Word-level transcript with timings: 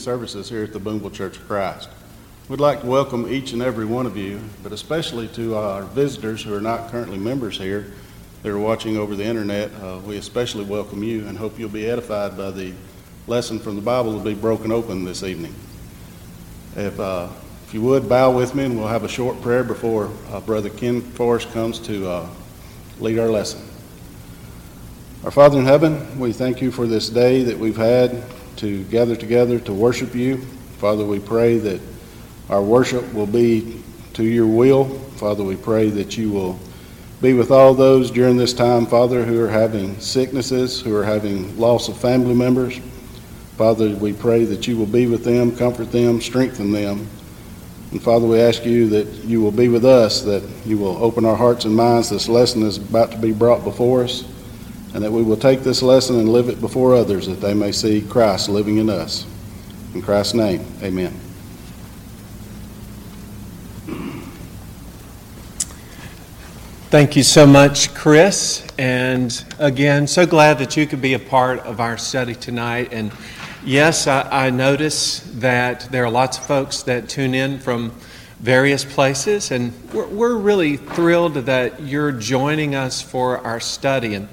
services 0.00 0.48
here 0.48 0.64
at 0.64 0.72
the 0.72 0.78
Boonville 0.78 1.10
Church 1.10 1.36
of 1.36 1.46
Christ. 1.46 1.90
We'd 2.48 2.58
like 2.58 2.80
to 2.80 2.86
welcome 2.86 3.30
each 3.32 3.52
and 3.52 3.62
every 3.62 3.84
one 3.84 4.06
of 4.06 4.16
you, 4.16 4.40
but 4.62 4.72
especially 4.72 5.28
to 5.28 5.54
our 5.54 5.82
visitors 5.82 6.42
who 6.42 6.54
are 6.54 6.60
not 6.60 6.90
currently 6.90 7.18
members 7.18 7.58
here 7.58 7.92
that 8.42 8.50
are 8.50 8.58
watching 8.58 8.96
over 8.96 9.14
the 9.14 9.24
internet. 9.24 9.70
Uh, 9.74 10.00
we 10.04 10.16
especially 10.16 10.64
welcome 10.64 11.04
you 11.04 11.26
and 11.28 11.36
hope 11.36 11.58
you'll 11.58 11.68
be 11.68 11.88
edified 11.88 12.36
by 12.36 12.50
the 12.50 12.72
lesson 13.26 13.60
from 13.60 13.76
the 13.76 13.82
Bible 13.82 14.12
that 14.12 14.18
will 14.18 14.24
be 14.24 14.34
broken 14.34 14.72
open 14.72 15.04
this 15.04 15.22
evening. 15.22 15.54
If, 16.74 16.98
uh, 16.98 17.28
if 17.66 17.74
you 17.74 17.82
would, 17.82 18.08
bow 18.08 18.34
with 18.34 18.54
me 18.54 18.64
and 18.64 18.76
we'll 18.76 18.88
have 18.88 19.04
a 19.04 19.08
short 19.08 19.40
prayer 19.42 19.62
before 19.62 20.10
uh, 20.30 20.40
Brother 20.40 20.70
Ken 20.70 21.02
Forrest 21.02 21.52
comes 21.52 21.78
to 21.80 22.08
uh, 22.08 22.28
lead 22.98 23.18
our 23.18 23.28
lesson. 23.28 23.60
Our 25.22 25.30
Father 25.30 25.58
in 25.58 25.66
heaven, 25.66 26.18
we 26.18 26.32
thank 26.32 26.62
you 26.62 26.70
for 26.70 26.86
this 26.86 27.10
day 27.10 27.42
that 27.44 27.58
we've 27.58 27.76
had 27.76 28.24
to 28.60 28.84
gather 28.84 29.16
together 29.16 29.58
to 29.58 29.72
worship 29.72 30.14
you. 30.14 30.36
Father, 30.76 31.02
we 31.02 31.18
pray 31.18 31.56
that 31.56 31.80
our 32.50 32.62
worship 32.62 33.10
will 33.14 33.26
be 33.26 33.82
to 34.12 34.22
your 34.22 34.46
will. 34.46 34.84
Father, 35.16 35.42
we 35.42 35.56
pray 35.56 35.88
that 35.88 36.18
you 36.18 36.30
will 36.30 36.60
be 37.22 37.32
with 37.32 37.50
all 37.50 37.72
those 37.72 38.10
during 38.10 38.36
this 38.36 38.52
time, 38.52 38.84
Father, 38.84 39.24
who 39.24 39.42
are 39.42 39.48
having 39.48 39.98
sicknesses, 39.98 40.78
who 40.78 40.94
are 40.94 41.04
having 41.04 41.56
loss 41.58 41.88
of 41.88 41.96
family 41.96 42.34
members. 42.34 42.78
Father, 43.56 43.96
we 43.96 44.12
pray 44.12 44.44
that 44.44 44.68
you 44.68 44.76
will 44.76 44.84
be 44.84 45.06
with 45.06 45.24
them, 45.24 45.56
comfort 45.56 45.90
them, 45.90 46.20
strengthen 46.20 46.70
them. 46.70 47.08
And 47.92 48.02
Father, 48.02 48.26
we 48.26 48.40
ask 48.40 48.66
you 48.66 48.90
that 48.90 49.06
you 49.24 49.40
will 49.40 49.52
be 49.52 49.68
with 49.68 49.86
us, 49.86 50.20
that 50.22 50.42
you 50.66 50.76
will 50.76 51.02
open 51.02 51.24
our 51.24 51.36
hearts 51.36 51.64
and 51.64 51.74
minds. 51.74 52.10
This 52.10 52.28
lesson 52.28 52.62
is 52.62 52.76
about 52.76 53.10
to 53.12 53.18
be 53.18 53.32
brought 53.32 53.64
before 53.64 54.04
us 54.04 54.24
and 54.94 55.04
that 55.04 55.12
we 55.12 55.22
will 55.22 55.36
take 55.36 55.60
this 55.60 55.82
lesson 55.82 56.18
and 56.18 56.28
live 56.28 56.48
it 56.48 56.60
before 56.60 56.94
others 56.94 57.26
that 57.26 57.40
they 57.40 57.54
may 57.54 57.72
see 57.72 58.02
Christ 58.02 58.48
living 58.48 58.78
in 58.78 58.90
us. 58.90 59.26
In 59.94 60.02
Christ's 60.02 60.34
name, 60.34 60.64
amen. 60.82 61.18
Thank 66.90 67.14
you 67.14 67.22
so 67.22 67.46
much, 67.46 67.94
Chris. 67.94 68.66
And 68.76 69.44
again, 69.60 70.08
so 70.08 70.26
glad 70.26 70.58
that 70.58 70.76
you 70.76 70.88
could 70.88 71.00
be 71.00 71.14
a 71.14 71.20
part 71.20 71.60
of 71.60 71.78
our 71.78 71.96
study 71.96 72.34
tonight. 72.34 72.88
And 72.90 73.12
yes, 73.64 74.08
I, 74.08 74.46
I 74.46 74.50
notice 74.50 75.20
that 75.34 75.82
there 75.92 76.04
are 76.04 76.10
lots 76.10 76.38
of 76.38 76.46
folks 76.46 76.82
that 76.82 77.08
tune 77.08 77.32
in 77.32 77.60
from 77.60 77.92
various 78.40 78.84
places, 78.84 79.52
and 79.52 79.72
we're, 79.92 80.08
we're 80.08 80.36
really 80.36 80.78
thrilled 80.78 81.34
that 81.34 81.80
you're 81.80 82.10
joining 82.10 82.74
us 82.74 83.00
for 83.00 83.38
our 83.38 83.60
study. 83.60 84.14
And 84.14 84.28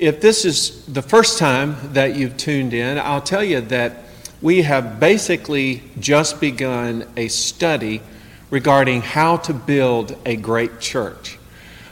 if 0.00 0.22
this 0.22 0.46
is 0.46 0.86
the 0.86 1.02
first 1.02 1.38
time 1.38 1.76
that 1.92 2.16
you've 2.16 2.38
tuned 2.38 2.72
in, 2.72 2.98
I'll 2.98 3.20
tell 3.20 3.44
you 3.44 3.60
that 3.60 3.98
we 4.40 4.62
have 4.62 4.98
basically 4.98 5.82
just 5.98 6.40
begun 6.40 7.06
a 7.18 7.28
study 7.28 8.00
regarding 8.48 9.02
how 9.02 9.36
to 9.36 9.52
build 9.52 10.16
a 10.24 10.36
great 10.36 10.80
church. 10.80 11.38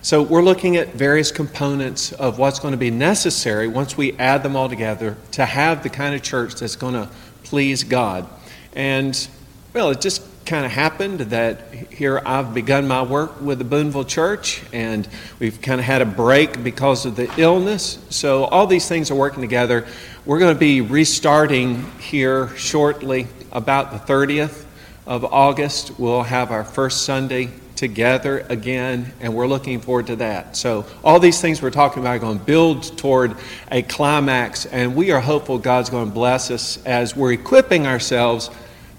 So, 0.01 0.23
we're 0.23 0.42
looking 0.42 0.77
at 0.79 0.95
various 0.95 1.31
components 1.31 2.12
of 2.12 2.39
what's 2.39 2.59
going 2.59 2.73
to 2.73 2.79
be 2.79 2.91
necessary 2.91 3.69
once 3.69 3.98
we 3.98 4.14
add 4.14 4.42
them 4.42 4.56
all 4.56 4.70
together 4.70 5.19
to 5.33 5.45
have 5.45 5.83
the 5.83 5.91
kind 5.91 6.14
of 6.14 6.23
church 6.23 6.55
that's 6.55 6.77
going 6.77 6.95
to 6.95 7.11
please 7.45 7.84
God. 7.84 8.27
And, 8.75 9.29
well, 9.75 9.91
it 9.91 10.01
just 10.01 10.38
kind 10.49 10.65
of 10.65 10.73
happened 10.73 11.21
that 11.21 11.61
here 11.91 12.23
I've 12.25 12.55
begun 12.55 12.89
my 12.89 13.03
work 13.03 13.39
with 13.42 13.59
the 13.59 13.64
Boonville 13.64 14.07
Church, 14.07 14.63
and 14.73 15.07
we've 15.39 15.61
kind 15.61 15.79
of 15.79 15.85
had 15.85 16.01
a 16.01 16.07
break 16.07 16.64
because 16.64 17.05
of 17.05 17.17
the 17.17 17.31
illness. 17.39 17.98
So, 18.09 18.45
all 18.45 18.67
these 18.67 18.89
things 18.89 19.11
are 19.11 19.14
working 19.14 19.42
together. 19.42 19.87
We're 20.25 20.39
going 20.39 20.55
to 20.55 20.58
be 20.58 20.81
restarting 20.81 21.85
here 21.98 22.48
shortly, 22.57 23.27
about 23.53 23.92
the 23.92 23.98
30th 24.13 24.64
of 25.07 25.27
August. 25.27 25.98
We'll 25.98 26.23
have 26.23 26.51
our 26.51 26.64
first 26.64 27.05
Sunday 27.05 27.51
together 27.77 28.47
again, 28.48 29.13
and 29.20 29.35
we're 29.35 29.47
looking 29.47 29.81
forward 29.81 30.07
to 30.07 30.17
that. 30.17 30.57
So, 30.57 30.87
all 31.05 31.20
these 31.20 31.42
things 31.42 31.61
we're 31.61 31.70
talking 31.70 32.03
about 32.03 32.17
are 32.17 32.20
going 32.20 32.39
to 32.39 32.45
build 32.47 32.97
toward 32.97 33.37
a 33.70 33.83
climax, 33.83 34.64
and 34.64 34.97
we 34.97 35.11
are 35.11 35.20
hopeful 35.20 35.58
God's 35.58 35.91
going 35.91 36.08
to 36.08 36.14
bless 36.14 36.51
us 36.51 36.83
as 36.87 37.14
we're 37.14 37.33
equipping 37.33 37.87
ourselves 37.87 38.48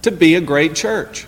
to 0.04 0.12
be 0.12 0.36
a 0.36 0.42
great 0.42 0.76
church. 0.76 1.26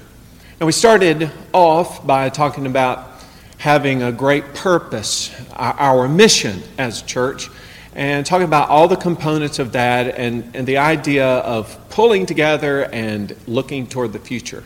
And 0.61 0.67
we 0.67 0.73
started 0.73 1.31
off 1.53 2.05
by 2.05 2.29
talking 2.29 2.67
about 2.67 3.23
having 3.57 4.03
a 4.03 4.11
great 4.11 4.53
purpose, 4.53 5.33
our 5.55 6.07
mission 6.07 6.61
as 6.77 7.01
a 7.01 7.05
church, 7.07 7.49
and 7.95 8.23
talking 8.23 8.45
about 8.45 8.69
all 8.69 8.87
the 8.87 8.95
components 8.95 9.57
of 9.57 9.71
that 9.71 10.19
and, 10.19 10.55
and 10.55 10.67
the 10.67 10.77
idea 10.77 11.25
of 11.25 11.75
pulling 11.89 12.27
together 12.27 12.83
and 12.93 13.35
looking 13.47 13.87
toward 13.87 14.13
the 14.13 14.19
future. 14.19 14.63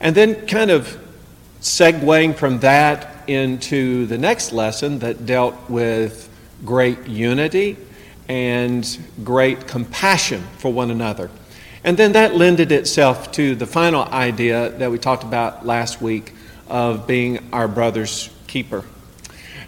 And 0.00 0.12
then 0.12 0.44
kind 0.48 0.72
of 0.72 0.98
segueing 1.60 2.34
from 2.34 2.58
that 2.58 3.22
into 3.28 4.06
the 4.06 4.18
next 4.18 4.50
lesson 4.50 4.98
that 4.98 5.24
dealt 5.24 5.70
with 5.70 6.28
great 6.64 7.06
unity 7.06 7.76
and 8.28 8.98
great 9.22 9.68
compassion 9.68 10.42
for 10.58 10.72
one 10.72 10.90
another. 10.90 11.30
And 11.84 11.96
then 11.96 12.12
that 12.12 12.36
lended 12.36 12.70
itself 12.70 13.32
to 13.32 13.54
the 13.56 13.66
final 13.66 14.04
idea 14.04 14.70
that 14.70 14.90
we 14.90 14.98
talked 14.98 15.24
about 15.24 15.66
last 15.66 16.00
week 16.00 16.32
of 16.68 17.06
being 17.06 17.48
our 17.52 17.66
brother's 17.66 18.30
keeper. 18.46 18.84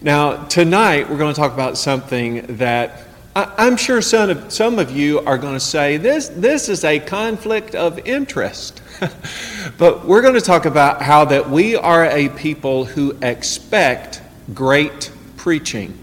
Now, 0.01 0.45
tonight 0.45 1.11
we're 1.11 1.19
going 1.19 1.35
to 1.35 1.41
talk 1.41 1.53
about 1.53 1.77
something 1.77 2.57
that 2.59 3.05
I, 3.35 3.67
am 3.67 3.77
sure 3.77 4.01
some 4.01 4.31
of, 4.31 4.53
some 4.53 4.79
of 4.79 4.93
you 4.93 5.19
are 5.21 5.39
going 5.39 5.55
to 5.55 5.61
say 5.61 5.97
this, 5.97 6.29
this 6.29 6.69
is 6.69 6.85
a 6.85 7.01
conflict 7.01 7.75
of 7.75 7.99
interest. 8.07 8.81
but 9.79 10.07
we're 10.07 10.23
going 10.23 10.35
to 10.35 10.41
talk 10.41 10.67
about 10.67 11.03
how 11.03 11.25
that 11.25 11.51
we 11.51 11.75
are 11.75 12.05
a 12.05 12.29
people 12.29 12.85
who 12.85 13.17
expect 13.23 14.23
great 14.53 15.11
preaching. 15.37 15.99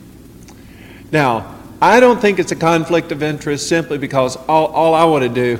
Now, 1.09 1.60
I 1.83 1.99
don't 1.99 2.21
think 2.21 2.37
it's 2.37 2.51
a 2.51 2.55
conflict 2.55 3.11
of 3.11 3.23
interest 3.23 3.67
simply 3.67 3.97
because 3.97 4.35
all, 4.35 4.67
all 4.67 4.93
I 4.93 5.03
want 5.05 5.23
to 5.23 5.29
do 5.29 5.59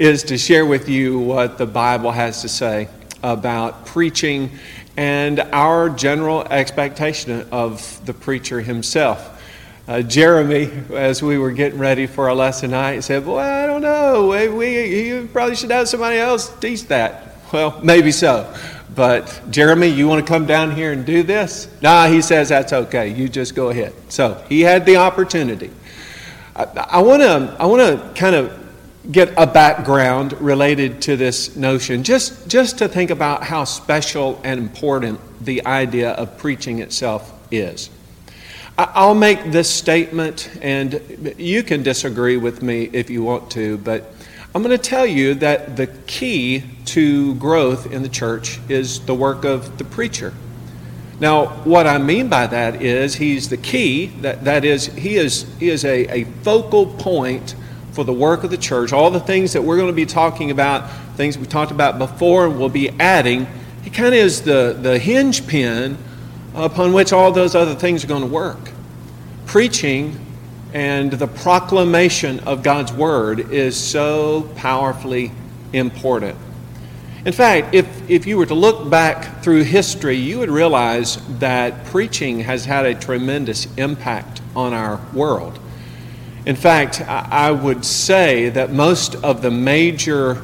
is 0.00 0.24
to 0.24 0.36
share 0.36 0.66
with 0.66 0.88
you 0.88 1.20
what 1.20 1.58
the 1.58 1.66
Bible 1.66 2.10
has 2.10 2.42
to 2.42 2.48
say 2.48 2.88
about 3.22 3.86
preaching 3.86 4.50
and 4.96 5.38
our 5.38 5.88
general 5.88 6.42
expectation 6.42 7.46
of 7.52 8.04
the 8.04 8.12
preacher 8.12 8.60
himself. 8.60 9.40
Uh, 9.86 10.02
Jeremy, 10.02 10.72
as 10.92 11.22
we 11.22 11.38
were 11.38 11.52
getting 11.52 11.78
ready 11.78 12.08
for 12.08 12.28
our 12.28 12.34
lesson 12.34 12.70
tonight, 12.70 12.98
said, 13.00 13.24
Well, 13.24 13.38
I 13.38 13.64
don't 13.68 13.82
know. 13.82 14.26
We, 14.26 14.48
we, 14.48 15.06
you 15.06 15.28
probably 15.32 15.54
should 15.54 15.70
have 15.70 15.88
somebody 15.88 16.18
else 16.18 16.52
teach 16.58 16.86
that. 16.88 17.36
Well, 17.52 17.80
maybe 17.84 18.10
so. 18.10 18.52
But 18.94 19.42
Jeremy, 19.50 19.88
you 19.88 20.08
want 20.08 20.26
to 20.26 20.30
come 20.30 20.46
down 20.46 20.74
here 20.74 20.92
and 20.92 21.04
do 21.06 21.22
this? 21.22 21.68
Nah, 21.80 22.06
he 22.06 22.20
says 22.20 22.48
that's 22.48 22.72
okay. 22.72 23.08
You 23.08 23.28
just 23.28 23.54
go 23.54 23.68
ahead. 23.68 23.94
So 24.08 24.42
he 24.48 24.62
had 24.62 24.84
the 24.84 24.96
opportunity. 24.96 25.70
I, 26.56 27.00
want 27.00 27.22
to 27.22 27.56
I 27.58 27.66
want 27.66 27.80
to 27.80 28.20
kind 28.20 28.34
of 28.34 28.60
get 29.10 29.32
a 29.36 29.46
background 29.46 30.38
related 30.40 31.00
to 31.02 31.16
this 31.16 31.56
notion, 31.56 32.02
just, 32.02 32.48
just 32.48 32.78
to 32.78 32.88
think 32.88 33.10
about 33.10 33.42
how 33.42 33.64
special 33.64 34.40
and 34.44 34.60
important 34.60 35.20
the 35.44 35.64
idea 35.66 36.10
of 36.12 36.36
preaching 36.36 36.80
itself 36.80 37.32
is. 37.50 37.90
I'll 38.76 39.14
make 39.14 39.52
this 39.52 39.68
statement, 39.68 40.50
and 40.62 41.34
you 41.38 41.62
can 41.62 41.82
disagree 41.82 42.36
with 42.36 42.62
me 42.62 42.88
if 42.92 43.10
you 43.10 43.22
want 43.22 43.50
to, 43.52 43.78
but 43.78 44.12
I'm 44.52 44.64
going 44.64 44.76
to 44.76 44.82
tell 44.82 45.06
you 45.06 45.34
that 45.34 45.76
the 45.76 45.86
key 45.86 46.64
to 46.86 47.36
growth 47.36 47.92
in 47.92 48.02
the 48.02 48.08
church 48.08 48.58
is 48.68 48.98
the 49.06 49.14
work 49.14 49.44
of 49.44 49.78
the 49.78 49.84
preacher. 49.84 50.34
Now, 51.20 51.46
what 51.62 51.86
I 51.86 51.98
mean 51.98 52.28
by 52.28 52.48
that 52.48 52.82
is 52.82 53.14
he's 53.14 53.48
the 53.48 53.56
key, 53.56 54.06
that, 54.22 54.44
that 54.44 54.64
is, 54.64 54.86
he 54.86 55.16
is, 55.16 55.46
he 55.60 55.68
is 55.68 55.84
a, 55.84 56.22
a 56.22 56.24
focal 56.42 56.86
point 56.86 57.54
for 57.92 58.02
the 58.02 58.12
work 58.12 58.42
of 58.42 58.50
the 58.50 58.56
church, 58.56 58.92
all 58.92 59.10
the 59.10 59.20
things 59.20 59.52
that 59.52 59.62
we're 59.62 59.76
going 59.76 59.88
to 59.88 59.92
be 59.92 60.06
talking 60.06 60.50
about, 60.50 60.90
things 61.16 61.38
we 61.38 61.46
talked 61.46 61.70
about 61.70 61.98
before 61.98 62.46
and 62.46 62.58
we'll 62.58 62.68
be 62.68 62.90
adding, 62.98 63.46
he 63.82 63.90
kind 63.90 64.08
of 64.08 64.14
is 64.14 64.42
the, 64.42 64.76
the 64.80 64.98
hinge 64.98 65.46
pin 65.46 65.96
upon 66.56 66.92
which 66.92 67.12
all 67.12 67.30
those 67.30 67.54
other 67.54 67.76
things 67.76 68.02
are 68.02 68.08
going 68.08 68.22
to 68.22 68.26
work. 68.26 68.72
Preaching 69.46 70.18
and 70.72 71.12
the 71.12 71.26
proclamation 71.26 72.40
of 72.40 72.62
God's 72.62 72.92
word 72.92 73.52
is 73.52 73.76
so 73.76 74.48
powerfully 74.56 75.32
important. 75.72 76.36
In 77.24 77.32
fact, 77.32 77.74
if, 77.74 77.86
if 78.08 78.26
you 78.26 78.38
were 78.38 78.46
to 78.46 78.54
look 78.54 78.88
back 78.88 79.42
through 79.42 79.64
history, 79.64 80.16
you 80.16 80.38
would 80.38 80.48
realize 80.48 81.18
that 81.38 81.84
preaching 81.86 82.40
has 82.40 82.64
had 82.64 82.86
a 82.86 82.94
tremendous 82.94 83.66
impact 83.76 84.40
on 84.56 84.72
our 84.72 85.00
world. 85.12 85.58
In 86.46 86.56
fact, 86.56 87.02
I 87.02 87.50
would 87.50 87.84
say 87.84 88.48
that 88.50 88.72
most 88.72 89.16
of 89.16 89.42
the 89.42 89.50
major 89.50 90.40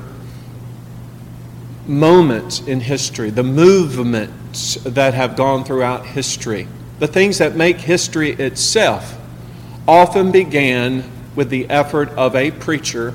moments 1.86 2.60
in 2.60 2.80
history, 2.80 3.30
the 3.30 3.42
movements 3.42 4.74
that 4.84 5.14
have 5.14 5.36
gone 5.36 5.64
throughout 5.64 6.04
history, 6.04 6.68
the 6.98 7.06
things 7.06 7.38
that 7.38 7.56
make 7.56 7.78
history 7.78 8.32
itself, 8.32 9.18
often 9.86 10.32
began 10.32 11.04
with 11.34 11.50
the 11.50 11.68
effort 11.68 12.08
of 12.10 12.34
a 12.34 12.50
preacher 12.50 13.14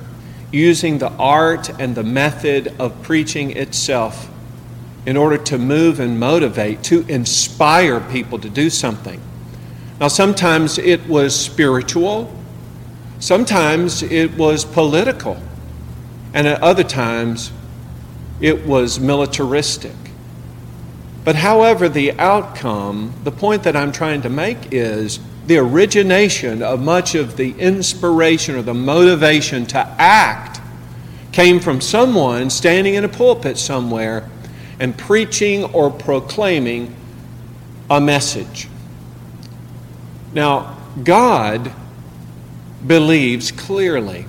using 0.51 0.97
the 0.97 1.12
art 1.13 1.69
and 1.79 1.95
the 1.95 2.03
method 2.03 2.73
of 2.79 3.01
preaching 3.03 3.51
itself 3.57 4.29
in 5.06 5.18
order 5.18 5.38
to 5.38 5.57
move 5.57 6.00
and 6.00 6.19
motivate, 6.19 6.83
to 6.83 7.06
inspire 7.07 8.00
people 8.00 8.38
to 8.38 8.50
do 8.50 8.69
something. 8.69 9.19
Now, 10.00 10.07
sometimes 10.07 10.77
it 10.77 11.07
was 11.07 11.38
spiritual, 11.38 12.31
sometimes 13.19 14.03
it 14.03 14.35
was 14.35 14.65
political, 14.65 15.41
and 16.33 16.47
at 16.47 16.62
other 16.62 16.83
times 16.83 17.51
it 18.39 18.65
was 18.65 19.00
militaristic. 19.00 19.95
But 21.24 21.35
however, 21.35 21.88
the 21.88 22.13
outcome, 22.13 23.13
the 23.24 23.31
point 23.31 23.63
that 23.63 23.75
I'm 23.75 23.91
trying 23.91 24.24
to 24.24 24.29
make 24.29 24.71
is 24.71 25.19
the 25.47 25.57
origination 25.57 26.61
of 26.61 26.81
much 26.81 27.15
of 27.15 27.38
the 27.38 27.51
inspiration 27.59 28.55
or 28.55 28.61
the 28.61 28.73
motivation 28.73 29.65
to 29.67 29.77
act 29.77 30.61
came 31.31 31.59
from 31.59 31.81
someone 31.81 32.49
standing 32.49 32.95
in 32.95 33.03
a 33.03 33.09
pulpit 33.09 33.57
somewhere 33.57 34.29
and 34.79 34.97
preaching 34.97 35.63
or 35.65 35.89
proclaiming 35.89 36.95
a 37.89 37.99
message. 37.99 38.67
Now, 40.33 40.77
God 41.03 41.71
believes 42.85 43.51
clearly 43.51 44.25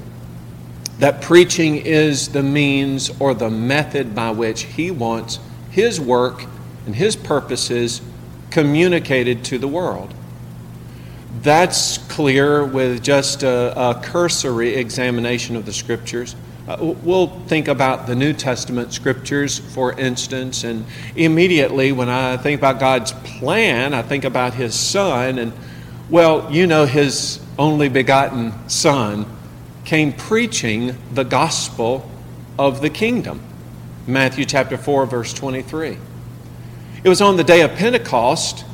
that 0.99 1.23
preaching 1.23 1.77
is 1.77 2.29
the 2.29 2.43
means 2.43 3.11
or 3.21 3.35
the 3.35 3.51
method 3.51 4.15
by 4.15 4.31
which 4.31 4.65
He 4.65 4.91
wants 4.91 5.39
His 5.71 6.01
work 6.01 6.45
and 6.87 6.95
His 6.95 7.17
purposes 7.17 8.03
communicated 8.51 9.45
to 9.47 9.59
the 9.59 9.69
world. 9.69 10.15
That's 11.41 11.99
clear 11.99 12.65
with 12.65 13.03
just 13.03 13.43
a, 13.43 13.79
a 13.79 14.01
cursory 14.03 14.75
examination 14.75 15.57
of 15.57 15.65
the 15.65 15.73
Scriptures. 15.73 16.37
Uh, 16.69 16.95
we'll 17.03 17.27
think 17.47 17.67
about 17.67 18.07
the 18.07 18.15
New 18.15 18.33
Testament 18.33 18.93
scriptures, 18.93 19.59
for 19.59 19.99
instance, 19.99 20.63
and 20.63 20.85
immediately 21.17 21.91
when 21.91 22.09
I 22.09 22.37
think 22.37 22.61
about 22.61 22.79
God's 22.79 23.13
plan, 23.13 23.95
I 23.95 24.03
think 24.03 24.25
about 24.25 24.55
His 24.55 24.75
Son, 24.75 25.39
and 25.39 25.53
well, 26.09 26.53
you 26.53 26.69
know, 26.69 26.85
His 26.85 27.41
only 27.59 27.89
begotten 27.89 28.53
Son 28.69 29.27
came 29.85 30.13
preaching 30.13 30.97
the 31.13 31.25
gospel 31.25 32.09
of 32.59 32.81
the 32.81 32.91
kingdom. 32.91 33.43
Matthew 34.07 34.45
chapter 34.45 34.77
4, 34.77 35.07
verse 35.07 35.33
23. 35.35 35.99
It 37.03 37.09
was 37.09 37.21
on 37.21 37.37
the 37.37 37.45
day 37.45 37.63
of 37.63 37.73
Pentecost, 37.73 38.65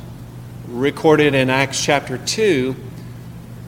recorded 0.69 1.35
in 1.35 1.49
Acts 1.49 1.83
chapter 1.83 2.17
2, 2.17 2.75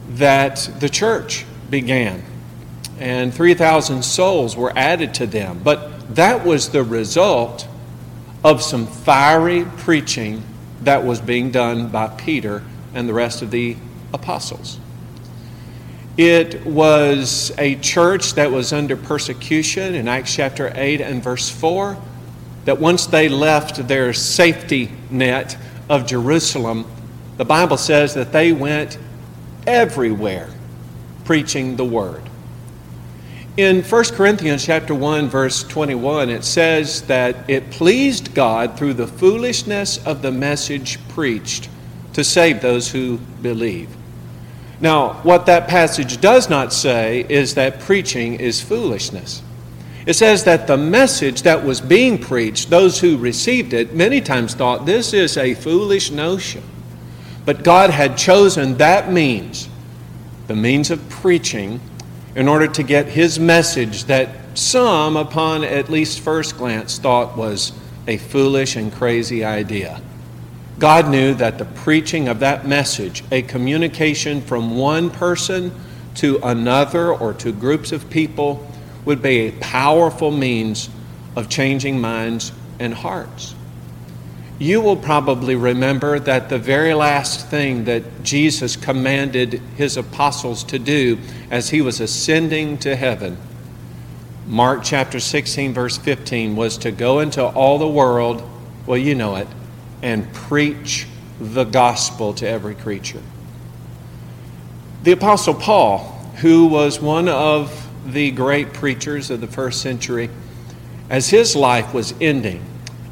that 0.10 0.70
the 0.80 0.90
church 0.90 1.46
began 1.70 2.24
and 3.02 3.34
3,000 3.34 4.04
souls 4.04 4.56
were 4.56 4.72
added 4.76 5.16
to 5.16 5.26
them. 5.26 5.60
But 5.64 6.16
that 6.16 6.46
was 6.46 6.70
the 6.70 6.84
result 6.84 7.68
of 8.44 8.62
some 8.62 8.86
fiery 8.86 9.66
preaching 9.78 10.44
that 10.82 11.04
was 11.04 11.20
being 11.20 11.52
done 11.52 11.88
by 11.88 12.08
Peter 12.10 12.64
and 12.94 13.10
the 13.10 13.14
rest 13.14 13.42
of 13.42 13.50
the 13.50 13.76
apostles. 14.14 14.80
It 16.16 16.64
was 16.66 17.52
a 17.58 17.76
church 17.78 18.36
that 18.36 18.52
was 18.52 18.72
under 18.72 18.96
persecution 18.96 19.96
in 19.96 20.08
Acts 20.08 20.36
chapter 20.36 20.72
8 20.76 21.02
and 21.02 21.24
verse 21.24 21.50
4. 21.50 21.98
That 22.66 22.80
once 22.80 23.08
they 23.08 23.30
left 23.30 23.88
their 23.88 24.14
safety 24.14 24.92
net 25.10 25.58
of 25.92 26.08
Jerusalem, 26.08 26.86
the 27.36 27.44
Bible 27.44 27.76
says 27.76 28.14
that 28.14 28.32
they 28.32 28.54
went 28.54 28.98
everywhere 29.68 30.50
preaching 31.26 31.76
the 31.76 31.84
word. 31.84 32.22
In 33.58 33.84
1 33.84 34.04
Corinthians 34.06 34.66
chapter 34.66 34.96
1 34.96 35.28
verse 35.28 35.64
21 35.64 36.30
it 36.30 36.46
says 36.46 37.02
that 37.04 37.50
it 37.50 37.70
pleased 37.72 38.34
God 38.34 38.78
through 38.78 38.94
the 38.94 39.06
foolishness 39.06 39.98
of 40.06 40.22
the 40.22 40.32
message 40.32 40.98
preached 41.10 41.68
to 42.14 42.24
save 42.24 42.62
those 42.62 42.90
who 42.90 43.18
believe. 43.42 43.90
Now, 44.80 45.16
what 45.24 45.46
that 45.48 45.68
passage 45.68 46.22
does 46.22 46.50
not 46.50 46.72
say 46.72 47.26
is 47.28 47.56
that 47.56 47.82
preaching 47.82 48.36
is 48.36 48.62
foolishness. 48.62 49.44
It 50.06 50.14
says 50.14 50.44
that 50.46 50.66
the 50.66 50.78
message 50.78 51.44
that 51.44 51.64
was 51.64 51.80
being 51.80 52.18
preached, 52.18 52.70
those 52.70 53.00
who 53.00 53.18
received 53.18 53.74
it 53.74 53.94
many 53.94 54.20
times 54.20 54.56
thought 54.56 54.86
this 54.86 55.14
is 55.14 55.38
a 55.38 55.54
foolish 55.54 56.10
notion. 56.10 56.64
But 57.46 57.64
God 57.64 57.90
had 57.90 58.18
chosen 58.18 58.78
that 58.78 59.12
means, 59.12 59.70
the 60.48 60.56
means 60.56 60.90
of 60.90 61.08
preaching, 61.10 61.80
in 62.36 62.48
order 62.48 62.68
to 62.68 62.84
get 62.84 63.08
his 63.08 63.40
message 63.40 64.06
that 64.06 64.30
some, 64.58 65.18
upon 65.18 65.64
at 65.64 65.90
least 65.90 66.20
first 66.20 66.58
glance, 66.58 66.98
thought 66.98 67.38
was 67.38 67.74
a 68.08 68.18
foolish 68.18 68.76
and 68.76 68.92
crazy 68.92 69.44
idea. 69.44 70.02
God 70.80 71.10
knew 71.10 71.34
that 71.36 71.58
the 71.58 71.66
preaching 71.66 72.28
of 72.28 72.40
that 72.40 72.68
message, 72.68 73.24
a 73.32 73.44
communication 73.44 74.42
from 74.42 74.76
one 74.76 75.12
person 75.12 75.72
to 76.16 76.40
another 76.44 77.14
or 77.14 77.34
to 77.36 77.52
groups 77.52 77.92
of 77.92 78.10
people, 78.10 78.68
would 79.06 79.22
be 79.22 79.48
a 79.48 79.52
powerful 79.54 80.32
means 80.32 80.90
of 81.36 81.50
changing 81.50 82.00
minds 82.00 82.52
and 82.80 82.94
hearts 82.94 83.56
you 84.62 84.80
will 84.80 84.96
probably 84.96 85.56
remember 85.56 86.20
that 86.20 86.48
the 86.50 86.60
very 86.60 86.94
last 86.94 87.48
thing 87.48 87.86
that 87.86 88.22
Jesus 88.22 88.76
commanded 88.76 89.54
his 89.76 89.98
apostles 89.98 90.64
to 90.66 90.78
do 90.78 91.18
as 91.50 91.72
he 91.72 91.82
was 91.82 92.00
ascending 92.00 92.78
to 92.78 92.96
heaven, 92.96 93.38
Mark 94.46 94.84
chapter 94.84 95.20
16, 95.20 95.74
verse 95.74 95.98
15, 95.98 96.56
was 96.56 96.78
to 96.78 96.92
go 96.92 97.22
into 97.22 97.44
all 97.44 97.80
the 97.80 97.88
world, 97.88 98.48
well, 98.86 99.00
you 99.00 99.16
know 99.16 99.36
it, 99.36 99.48
and 100.04 100.32
preach 100.32 101.08
the 101.40 101.64
gospel 101.64 102.32
to 102.36 102.48
every 102.48 102.76
creature. 102.76 103.24
The 105.02 105.14
apostle 105.14 105.56
Paul, 105.56 106.02
who 106.36 106.68
was 106.68 107.00
one 107.00 107.28
of 107.28 107.90
the 108.06 108.32
great 108.32 108.74
preachers 108.74 109.30
of 109.30 109.42
the 109.42 109.48
first 109.48 109.82
century, 109.82 110.30
as 111.10 111.30
his 111.30 111.56
life 111.56 111.94
was 111.94 112.14
ending, 112.22 112.64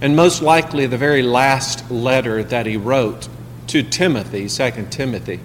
and 0.01 0.15
most 0.15 0.41
likely 0.41 0.85
the 0.85 0.97
very 0.97 1.21
last 1.21 1.89
letter 1.91 2.43
that 2.43 2.65
he 2.65 2.77
wrote 2.77 3.27
to 3.67 3.83
Timothy, 3.83 4.47
2 4.47 4.87
Timothy. 4.89 5.39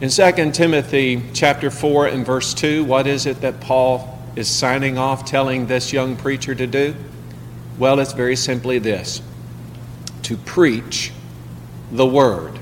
In 0.00 0.08
2 0.08 0.50
Timothy 0.52 1.22
chapter 1.32 1.70
4 1.70 2.06
and 2.08 2.24
verse 2.24 2.54
2, 2.54 2.84
what 2.84 3.06
is 3.06 3.26
it 3.26 3.40
that 3.42 3.60
Paul 3.60 4.18
is 4.36 4.48
signing 4.48 4.98
off 4.98 5.24
telling 5.24 5.66
this 5.66 5.92
young 5.92 6.16
preacher 6.16 6.54
to 6.54 6.66
do? 6.66 6.94
Well, 7.78 7.98
it's 8.00 8.12
very 8.12 8.36
simply 8.36 8.78
this 8.78 9.22
to 10.22 10.36
preach 10.36 11.12
the 11.90 12.06
word. 12.06 12.58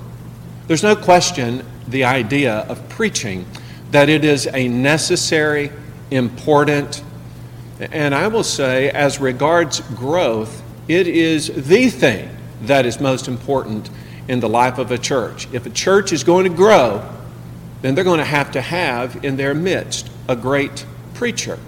There's 0.67 0.83
no 0.83 0.97
question 0.97 1.65
the 1.87 2.05
idea 2.05 2.55
of 2.69 2.89
preaching 2.89 3.47
that 3.91 4.09
it 4.09 4.25
is 4.25 4.47
a 4.53 4.69
necessary, 4.69 5.71
important, 6.11 7.03
and 7.81 8.15
I 8.15 8.29
will 8.29 8.45
say, 8.45 8.91
as 8.91 9.21
regards 9.21 9.81
growth, 9.81 10.63
it 10.89 11.07
is 11.07 11.49
the 11.69 11.91
thing 11.91 12.29
that 12.63 12.87
is 12.87 13.01
most 13.01 13.29
important 13.29 13.91
in 14.27 14.41
the 14.41 14.49
life 14.49 14.79
of 14.79 14.91
a 14.91 14.99
church. 14.99 15.47
If 15.53 15.67
a 15.67 15.71
church 15.71 16.13
is 16.13 16.25
going 16.25 16.45
to 16.45 16.51
grow, 16.51 17.09
then 17.83 17.95
they're 17.95 18.05
going 18.05 18.19
to 18.19 18.25
have 18.25 18.53
to 18.53 18.61
have 18.61 19.25
in 19.25 19.37
their 19.37 19.55
midst 19.55 20.11
a 20.29 20.37
great 20.37 20.85
preacher. 21.15 21.59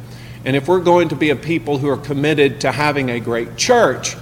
And 0.44 0.56
if 0.56 0.68
we're 0.68 0.80
going 0.80 1.09
to 1.11 1.16
be 1.16 1.30
a 1.30 1.37
people 1.37 1.78
who 1.78 1.88
are 1.88 1.97
committed 1.97 2.62
to 2.62 2.73
having 2.73 3.11
a 3.11 3.20
great 3.20 3.56
church, 3.56 4.16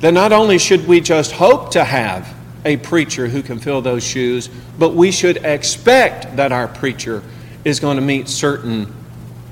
then 0.00 0.14
not 0.14 0.32
only 0.32 0.58
should 0.58 0.86
we 0.86 1.00
just 1.00 1.32
hope 1.32 1.70
to 1.72 1.84
have 1.84 2.34
a 2.64 2.76
preacher 2.78 3.28
who 3.28 3.42
can 3.42 3.58
fill 3.58 3.80
those 3.80 4.04
shoes, 4.04 4.48
but 4.78 4.94
we 4.94 5.10
should 5.10 5.38
expect 5.38 6.36
that 6.36 6.52
our 6.52 6.68
preacher 6.68 7.22
is 7.64 7.80
going 7.80 7.96
to 7.96 8.02
meet 8.02 8.28
certain, 8.28 8.92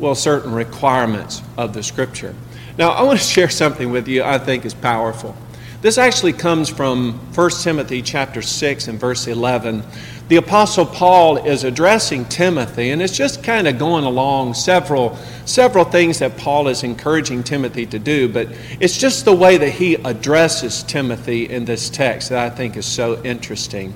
well, 0.01 0.15
certain 0.15 0.53
requirements 0.53 1.43
of 1.57 1.75
the 1.75 1.83
scripture. 1.83 2.35
Now, 2.79 2.91
I 2.91 3.03
want 3.03 3.19
to 3.19 3.25
share 3.37 3.51
something 3.51 3.91
with 3.91 4.09
you 4.09 4.23
I 4.23 4.39
think 4.39 4.65
is 4.65 4.75
powerful. 4.75 5.37
This 5.83 5.97
actually 5.97 6.35
comes 6.35 6.69
from 6.69 7.15
1 7.35 7.51
Timothy 7.63 8.03
chapter 8.03 8.43
6 8.43 8.89
and 8.89 9.01
verse 9.01 9.27
11. 9.27 9.83
The 10.29 10.37
apostle 10.37 10.85
Paul 10.85 11.39
is 11.39 11.65
addressing 11.65 12.27
Timothy 12.27 12.91
and 12.91 13.01
it's 13.01 13.17
just 13.17 13.43
kind 13.43 13.67
of 13.67 13.79
going 13.79 14.05
along 14.05 14.55
several 14.55 15.17
several 15.47 15.85
things 15.85 16.19
that 16.19 16.37
Paul 16.37 16.69
is 16.69 16.85
encouraging 16.85 17.43
Timothy 17.43 17.87
to 17.87 17.99
do, 17.99 18.29
but 18.29 18.49
it's 18.79 18.99
just 18.99 19.25
the 19.25 19.35
way 19.35 19.57
that 19.57 19.71
he 19.71 19.95
addresses 19.95 20.83
Timothy 20.83 21.49
in 21.49 21.65
this 21.65 21.89
text 21.91 22.29
that 22.29 22.39
I 22.39 22.55
think 22.55 22.77
is 22.77 22.87
so 22.87 23.21
interesting. 23.25 23.95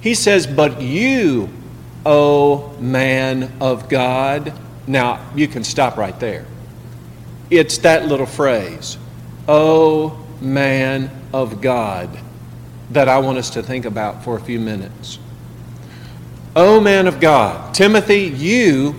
He 0.00 0.14
says, 0.14 0.46
"But 0.46 0.80
you, 0.80 1.48
O 2.06 2.72
man 2.78 3.52
of 3.60 3.88
God." 3.88 4.52
Now, 4.90 5.24
you 5.36 5.46
can 5.46 5.62
stop 5.62 5.96
right 5.96 6.18
there. 6.18 6.44
It's 7.48 7.78
that 7.78 8.08
little 8.08 8.26
phrase, 8.26 8.98
oh 9.46 10.26
man 10.40 11.12
of 11.32 11.60
God, 11.60 12.10
that 12.90 13.08
I 13.08 13.18
want 13.18 13.38
us 13.38 13.50
to 13.50 13.62
think 13.62 13.84
about 13.84 14.24
for 14.24 14.36
a 14.36 14.40
few 14.40 14.58
minutes. 14.58 15.20
O 16.56 16.80
man 16.80 17.06
of 17.06 17.20
God, 17.20 17.72
Timothy, 17.72 18.22
you 18.22 18.96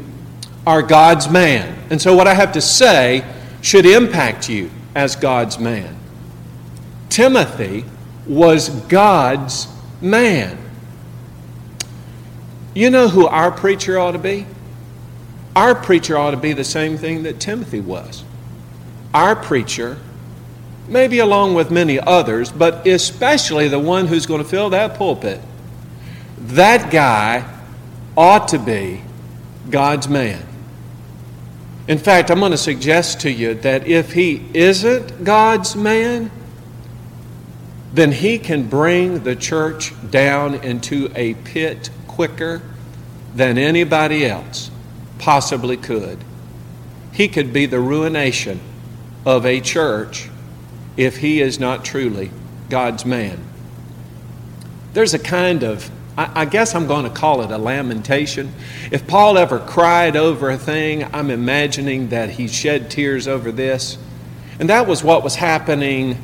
are 0.65 0.81
God's 0.81 1.29
man. 1.29 1.77
And 1.89 2.01
so 2.01 2.15
what 2.15 2.25
I 2.25 2.35
have 2.35 2.53
to 2.53 2.61
say 2.61 3.25
should 3.61 3.85
impact 3.85 4.47
you 4.47 4.71
as 4.95 5.17
God's 5.17 5.59
man. 5.59 5.97
Timothy 7.09 7.83
was 8.25 8.69
God's 8.69 9.67
man. 9.99 10.57
You 12.73 12.89
know 12.89 13.09
who 13.09 13.27
our 13.27 13.51
preacher 13.51 13.99
ought 13.99 14.13
to 14.13 14.19
be? 14.19 14.45
Our 15.55 15.75
preacher 15.75 16.17
ought 16.17 16.31
to 16.31 16.37
be 16.37 16.53
the 16.53 16.63
same 16.63 16.97
thing 16.97 17.23
that 17.23 17.39
Timothy 17.39 17.81
was. 17.81 18.23
Our 19.13 19.35
preacher, 19.35 19.97
maybe 20.87 21.19
along 21.19 21.55
with 21.55 21.69
many 21.71 21.99
others, 21.99 22.51
but 22.51 22.87
especially 22.87 23.67
the 23.67 23.79
one 23.79 24.07
who's 24.07 24.25
going 24.25 24.41
to 24.41 24.47
fill 24.47 24.69
that 24.69 24.95
pulpit, 24.95 25.41
that 26.37 26.89
guy 26.91 27.45
ought 28.15 28.47
to 28.49 28.59
be 28.59 29.01
God's 29.69 30.07
man. 30.07 30.45
In 31.87 31.97
fact, 31.97 32.31
I'm 32.31 32.39
going 32.39 32.51
to 32.51 32.57
suggest 32.57 33.21
to 33.21 33.31
you 33.31 33.55
that 33.55 33.85
if 33.87 34.13
he 34.13 34.45
isn't 34.53 35.25
God's 35.25 35.75
man, 35.75 36.31
then 37.93 38.13
he 38.13 38.39
can 38.39 38.69
bring 38.69 39.23
the 39.23 39.35
church 39.35 39.93
down 40.09 40.55
into 40.55 41.11
a 41.13 41.33
pit 41.33 41.89
quicker 42.07 42.61
than 43.35 43.57
anybody 43.57 44.25
else 44.25 44.70
possibly 45.21 45.77
could. 45.77 46.17
He 47.13 47.27
could 47.27 47.53
be 47.53 47.67
the 47.67 47.79
ruination 47.79 48.59
of 49.25 49.45
a 49.45 49.61
church 49.61 50.29
if 50.97 51.17
he 51.17 51.39
is 51.41 51.59
not 51.59 51.85
truly 51.85 52.31
God's 52.69 53.05
man. 53.05 53.39
There's 54.93 55.13
a 55.13 55.19
kind 55.19 55.63
of, 55.63 55.89
I, 56.17 56.45
guess 56.45 56.75
I'm 56.75 56.87
going 56.87 57.05
to 57.05 57.09
call 57.09 57.41
it 57.41 57.51
a 57.51 57.57
lamentation. 57.57 58.51
If 58.91 59.07
Paul 59.07 59.37
ever 59.37 59.59
cried 59.59 60.17
over 60.17 60.49
a 60.49 60.57
thing, 60.57 61.03
I'm 61.13 61.29
imagining 61.29 62.09
that 62.09 62.31
he 62.31 62.47
shed 62.47 62.89
tears 62.89 63.27
over 63.27 63.51
this. 63.51 63.97
And 64.59 64.69
that 64.69 64.87
was 64.87 65.03
what 65.03 65.23
was 65.23 65.35
happening 65.35 66.17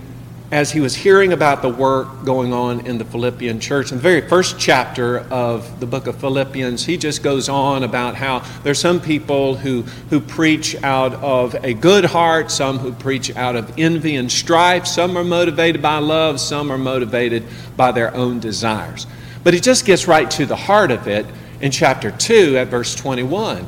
as 0.49 0.71
he 0.71 0.79
was 0.79 0.95
hearing 0.95 1.33
about 1.33 1.61
the 1.61 1.69
work 1.69 2.23
going 2.23 2.53
on 2.53 2.85
in 2.85 2.97
the 2.97 3.03
Philippian 3.03 3.59
church. 3.59 3.91
In 3.91 3.97
the 3.97 4.01
very 4.01 4.21
first 4.21 4.57
chapter 4.57 5.19
of 5.29 5.81
the 5.81 5.85
book 5.85 6.07
of 6.07 6.15
Philippians, 6.17 6.85
he 6.85 6.95
just 6.95 7.21
goes 7.21 7.49
on 7.49 7.83
about 7.83 8.15
how 8.15 8.39
there's 8.63 8.79
some 8.79 9.01
people 9.01 9.55
who, 9.55 9.81
who 10.09 10.21
preach 10.21 10.81
out 10.83 11.13
of 11.15 11.53
a 11.65 11.73
good 11.73 12.05
heart, 12.05 12.49
some 12.49 12.79
who 12.79 12.93
preach 12.93 13.35
out 13.35 13.57
of 13.57 13.73
envy 13.77 14.15
and 14.15 14.31
strife, 14.31 14.87
some 14.87 15.17
are 15.17 15.23
motivated 15.23 15.81
by 15.81 15.97
love, 15.97 16.39
some 16.39 16.71
are 16.71 16.77
motivated 16.77 17.43
by 17.75 17.91
their 17.91 18.15
own 18.15 18.39
desires. 18.39 19.05
But 19.43 19.53
he 19.53 19.59
just 19.59 19.85
gets 19.85 20.07
right 20.07 20.31
to 20.31 20.45
the 20.45 20.55
heart 20.55 20.91
of 20.91 21.07
it 21.07 21.25
in 21.59 21.71
chapter 21.71 22.09
2 22.09 22.57
at 22.57 22.69
verse 22.69 22.95
21, 22.95 23.67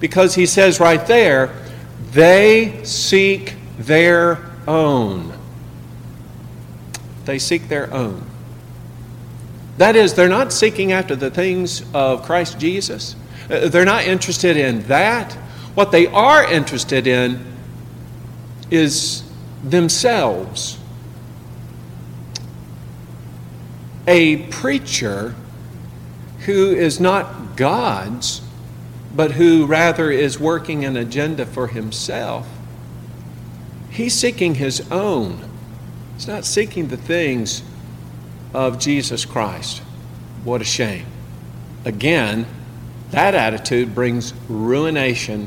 because 0.00 0.34
he 0.34 0.46
says 0.46 0.80
right 0.80 1.06
there, 1.06 1.54
they 2.10 2.80
seek 2.82 3.54
their 3.78 4.40
own 4.66 5.35
they 7.26 7.38
seek 7.38 7.68
their 7.68 7.92
own. 7.92 8.24
That 9.78 9.94
is, 9.94 10.14
they're 10.14 10.28
not 10.28 10.52
seeking 10.52 10.92
after 10.92 11.14
the 11.14 11.30
things 11.30 11.84
of 11.92 12.22
Christ 12.22 12.58
Jesus. 12.58 13.14
Uh, 13.50 13.68
they're 13.68 13.84
not 13.84 14.04
interested 14.04 14.56
in 14.56 14.82
that. 14.88 15.32
What 15.74 15.92
they 15.92 16.06
are 16.06 16.50
interested 16.50 17.06
in 17.06 17.44
is 18.70 19.22
themselves. 19.62 20.78
A 24.06 24.38
preacher 24.46 25.34
who 26.46 26.70
is 26.70 27.00
not 27.00 27.56
God's, 27.56 28.40
but 29.14 29.32
who 29.32 29.66
rather 29.66 30.10
is 30.10 30.38
working 30.38 30.84
an 30.84 30.96
agenda 30.96 31.44
for 31.44 31.66
himself, 31.66 32.46
he's 33.90 34.14
seeking 34.14 34.54
his 34.54 34.90
own. 34.90 35.40
He's 36.16 36.26
not 36.26 36.44
seeking 36.44 36.88
the 36.88 36.96
things 36.96 37.62
of 38.52 38.78
Jesus 38.78 39.24
Christ. 39.24 39.82
What 40.44 40.60
a 40.60 40.64
shame. 40.64 41.06
Again, 41.84 42.46
that 43.10 43.34
attitude 43.34 43.94
brings 43.94 44.32
ruination 44.48 45.46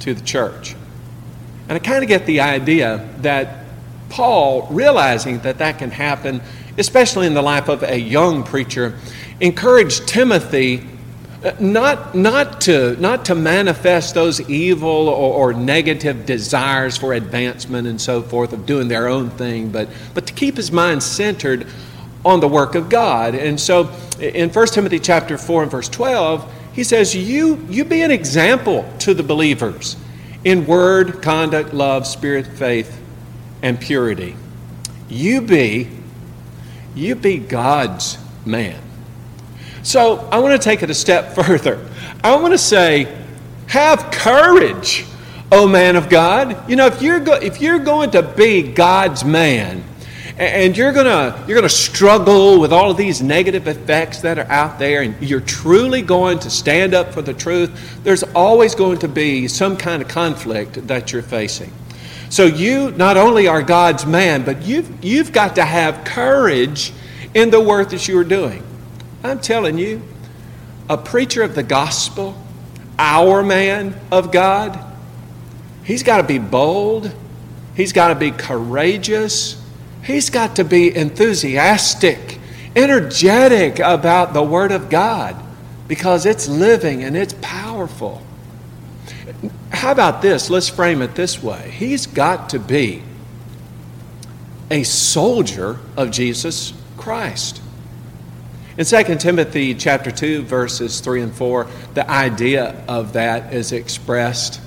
to 0.00 0.14
the 0.14 0.24
church. 0.24 0.74
And 1.68 1.72
I 1.72 1.78
kind 1.78 2.02
of 2.02 2.08
get 2.08 2.26
the 2.26 2.40
idea 2.40 3.08
that 3.18 3.64
Paul, 4.08 4.66
realizing 4.70 5.40
that 5.40 5.58
that 5.58 5.78
can 5.78 5.90
happen, 5.90 6.40
especially 6.78 7.26
in 7.26 7.34
the 7.34 7.42
life 7.42 7.68
of 7.68 7.82
a 7.82 7.98
young 7.98 8.44
preacher, 8.44 8.98
encouraged 9.38 10.08
Timothy 10.08 10.86
not, 11.60 12.14
not, 12.16 12.60
to, 12.62 12.96
not 13.00 13.26
to 13.26 13.34
manifest 13.34 14.14
those 14.14 14.40
evil 14.50 15.08
or, 15.08 15.50
or, 15.50 15.52
negative 15.52 16.26
desires 16.26 16.96
for 16.96 17.12
advancement 17.12 17.86
and 17.86 18.00
so 18.00 18.22
forth 18.22 18.52
of 18.52 18.66
doing 18.66 18.88
their 18.88 19.06
own 19.06 19.30
thing, 19.30 19.70
but, 19.70 19.88
but 20.14 20.26
to 20.26 20.32
keep 20.32 20.56
his 20.56 20.72
mind 20.72 21.02
centered 21.02 21.66
on 22.24 22.40
the 22.40 22.48
work 22.48 22.74
of 22.74 22.88
God. 22.88 23.36
And 23.36 23.60
so 23.60 23.90
in 24.20 24.50
1 24.50 24.66
Timothy 24.68 24.98
chapter 24.98 25.38
4 25.38 25.62
and 25.62 25.70
verse 25.70 25.88
12, 25.88 26.52
he 26.72 26.82
says, 26.82 27.14
You, 27.14 27.64
you 27.68 27.84
be 27.84 28.02
an 28.02 28.10
example 28.10 28.90
to 29.00 29.14
the 29.14 29.22
believers 29.22 29.96
in 30.44 30.66
word, 30.66 31.22
conduct, 31.22 31.72
love, 31.72 32.06
spirit, 32.06 32.46
faith, 32.46 33.00
and 33.62 33.80
purity. 33.80 34.34
You 35.08 35.40
be, 35.40 35.88
you 36.94 37.14
be 37.14 37.38
God's 37.38 38.18
man. 38.44 38.87
So 39.82 40.28
I 40.30 40.38
want 40.38 40.60
to 40.60 40.64
take 40.64 40.82
it 40.82 40.90
a 40.90 40.94
step 40.94 41.34
further. 41.34 41.84
I 42.22 42.36
want 42.36 42.52
to 42.52 42.58
say, 42.58 43.14
have 43.68 44.10
courage, 44.10 45.04
O 45.52 45.66
man 45.66 45.96
of 45.96 46.08
God. 46.08 46.68
You 46.68 46.76
know, 46.76 46.86
if 46.86 47.02
you're, 47.02 47.20
go- 47.20 47.34
if 47.34 47.60
you're 47.60 47.78
going 47.78 48.10
to 48.12 48.22
be 48.22 48.62
God's 48.62 49.24
man, 49.24 49.84
and 50.38 50.76
you're 50.76 50.92
gonna 50.92 51.44
you're 51.48 51.56
gonna 51.56 51.68
struggle 51.68 52.60
with 52.60 52.72
all 52.72 52.92
of 52.92 52.96
these 52.96 53.20
negative 53.20 53.66
effects 53.66 54.20
that 54.20 54.38
are 54.38 54.50
out 54.50 54.78
there 54.78 55.02
and 55.02 55.20
you're 55.20 55.40
truly 55.40 56.00
going 56.00 56.38
to 56.38 56.48
stand 56.48 56.94
up 56.94 57.12
for 57.12 57.22
the 57.22 57.34
truth 57.34 58.00
there's 58.04 58.22
always 58.34 58.74
going 58.74 58.98
to 58.98 59.08
be 59.08 59.48
some 59.48 59.76
kind 59.76 60.00
of 60.00 60.06
conflict 60.06 60.86
that 60.86 61.12
you're 61.12 61.22
facing 61.22 61.72
so 62.30 62.44
you 62.44 62.92
not 62.92 63.16
only 63.16 63.48
are 63.48 63.62
god's 63.62 64.06
man 64.06 64.44
but 64.44 64.62
you've 64.62 65.04
you've 65.04 65.32
got 65.32 65.56
to 65.56 65.64
have 65.64 66.04
courage 66.04 66.92
in 67.34 67.50
the 67.50 67.60
work 67.60 67.90
that 67.90 68.06
you 68.06 68.16
are 68.16 68.24
doing 68.24 68.62
I'm 69.22 69.40
telling 69.40 69.78
you, 69.78 70.02
a 70.88 70.96
preacher 70.96 71.42
of 71.42 71.54
the 71.54 71.62
gospel, 71.62 72.34
our 72.98 73.42
man 73.42 73.98
of 74.10 74.32
God, 74.32 74.78
he's 75.84 76.02
got 76.02 76.18
to 76.18 76.22
be 76.22 76.38
bold, 76.38 77.12
he's 77.74 77.92
got 77.92 78.08
to 78.08 78.14
be 78.14 78.30
courageous, 78.30 79.62
he's 80.04 80.30
got 80.30 80.56
to 80.56 80.64
be 80.64 80.94
enthusiastic, 80.94 82.38
energetic 82.76 83.80
about 83.80 84.34
the 84.34 84.42
Word 84.42 84.72
of 84.72 84.88
God 84.88 85.36
because 85.88 86.26
it's 86.26 86.48
living 86.48 87.02
and 87.02 87.16
it's 87.16 87.34
powerful. 87.40 88.22
How 89.70 89.92
about 89.92 90.22
this? 90.22 90.50
Let's 90.50 90.68
frame 90.68 91.02
it 91.02 91.14
this 91.14 91.42
way. 91.42 91.70
He's 91.70 92.06
got 92.06 92.50
to 92.50 92.58
be 92.58 93.02
a 94.70 94.82
soldier 94.82 95.78
of 95.96 96.10
Jesus 96.10 96.72
Christ. 96.96 97.62
In 98.78 98.84
2 98.84 99.16
Timothy 99.16 99.74
chapter 99.74 100.12
2 100.12 100.42
verses 100.42 101.00
3 101.00 101.22
and 101.22 101.34
4, 101.34 101.66
the 101.94 102.08
idea 102.08 102.80
of 102.86 103.14
that 103.14 103.52
is 103.52 103.72
expressed. 103.72 104.60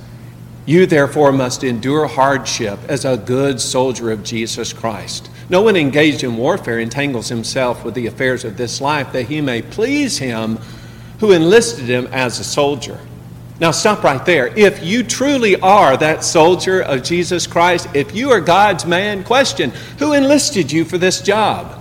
You 0.65 0.86
therefore 0.86 1.32
must 1.32 1.63
endure 1.63 2.08
hardship 2.08 2.77
as 2.89 3.06
a 3.06 3.15
good 3.15 3.62
soldier 3.62 4.12
of 4.12 4.22
Jesus 4.22 4.74
Christ. 4.74 5.30
No 5.50 5.62
one 5.62 5.77
engaged 5.77 6.25
in 6.25 6.36
warfare 6.36 6.80
entangles 6.80 7.30
himself 7.30 7.86
with 7.86 7.94
the 7.94 8.08
affairs 8.08 8.44
of 8.44 8.58
this 8.58 8.82
life 8.82 9.13
that 9.13 9.27
he 9.27 9.39
may 9.39 9.62
please 9.62 10.18
him 10.18 10.60
who 11.22 11.32
enlisted 11.32 11.86
him 11.86 12.08
as 12.08 12.38
a 12.38 12.44
soldier. 12.44 13.00
Now, 13.62 13.72
stop 13.72 14.03
right 14.03 14.25
there. 14.25 14.48
If 14.58 14.84
you 14.84 15.03
truly 15.03 15.56
are 15.62 15.96
that 15.96 16.25
soldier 16.25 16.82
of 16.82 17.03
Jesus 17.03 17.48
Christ, 17.48 17.88
if 17.94 18.13
you 18.13 18.32
are 18.32 18.41
God's 18.41 18.86
man, 18.86 19.24
question 19.24 19.72
who 20.00 20.12
enlisted 20.12 20.70
you 20.70 20.84
for 20.84 20.98
this 20.98 21.22
job? 21.22 21.80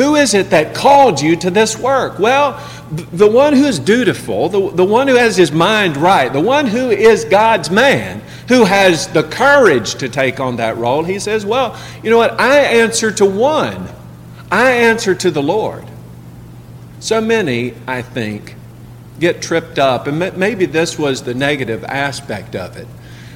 Who 0.00 0.14
is 0.14 0.32
it 0.32 0.48
that 0.48 0.74
called 0.74 1.20
you 1.20 1.36
to 1.36 1.50
this 1.50 1.78
work? 1.78 2.18
Well, 2.18 2.58
the 2.90 3.30
one 3.30 3.52
who's 3.52 3.78
dutiful, 3.78 4.48
the, 4.48 4.70
the 4.70 4.84
one 4.84 5.08
who 5.08 5.16
has 5.16 5.36
his 5.36 5.52
mind 5.52 5.98
right, 5.98 6.32
the 6.32 6.40
one 6.40 6.64
who 6.64 6.88
is 6.88 7.26
God's 7.26 7.70
man, 7.70 8.22
who 8.48 8.64
has 8.64 9.08
the 9.08 9.24
courage 9.24 9.96
to 9.96 10.08
take 10.08 10.40
on 10.40 10.56
that 10.56 10.78
role, 10.78 11.04
he 11.04 11.18
says, 11.18 11.44
Well, 11.44 11.78
you 12.02 12.08
know 12.08 12.16
what? 12.16 12.40
I 12.40 12.60
answer 12.60 13.10
to 13.12 13.26
one. 13.26 13.90
I 14.50 14.70
answer 14.70 15.14
to 15.16 15.30
the 15.30 15.42
Lord. 15.42 15.84
So 17.00 17.20
many, 17.20 17.74
I 17.86 18.00
think, 18.00 18.54
get 19.18 19.42
tripped 19.42 19.78
up, 19.78 20.06
and 20.06 20.18
maybe 20.38 20.64
this 20.64 20.98
was 20.98 21.24
the 21.24 21.34
negative 21.34 21.84
aspect 21.84 22.56
of 22.56 22.78
it. 22.78 22.86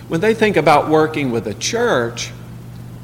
When 0.08 0.22
they 0.22 0.32
think 0.32 0.56
about 0.56 0.88
working 0.88 1.30
with 1.30 1.46
a 1.46 1.52
church, 1.52 2.32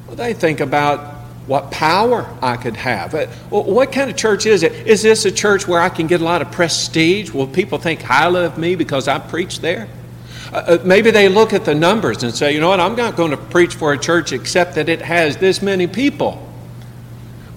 well, 0.06 0.16
they 0.16 0.32
think 0.32 0.60
about 0.60 1.19
what 1.50 1.72
power 1.72 2.32
I 2.40 2.56
could 2.56 2.76
have. 2.76 3.12
Uh, 3.12 3.26
what 3.50 3.90
kind 3.90 4.08
of 4.08 4.16
church 4.16 4.46
is 4.46 4.62
it? 4.62 4.70
Is 4.86 5.02
this 5.02 5.24
a 5.24 5.32
church 5.32 5.66
where 5.66 5.80
I 5.80 5.88
can 5.88 6.06
get 6.06 6.20
a 6.20 6.24
lot 6.24 6.42
of 6.42 6.52
prestige? 6.52 7.32
Will 7.32 7.48
people 7.48 7.76
think 7.76 8.02
highly 8.02 8.44
of 8.44 8.56
me 8.56 8.76
because 8.76 9.08
I 9.08 9.18
preach 9.18 9.58
there? 9.58 9.88
Uh, 10.52 10.58
uh, 10.58 10.78
maybe 10.84 11.10
they 11.10 11.28
look 11.28 11.52
at 11.52 11.64
the 11.64 11.74
numbers 11.74 12.22
and 12.22 12.32
say, 12.32 12.54
you 12.54 12.60
know 12.60 12.68
what, 12.68 12.78
I'm 12.78 12.94
not 12.94 13.16
going 13.16 13.32
to 13.32 13.36
preach 13.36 13.74
for 13.74 13.92
a 13.92 13.98
church 13.98 14.30
except 14.30 14.76
that 14.76 14.88
it 14.88 15.02
has 15.02 15.38
this 15.38 15.60
many 15.60 15.88
people. 15.88 16.40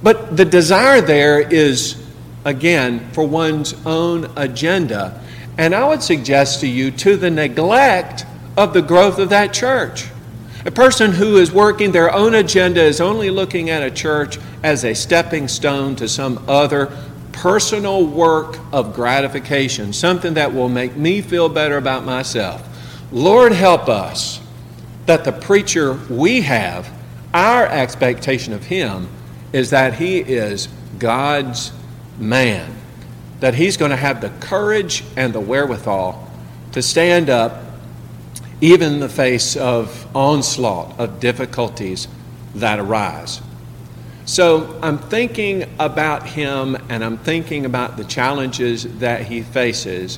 But 0.02 0.38
the 0.38 0.46
desire 0.46 1.00
there 1.00 1.40
is, 1.40 2.04
again, 2.46 3.12
for 3.12 3.28
one's 3.28 3.76
own 3.86 4.26
agenda. 4.36 5.24
And 5.60 5.76
I 5.76 5.88
would 5.88 6.02
suggest 6.02 6.62
to 6.62 6.68
you 6.68 6.90
to 6.90 7.16
the 7.16 7.30
neglect 7.30 8.26
of 8.58 8.74
the 8.74 8.82
growth 8.82 9.20
of 9.20 9.30
that 9.30 9.54
church. 9.54 10.06
A 10.65 10.72
person 10.72 11.12
who 11.12 11.38
is 11.38 11.51
working 11.51 11.91
their 11.91 12.13
own 12.13 12.36
agenda 12.36 12.82
is 12.82 13.01
only 13.01 13.29
looking 13.29 13.70
at 13.70 13.84
a 13.84 13.91
church 13.91 14.38
as 14.63 14.86
a 14.86 14.93
stepping 14.93 15.50
stone 15.50 15.96
to 15.98 16.08
some 16.08 16.43
other 16.48 16.89
personal 17.34 18.05
work 18.05 18.58
of 18.72 18.93
gratification, 18.93 19.91
something 19.91 20.36
that 20.36 20.53
will 20.53 20.70
make 20.70 20.96
me 20.96 21.22
feel 21.22 21.50
better 21.50 21.75
about 21.75 22.05
myself. 22.05 22.65
Lord, 23.12 23.51
help 23.51 23.89
us 23.89 24.39
that 25.05 25.25
the 25.25 25.34
preacher 25.34 25.93
we 26.10 26.41
have, 26.41 26.89
our 27.34 27.65
expectation 27.65 28.53
of 28.53 28.63
him 28.63 29.10
is 29.51 29.72
that 29.72 29.96
he 29.96 30.20
is 30.20 30.70
God's 30.98 31.74
man, 32.17 32.74
that 33.41 33.55
he's 33.55 33.75
going 33.75 33.91
to 33.91 33.98
have 33.98 34.22
the 34.22 34.29
courage 34.39 35.03
and 35.17 35.34
the 35.34 35.41
wherewithal 35.41 36.32
to 36.72 36.82
stand 36.82 37.29
up 37.29 37.73
even 38.63 38.93
in 38.93 39.00
the 39.01 39.10
face 39.10 39.58
of 39.58 40.08
onslaught, 40.15 40.98
of 40.98 41.20
difficulties 41.20 42.08
that 42.55 42.79
arise. 42.79 43.41
So 44.24 44.79
I'm 44.82 44.98
thinking 44.98 45.70
about 45.79 46.25
him 46.25 46.77
and 46.88 47.03
I'm 47.03 47.17
thinking 47.17 47.65
about 47.65 47.98
the 47.98 48.05
challenges 48.05 49.00
that 49.00 49.24
he 49.24 49.41
faces. 49.41 50.17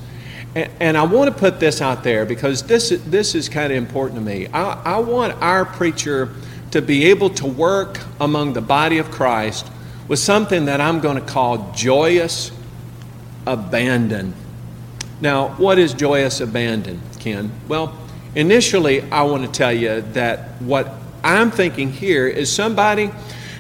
And, 0.53 0.95
I 0.95 1.03
want 1.05 1.33
to 1.33 1.37
put 1.37 1.59
this 1.59 1.81
out 1.81 2.03
there 2.03 2.23
because 2.23 2.61
this, 2.61 2.89
this 3.07 3.33
is 3.33 3.49
kind 3.49 3.73
of 3.73 3.77
important 3.79 4.19
to 4.19 4.25
me. 4.25 4.45
I, 4.53 4.95
I 4.95 4.99
want 4.99 5.33
our 5.41 5.65
preacher 5.65 6.29
to 6.69 6.83
be 6.83 7.05
able 7.05 7.31
to 7.31 7.47
work 7.47 7.99
among 8.21 8.53
the 8.53 8.61
body 8.61 8.99
of 8.99 9.09
Christ 9.09 9.67
with 10.07 10.19
something 10.19 10.65
that 10.65 10.79
I'm 10.79 10.99
going 10.99 11.17
to 11.17 11.25
call 11.25 11.71
joyous 11.73 12.51
abandon. 13.47 14.35
Now, 15.19 15.49
what 15.55 15.79
is 15.79 15.95
joyous 15.95 16.41
abandon, 16.41 17.01
Ken? 17.19 17.51
Well, 17.67 17.97
initially, 18.36 19.01
I 19.12 19.24
want 19.24 19.44
to 19.46 19.51
tell 19.51 19.74
you 19.74 20.01
that 20.13 20.62
what 20.62 20.94
I'm 21.24 21.51
thinking 21.51 21.92
here 21.92 22.27
is 22.27 22.51
somebody 22.51 23.10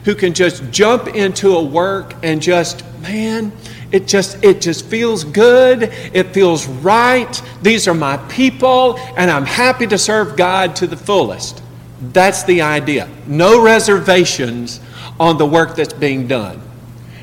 who 0.03 0.13
can 0.13 0.33
just 0.33 0.69
jump 0.71 1.07
into 1.07 1.55
a 1.55 1.63
work 1.63 2.13
and 2.21 2.41
just, 2.41 2.83
man, 3.01 3.51
it 3.91 4.07
just 4.07 4.43
it 4.43 4.61
just 4.61 4.85
feels 4.85 5.23
good. 5.23 5.83
It 5.83 6.33
feels 6.33 6.67
right. 6.67 7.41
These 7.61 7.87
are 7.87 7.93
my 7.93 8.17
people 8.17 8.97
and 9.15 9.31
I'm 9.31 9.45
happy 9.45 9.87
to 9.87 9.97
serve 9.97 10.35
God 10.35 10.75
to 10.77 10.87
the 10.87 10.97
fullest. 10.97 11.61
That's 12.01 12.43
the 12.43 12.61
idea. 12.61 13.09
No 13.25 13.63
reservations 13.63 14.81
on 15.19 15.37
the 15.37 15.45
work 15.45 15.75
that's 15.75 15.93
being 15.93 16.27
done. 16.27 16.61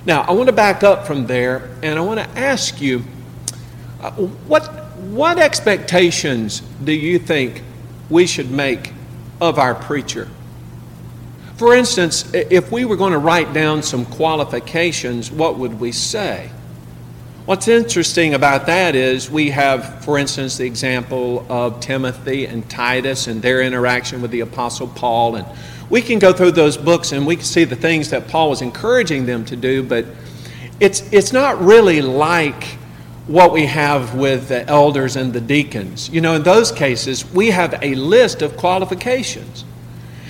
Now, 0.07 0.23
I 0.23 0.33
want 0.33 0.49
to 0.49 0.53
back 0.53 0.83
up 0.83 1.07
from 1.07 1.27
there 1.27 1.71
and 1.83 1.99
I 1.99 2.03
want 2.03 2.21
to 2.21 2.29
ask 2.39 2.81
you 2.81 3.05
uh, 4.01 4.11
what 4.13 4.82
what 5.03 5.39
expectations 5.39 6.61
do 6.85 6.93
you 6.93 7.19
think 7.19 7.63
we 8.09 8.27
should 8.27 8.51
make 8.51 8.93
of 9.41 9.59
our 9.59 9.75
preacher? 9.75 10.29
For 11.57 11.75
instance, 11.75 12.33
if 12.33 12.71
we 12.71 12.85
were 12.85 12.97
going 12.97 13.13
to 13.13 13.19
write 13.19 13.53
down 13.53 13.83
some 13.83 14.07
qualifications, 14.07 15.31
what 15.31 15.59
would 15.59 15.81
we 15.81 15.93
say? 15.93 16.51
What's 17.45 17.67
interesting 17.67 18.35
about 18.35 18.67
that 18.67 18.95
is 18.95 19.29
we 19.29 19.51
have, 19.51 20.05
for 20.05 20.19
instance, 20.19 20.57
the 20.59 20.65
example 20.67 21.45
of 21.49 21.81
Timothy 21.81 22.47
and 22.47 22.69
Titus 22.71 23.27
and 23.27 23.43
their 23.43 23.63
interaction 23.63 24.23
with 24.23 24.31
the 24.31 24.41
Apostle 24.41 24.87
Paul. 24.87 25.35
And 25.35 25.47
we 25.91 26.01
can 26.01 26.21
go 26.21 26.33
through 26.33 26.53
those 26.53 26.77
books 26.77 27.11
and 27.11 27.27
we 27.27 27.35
can 27.35 27.45
see 27.45 27.65
the 27.65 27.75
things 27.75 28.11
that 28.11 28.29
Paul 28.29 28.51
was 28.51 28.63
encouraging 28.63 29.27
them 29.27 29.45
to 29.47 29.57
do, 29.57 29.83
but 29.83 30.07
it's, 30.79 31.13
it's 31.13 31.33
not 31.33 31.61
really 31.61 32.01
like 32.01 32.79
what 33.33 33.51
we 33.51 33.65
have 33.65 34.15
with 34.15 34.49
the 34.49 34.69
elders 34.69 35.17
and 35.17 35.33
the 35.33 35.41
deacons. 35.41 36.11
You 36.11 36.21
know, 36.21 36.35
in 36.35 36.43
those 36.43 36.71
cases, 36.71 37.25
we 37.33 37.49
have 37.51 37.79
a 37.83 37.95
list 37.95 38.43
of 38.43 38.59
qualifications. 38.59 39.65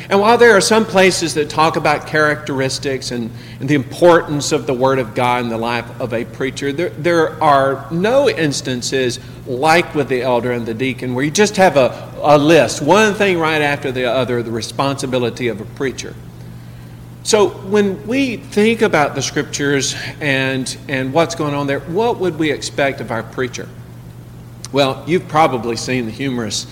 And 0.08 0.20
while 0.20 0.38
there 0.38 0.56
are 0.56 0.60
some 0.60 0.84
places 0.84 1.34
that 1.34 1.50
talk 1.50 1.74
about 1.76 2.06
characteristics 2.06 3.10
and, 3.10 3.32
and, 3.58 3.68
the 3.68 3.74
importance 3.74 4.52
of 4.52 4.66
the 4.66 4.74
Word 4.74 5.00
of 5.00 5.14
God 5.14 5.42
in 5.42 5.48
the 5.48 5.58
life 5.58 6.00
of 6.00 6.12
a 6.12 6.24
preacher, 6.24 6.72
there, 6.72 6.90
there 6.90 7.42
are 7.42 7.88
no 7.90 8.28
instances 8.28 9.18
like 9.46 9.96
with 9.96 10.08
the 10.08 10.22
elder 10.22 10.52
and 10.52 10.64
the 10.64 10.74
deacon 10.74 11.14
where 11.14 11.24
you 11.24 11.30
just 11.30 11.56
have 11.56 11.76
a, 11.76 12.12
a 12.22 12.38
list, 12.38 12.82
one 12.82 13.14
thing 13.14 13.38
right 13.38 13.62
after 13.62 13.90
the 13.90 14.04
other, 14.04 14.44
the 14.44 14.50
responsibility 14.50 15.48
of 15.48 15.60
a 15.60 15.64
preacher. 15.64 16.14
So 17.24 17.50
when 17.50 18.04
we 18.06 18.36
think 18.36 18.82
about 18.82 19.14
the 19.14 19.22
scriptures 19.22 19.94
and, 20.20 20.76
and 20.88 21.12
what's 21.12 21.36
going 21.36 21.54
on 21.54 21.68
there, 21.68 21.80
what 21.80 22.18
would 22.18 22.38
we 22.38 22.50
expect 22.50 23.00
of 23.00 23.12
our 23.12 23.22
preacher? 23.22 23.68
Well, 24.72 25.04
you've 25.06 25.28
probably 25.28 25.76
seen 25.76 26.06
the 26.06 26.10
humorous 26.10 26.66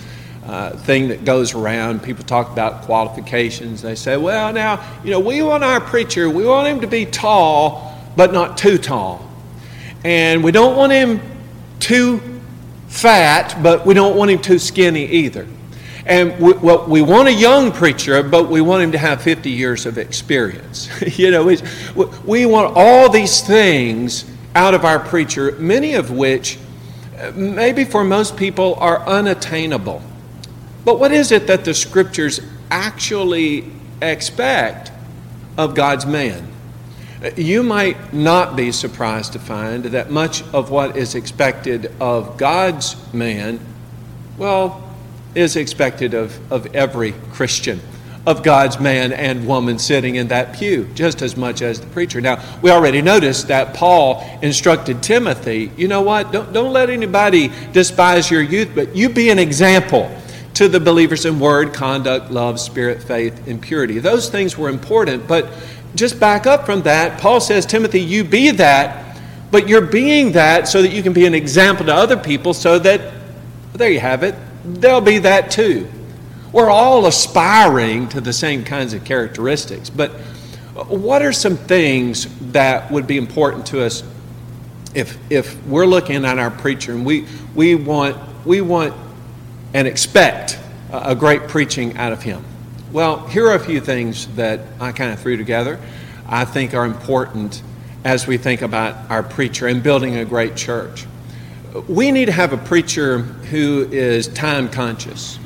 uh, 0.44 0.70
thing 0.70 1.08
that 1.08 1.24
goes 1.24 1.54
around. 1.54 2.02
People 2.02 2.24
talk 2.24 2.50
about 2.50 2.82
qualifications. 2.82 3.82
They 3.82 3.94
say, 3.94 4.16
well, 4.16 4.52
now, 4.52 4.84
you 5.04 5.10
know, 5.12 5.20
we 5.20 5.40
want 5.42 5.62
our 5.62 5.80
preacher, 5.80 6.28
we 6.28 6.44
want 6.44 6.66
him 6.66 6.80
to 6.80 6.88
be 6.88 7.06
tall, 7.06 7.96
but 8.16 8.32
not 8.32 8.58
too 8.58 8.76
tall. 8.76 9.24
And 10.02 10.42
we 10.42 10.50
don't 10.50 10.76
want 10.76 10.92
him 10.92 11.20
too 11.78 12.40
fat, 12.88 13.62
but 13.62 13.86
we 13.86 13.94
don't 13.94 14.16
want 14.16 14.32
him 14.32 14.40
too 14.40 14.58
skinny 14.58 15.04
either. 15.06 15.46
And 16.06 16.38
we, 16.38 16.52
well, 16.54 16.86
we 16.86 17.02
want 17.02 17.28
a 17.28 17.32
young 17.32 17.72
preacher, 17.72 18.22
but 18.22 18.48
we 18.48 18.60
want 18.60 18.82
him 18.82 18.92
to 18.92 18.98
have 18.98 19.22
50 19.22 19.50
years 19.50 19.86
of 19.86 19.98
experience. 19.98 20.88
you 21.18 21.30
know, 21.30 21.44
we 22.24 22.46
want 22.46 22.72
all 22.76 23.08
these 23.08 23.40
things 23.40 24.24
out 24.54 24.74
of 24.74 24.84
our 24.84 24.98
preacher, 24.98 25.52
many 25.58 25.94
of 25.94 26.10
which, 26.10 26.58
uh, 27.18 27.32
maybe 27.34 27.84
for 27.84 28.02
most 28.02 28.36
people, 28.36 28.74
are 28.76 29.06
unattainable. 29.06 30.02
But 30.84 30.98
what 30.98 31.12
is 31.12 31.30
it 31.30 31.46
that 31.46 31.64
the 31.64 31.74
scriptures 31.74 32.40
actually 32.70 33.70
expect 34.00 34.90
of 35.56 35.74
God's 35.74 36.06
man? 36.06 36.48
You 37.36 37.62
might 37.62 38.14
not 38.14 38.56
be 38.56 38.72
surprised 38.72 39.34
to 39.34 39.38
find 39.38 39.84
that 39.84 40.10
much 40.10 40.42
of 40.54 40.70
what 40.70 40.96
is 40.96 41.14
expected 41.14 41.92
of 42.00 42.38
God's 42.38 42.96
man, 43.12 43.60
well, 44.38 44.89
is 45.34 45.56
expected 45.56 46.14
of, 46.14 46.52
of 46.52 46.74
every 46.74 47.12
Christian, 47.32 47.80
of 48.26 48.42
God's 48.42 48.78
man 48.78 49.12
and 49.12 49.46
woman 49.46 49.78
sitting 49.78 50.16
in 50.16 50.28
that 50.28 50.54
pew, 50.54 50.88
just 50.94 51.22
as 51.22 51.36
much 51.36 51.62
as 51.62 51.80
the 51.80 51.86
preacher. 51.88 52.20
Now, 52.20 52.42
we 52.62 52.70
already 52.70 53.00
noticed 53.00 53.48
that 53.48 53.74
Paul 53.74 54.24
instructed 54.42 55.02
Timothy, 55.02 55.70
you 55.76 55.88
know 55.88 56.02
what? 56.02 56.32
Don't, 56.32 56.52
don't 56.52 56.72
let 56.72 56.90
anybody 56.90 57.50
despise 57.72 58.30
your 58.30 58.42
youth, 58.42 58.70
but 58.74 58.94
you 58.94 59.08
be 59.08 59.30
an 59.30 59.38
example 59.38 60.14
to 60.54 60.68
the 60.68 60.80
believers 60.80 61.24
in 61.24 61.38
word, 61.38 61.72
conduct, 61.72 62.30
love, 62.30 62.60
spirit, 62.60 63.02
faith, 63.02 63.46
and 63.46 63.62
purity. 63.62 63.98
Those 63.98 64.28
things 64.28 64.58
were 64.58 64.68
important, 64.68 65.26
but 65.26 65.48
just 65.94 66.20
back 66.20 66.46
up 66.46 66.66
from 66.66 66.82
that. 66.82 67.20
Paul 67.20 67.40
says, 67.40 67.64
Timothy, 67.64 68.00
you 68.00 68.24
be 68.24 68.50
that, 68.50 69.16
but 69.50 69.68
you're 69.68 69.80
being 69.80 70.32
that 70.32 70.68
so 70.68 70.82
that 70.82 70.92
you 70.92 71.02
can 71.02 71.12
be 71.12 71.26
an 71.26 71.34
example 71.34 71.86
to 71.86 71.94
other 71.94 72.16
people 72.16 72.52
so 72.52 72.78
that, 72.80 73.00
there 73.72 73.90
you 73.90 74.00
have 74.00 74.22
it, 74.22 74.34
they'll 74.64 75.00
be 75.00 75.18
that 75.18 75.50
too. 75.50 75.90
We're 76.52 76.70
all 76.70 77.06
aspiring 77.06 78.08
to 78.10 78.20
the 78.20 78.32
same 78.32 78.64
kinds 78.64 78.92
of 78.92 79.04
characteristics, 79.04 79.88
but 79.90 80.10
what 80.88 81.22
are 81.22 81.32
some 81.32 81.56
things 81.56 82.26
that 82.52 82.90
would 82.90 83.06
be 83.06 83.16
important 83.16 83.66
to 83.66 83.84
us 83.84 84.02
if, 84.94 85.16
if 85.30 85.64
we're 85.66 85.86
looking 85.86 86.24
at 86.24 86.38
our 86.38 86.50
preacher 86.50 86.92
and 86.92 87.06
we, 87.06 87.26
we, 87.54 87.74
want, 87.74 88.16
we 88.44 88.60
want 88.60 88.94
and 89.74 89.86
expect 89.86 90.58
a 90.90 91.14
great 91.14 91.46
preaching 91.48 91.96
out 91.96 92.12
of 92.12 92.22
him? 92.22 92.44
Well, 92.92 93.26
here 93.28 93.48
are 93.48 93.54
a 93.54 93.60
few 93.60 93.80
things 93.80 94.26
that 94.34 94.60
I 94.80 94.90
kind 94.90 95.12
of 95.12 95.20
threw 95.20 95.36
together 95.36 95.78
I 96.32 96.44
think 96.44 96.74
are 96.74 96.86
important 96.86 97.60
as 98.04 98.28
we 98.28 98.38
think 98.38 98.62
about 98.62 99.10
our 99.10 99.24
preacher 99.24 99.66
and 99.66 99.82
building 99.82 100.16
a 100.16 100.24
great 100.24 100.54
church. 100.54 101.04
We 101.88 102.10
need 102.10 102.26
to 102.26 102.32
have 102.32 102.52
a 102.52 102.56
preacher 102.56 103.18
who 103.18 103.88
is 103.90 104.26
time 104.28 104.68
conscious. 104.68 105.38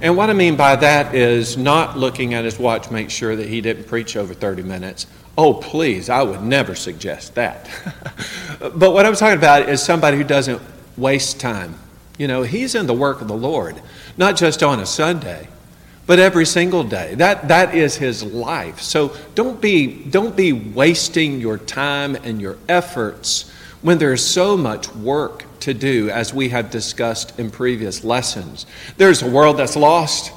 And 0.00 0.16
what 0.16 0.30
I 0.30 0.32
mean 0.32 0.56
by 0.56 0.76
that 0.76 1.14
is 1.14 1.56
not 1.56 1.98
looking 1.98 2.34
at 2.34 2.44
his 2.44 2.58
watch, 2.58 2.90
make 2.90 3.10
sure 3.10 3.36
that 3.36 3.48
he 3.48 3.60
didn't 3.60 3.84
preach 3.84 4.16
over 4.16 4.34
30 4.34 4.62
minutes. 4.62 5.06
Oh, 5.36 5.54
please, 5.54 6.08
I 6.08 6.22
would 6.22 6.42
never 6.42 6.74
suggest 6.74 7.34
that. 7.34 7.68
but 8.58 8.92
what 8.92 9.04
I'm 9.04 9.14
talking 9.14 9.38
about 9.38 9.68
is 9.68 9.82
somebody 9.82 10.16
who 10.16 10.24
doesn't 10.24 10.62
waste 10.96 11.40
time. 11.40 11.78
You 12.18 12.28
know, 12.28 12.42
he's 12.42 12.74
in 12.74 12.86
the 12.86 12.94
work 12.94 13.20
of 13.20 13.28
the 13.28 13.36
Lord, 13.36 13.80
not 14.16 14.36
just 14.36 14.62
on 14.62 14.80
a 14.80 14.86
Sunday, 14.86 15.48
but 16.06 16.18
every 16.18 16.46
single 16.46 16.84
day. 16.84 17.14
That, 17.16 17.48
that 17.48 17.74
is 17.74 17.96
his 17.96 18.22
life. 18.22 18.80
So 18.80 19.14
don't 19.34 19.60
be, 19.60 20.04
don't 20.04 20.36
be 20.36 20.52
wasting 20.52 21.40
your 21.40 21.58
time 21.58 22.14
and 22.16 22.40
your 22.40 22.56
efforts 22.68 23.52
when 23.86 23.98
there's 23.98 24.26
so 24.26 24.56
much 24.56 24.92
work 24.96 25.44
to 25.60 25.72
do, 25.72 26.10
as 26.10 26.34
we 26.34 26.48
have 26.48 26.72
discussed 26.72 27.38
in 27.38 27.48
previous 27.52 28.02
lessons. 28.02 28.66
There's 28.96 29.22
a 29.22 29.30
world 29.30 29.58
that's 29.58 29.76
lost, 29.76 30.32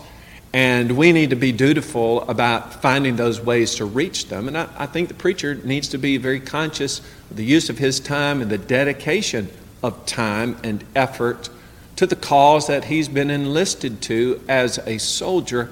and 0.53 0.95
we 0.95 1.11
need 1.11 1.31
to 1.31 1.35
be 1.35 1.51
dutiful 1.51 2.29
about 2.29 2.79
finding 2.79 3.15
those 3.15 3.41
ways 3.41 3.73
to 3.77 3.85
reach 3.85 4.27
them. 4.27 4.47
And 4.47 4.55
I, 4.55 4.69
I 4.77 4.85
think 4.85 5.07
the 5.07 5.15
preacher 5.15 5.55
needs 5.55 5.87
to 5.87 5.97
be 5.97 6.17
very 6.17 6.39
conscious 6.39 6.99
of 7.31 7.37
the 7.37 7.43
use 7.43 7.71
of 7.71 7.79
his 7.79 7.99
time 7.99 8.43
and 8.43 8.51
the 8.51 8.59
dedication 8.59 9.49
of 9.81 10.05
time 10.05 10.55
and 10.63 10.83
effort 10.95 11.49
to 11.95 12.05
the 12.05 12.15
cause 12.15 12.67
that 12.67 12.85
he's 12.85 13.07
been 13.07 13.31
enlisted 13.31 13.99
to 14.03 14.39
as 14.47 14.77
a 14.85 14.99
soldier 14.99 15.71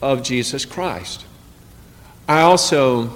of 0.00 0.22
Jesus 0.22 0.64
Christ. 0.64 1.24
I 2.28 2.42
also, 2.42 3.08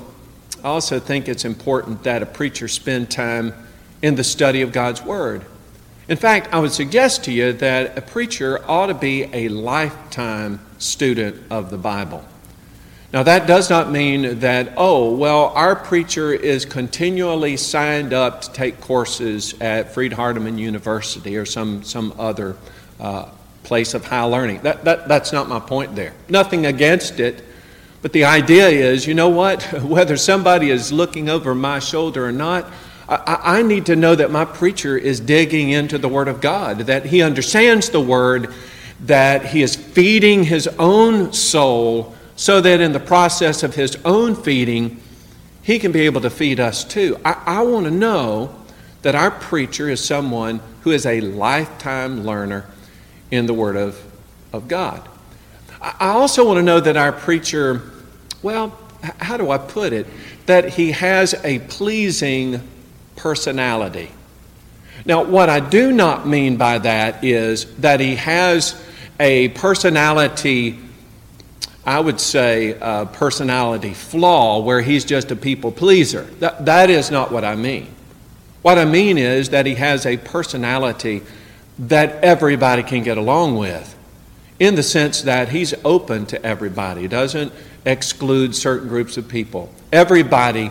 I 0.65 0.69
also 0.71 0.99
think 0.99 1.29
it's 1.29 1.45
important 1.45 2.03
that 2.03 2.25
a 2.25 2.27
preacher 2.27 2.67
spend 2.67 3.13
time 3.13 3.55
in 4.03 4.15
the 4.15 4.25
study 4.25 4.63
of 4.63 4.73
God's 4.73 5.03
Word. 5.03 5.45
In 6.09 6.17
fact, 6.17 6.49
I 6.53 6.59
would 6.59 6.73
suggest 6.73 7.25
to 7.25 7.33
you 7.33 7.53
that 7.55 7.99
a 7.99 8.01
preacher 8.01 8.61
ought 8.67 8.87
to 8.87 8.95
be 8.95 9.25
a 9.33 9.49
lifetime 9.49 10.61
student 10.79 11.43
of 11.51 11.71
the 11.71 11.77
Bible. 11.77 12.25
Now, 13.13 13.23
that 13.23 13.47
does 13.47 13.71
not 13.71 13.91
mean 13.91 14.41
that, 14.41 14.75
oh, 14.77 15.15
well, 15.15 15.47
our 15.55 15.75
preacher 15.75 16.33
is 16.33 16.67
continually 16.67 17.57
signed 17.57 18.13
up 18.13 18.43
to 18.43 18.53
take 18.53 18.81
courses 18.83 19.55
at 19.61 19.95
Freed 19.95 20.13
Hardeman 20.13 20.59
University 20.59 21.37
or 21.37 21.47
some, 21.47 21.83
some 21.83 22.15
other 22.19 22.57
uh, 23.01 23.29
place 23.63 23.95
of 23.95 24.05
high 24.05 24.25
learning. 24.25 24.61
That, 24.61 24.85
that, 24.85 25.09
that's 25.09 25.33
not 25.33 25.49
my 25.49 25.59
point 25.59 25.97
there. 25.97 26.13
Nothing 26.29 26.67
against 26.67 27.19
it, 27.19 27.43
but 28.03 28.13
the 28.13 28.25
idea 28.25 28.69
is 28.69 29.07
you 29.07 29.15
know 29.15 29.31
what? 29.31 29.63
Whether 29.83 30.19
somebody 30.19 30.71
is 30.71 30.93
looking 30.93 31.29
over 31.31 31.55
my 31.55 31.79
shoulder 31.79 32.27
or 32.27 32.33
not, 32.33 32.67
I, 33.09 33.59
I 33.59 33.63
need 33.63 33.87
to 33.87 33.97
know 33.97 34.15
that 34.15 34.31
my 34.31 34.45
preacher 34.45 34.97
is 34.97 35.19
digging 35.21 35.71
into 35.71 35.99
the 35.99 36.09
Word 36.09 36.29
of 36.29 36.41
God, 36.41 36.81
that 36.81 37.07
he 37.07 37.23
understands 37.23 37.89
the 37.89 38.01
Word, 38.01 38.53
that 39.01 39.47
he 39.47 39.63
is 39.63 39.77
feeding 39.77 40.45
his 40.45 40.69
own 40.79 41.33
soul 41.33 42.15
so 42.37 42.61
that 42.61 42.81
in 42.81 42.93
the 42.93 43.01
process 43.01 43.63
of 43.63 43.75
his 43.75 43.97
own 44.05 44.35
feeding, 44.35 45.01
he 45.63 45.79
can 45.79 45.91
be 45.91 46.03
able 46.03 46.21
to 46.21 46.31
feed 46.31 46.61
us 46.61 46.85
too. 46.85 47.19
I, 47.25 47.43
I 47.47 47.63
want 47.63 47.87
to 47.87 47.91
know 47.91 48.55
that 49.03 49.15
our 49.15 49.31
preacher 49.31 49.89
is 49.89 50.05
someone 50.05 50.61
who 50.83 50.91
is 50.91 51.07
a 51.07 51.21
lifetime 51.21 52.25
learner 52.25 52.67
in 53.31 53.47
the 53.47 53.55
Word 53.55 53.77
of, 53.77 54.01
of 54.53 54.69
God. 54.69 55.07
I, 55.81 55.95
I 56.01 56.09
also 56.09 56.47
want 56.47 56.59
to 56.59 56.63
know 56.63 56.81
that 56.81 56.97
our 56.97 57.13
preacher, 57.13 57.83
well, 58.43 58.79
how 59.19 59.37
do 59.37 59.51
I 59.51 59.59
put 59.59 59.93
it? 59.93 60.07
That 60.47 60.71
he 60.71 60.93
has 60.93 61.35
a 61.45 61.61
pleasing 61.61 62.61
personality. 63.19 64.11
Now, 65.05 65.25
what 65.25 65.51
I 65.51 65.61
do 65.61 65.93
not 65.93 66.27
mean 66.27 66.57
by 66.57 66.79
that 66.79 67.23
is 67.23 67.67
that 67.77 68.01
he 68.01 68.17
has 68.17 68.81
a 69.21 69.49
personality 69.49 70.79
I 71.89 72.01
would 72.01 72.21
say, 72.21 72.77
a 72.83 73.07
personality 73.07 73.95
flaw 73.95 74.61
where 74.61 74.83
he's 74.83 75.07
just 75.07 75.31
a 75.31 75.37
people 75.37 75.73
pleaser. 75.73 76.25
That, 76.39 76.67
that 76.67 76.91
is 76.91 77.11
not 77.11 77.33
what 77.33 77.47
I 77.47 77.57
mean. 77.57 77.89
What 78.61 78.77
I 78.77 78.85
mean 78.85 79.17
is 79.17 79.49
that 79.51 79.65
he 79.65 79.75
has 79.77 80.05
a 80.05 80.19
personality 80.19 81.23
that 81.79 82.23
everybody 82.23 82.83
can 82.83 83.05
get 83.05 83.17
along 83.17 83.57
with, 83.57 83.97
in 84.61 84.75
the 84.75 84.83
sense 84.83 85.23
that 85.23 85.49
he's 85.49 85.73
open 85.83 86.27
to 86.27 86.45
everybody, 86.45 87.09
doesn't 87.09 87.55
exclude 87.87 88.55
certain 88.55 88.89
groups 88.89 89.17
of 89.17 89.27
people. 89.27 89.73
Everybody 89.91 90.71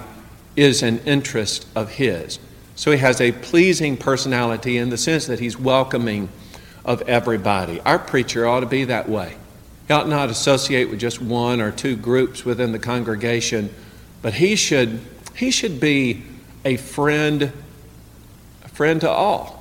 is 0.58 0.84
an 0.84 1.00
interest 1.06 1.65
of 1.76 1.91
his. 1.91 2.39
So 2.76 2.91
he 2.91 2.98
has 2.98 3.22
a 3.22 3.32
pleasing 3.32 3.96
personality 3.96 4.78
in 4.78 4.89
the 4.89 4.98
sense 4.98 5.28
that 5.28 5.39
he's 5.39 5.58
welcoming 5.58 6.30
of 6.84 7.02
everybody. 7.04 7.80
Our 7.82 8.00
preacher 8.00 8.46
ought 8.46 8.60
to 8.60 8.65
be 8.65 8.84
that 8.86 9.08
way. 9.08 9.36
He 9.88 9.93
ought 9.93 10.10
not 10.10 10.30
associate 10.30 10.89
with 10.89 11.00
just 11.00 11.22
one 11.22 11.62
or 11.62 11.72
two 11.72 11.96
groups 11.96 12.43
within 12.43 12.74
the 12.74 12.80
congregation, 12.80 13.74
but 14.22 14.34
he 14.34 14.56
should, 14.56 15.00
he 15.36 15.50
should 15.50 15.80
be 15.80 16.24
a 16.65 16.76
friend, 16.76 17.54
a 18.65 18.67
friend 18.67 19.00
to 19.02 19.10
all. 19.10 19.58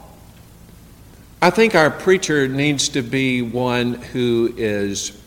I 1.40 1.50
think 1.50 1.74
our 1.74 1.90
preacher 1.90 2.48
needs 2.48 2.88
to 2.90 3.02
be 3.02 3.42
one 3.42 3.94
who 3.94 4.52
is 4.56 5.20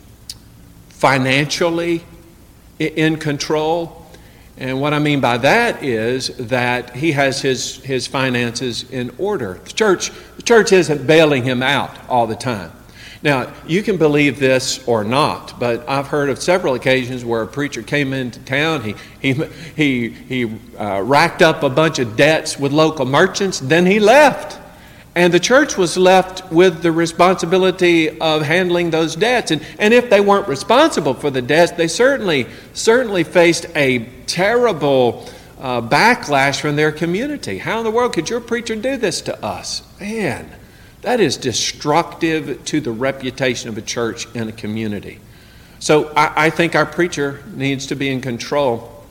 financially 0.89 2.03
in 2.79 3.17
control. 3.17 3.98
And 4.59 4.81
what 4.81 4.93
I 4.93 4.99
mean 4.99 5.21
by 5.21 5.37
that 5.37 5.81
is 5.83 6.27
that 6.35 6.93
he 6.93 7.13
has 7.13 7.41
his, 7.41 7.77
his 7.77 8.07
finances 8.07 8.83
in 8.91 9.09
order. 9.17 9.53
The 9.63 9.71
church, 9.71 10.11
the 10.35 10.41
church 10.41 10.73
isn't 10.73 11.07
bailing 11.07 11.43
him 11.43 11.63
out 11.63 11.97
all 12.09 12.27
the 12.27 12.35
time. 12.35 12.73
Now, 13.21 13.53
you 13.65 13.83
can 13.83 13.97
believe 13.97 14.37
this 14.39 14.85
or 14.85 15.03
not, 15.03 15.59
but 15.59 15.87
I've 15.89 16.07
heard 16.07 16.29
of 16.29 16.39
several 16.39 16.75
occasions 16.75 17.23
where 17.23 17.41
a 17.41 17.47
preacher 17.47 17.81
came 17.81 18.13
into 18.13 18.39
town, 18.41 18.81
he, 18.83 18.95
he, 19.21 19.33
he, 19.75 20.09
he 20.09 20.59
uh, 20.77 21.01
racked 21.01 21.41
up 21.41 21.63
a 21.63 21.69
bunch 21.69 21.99
of 21.99 22.15
debts 22.15 22.59
with 22.59 22.71
local 22.71 23.05
merchants, 23.05 23.59
then 23.59 23.85
he 23.85 23.99
left. 23.99 24.57
And 25.15 25.33
the 25.33 25.39
church 25.39 25.75
was 25.75 25.97
left 25.97 26.51
with 26.51 26.81
the 26.81 26.91
responsibility 26.91 28.19
of 28.19 28.43
handling 28.43 28.91
those 28.91 29.15
debts. 29.15 29.51
And, 29.51 29.65
and 29.79 29.93
if 29.93 30.09
they 30.09 30.21
weren't 30.21 30.47
responsible 30.47 31.13
for 31.13 31.29
the 31.29 31.41
debts, 31.41 31.71
they 31.73 31.87
certainly, 31.87 32.47
certainly 32.73 33.23
faced 33.23 33.65
a 33.75 34.05
terrible 34.27 35.27
uh, 35.59 35.81
backlash 35.81 36.61
from 36.61 36.75
their 36.75 36.91
community. 36.91 37.57
How 37.57 37.79
in 37.79 37.83
the 37.83 37.91
world 37.91 38.13
could 38.13 38.29
your 38.29 38.39
preacher 38.39 38.75
do 38.75 38.97
this 38.97 39.21
to 39.21 39.43
us? 39.43 39.81
Man. 39.99 40.49
That 41.01 41.19
is 41.19 41.37
destructive 41.37 42.65
to 42.65 42.81
the 42.81 42.91
reputation 42.91 43.69
of 43.69 43.77
a 43.77 43.81
church 43.81 44.27
and 44.35 44.49
a 44.49 44.51
community. 44.51 45.19
So 45.79 46.09
I, 46.09 46.45
I, 46.45 46.49
think 46.49 46.75
our 46.75 46.85
preacher 46.85 47.41
needs 47.53 47.87
to 47.87 47.95
be 47.95 48.09
in 48.09 48.19
control 48.19 49.05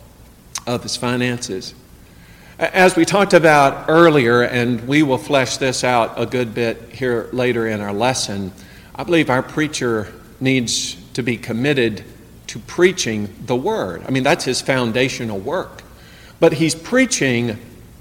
of 0.67 0.83
his 0.83 0.97
finances. 0.97 1.75
As 2.59 2.97
we 2.97 3.05
talked 3.05 3.35
about 3.35 3.89
earlier, 3.89 4.43
and 4.43 4.89
we 4.89 5.05
will 5.05 5.17
flesh 5.17 5.59
this 5.59 5.85
out 5.85 6.21
a 6.21 6.27
good 6.27 6.57
bit 6.57 6.91
here 6.91 7.29
later 7.33 7.69
in 7.69 7.81
our 7.81 7.93
lesson, 7.93 8.51
I 8.97 9.05
believe 9.05 9.31
our 9.31 9.45
preacher 9.45 10.13
needs 10.41 10.97
to 11.13 11.23
be 11.23 11.37
committed 11.37 12.03
to 12.49 12.59
preaching 12.59 13.33
the 13.47 13.55
word. 13.55 14.03
I 14.09 14.11
mean, 14.11 14.25
that's 14.25 14.45
his 14.45 14.61
foundational 14.61 15.39
work. 15.39 15.85
But 16.41 16.53
he's 16.53 16.75
preaching 16.75 17.59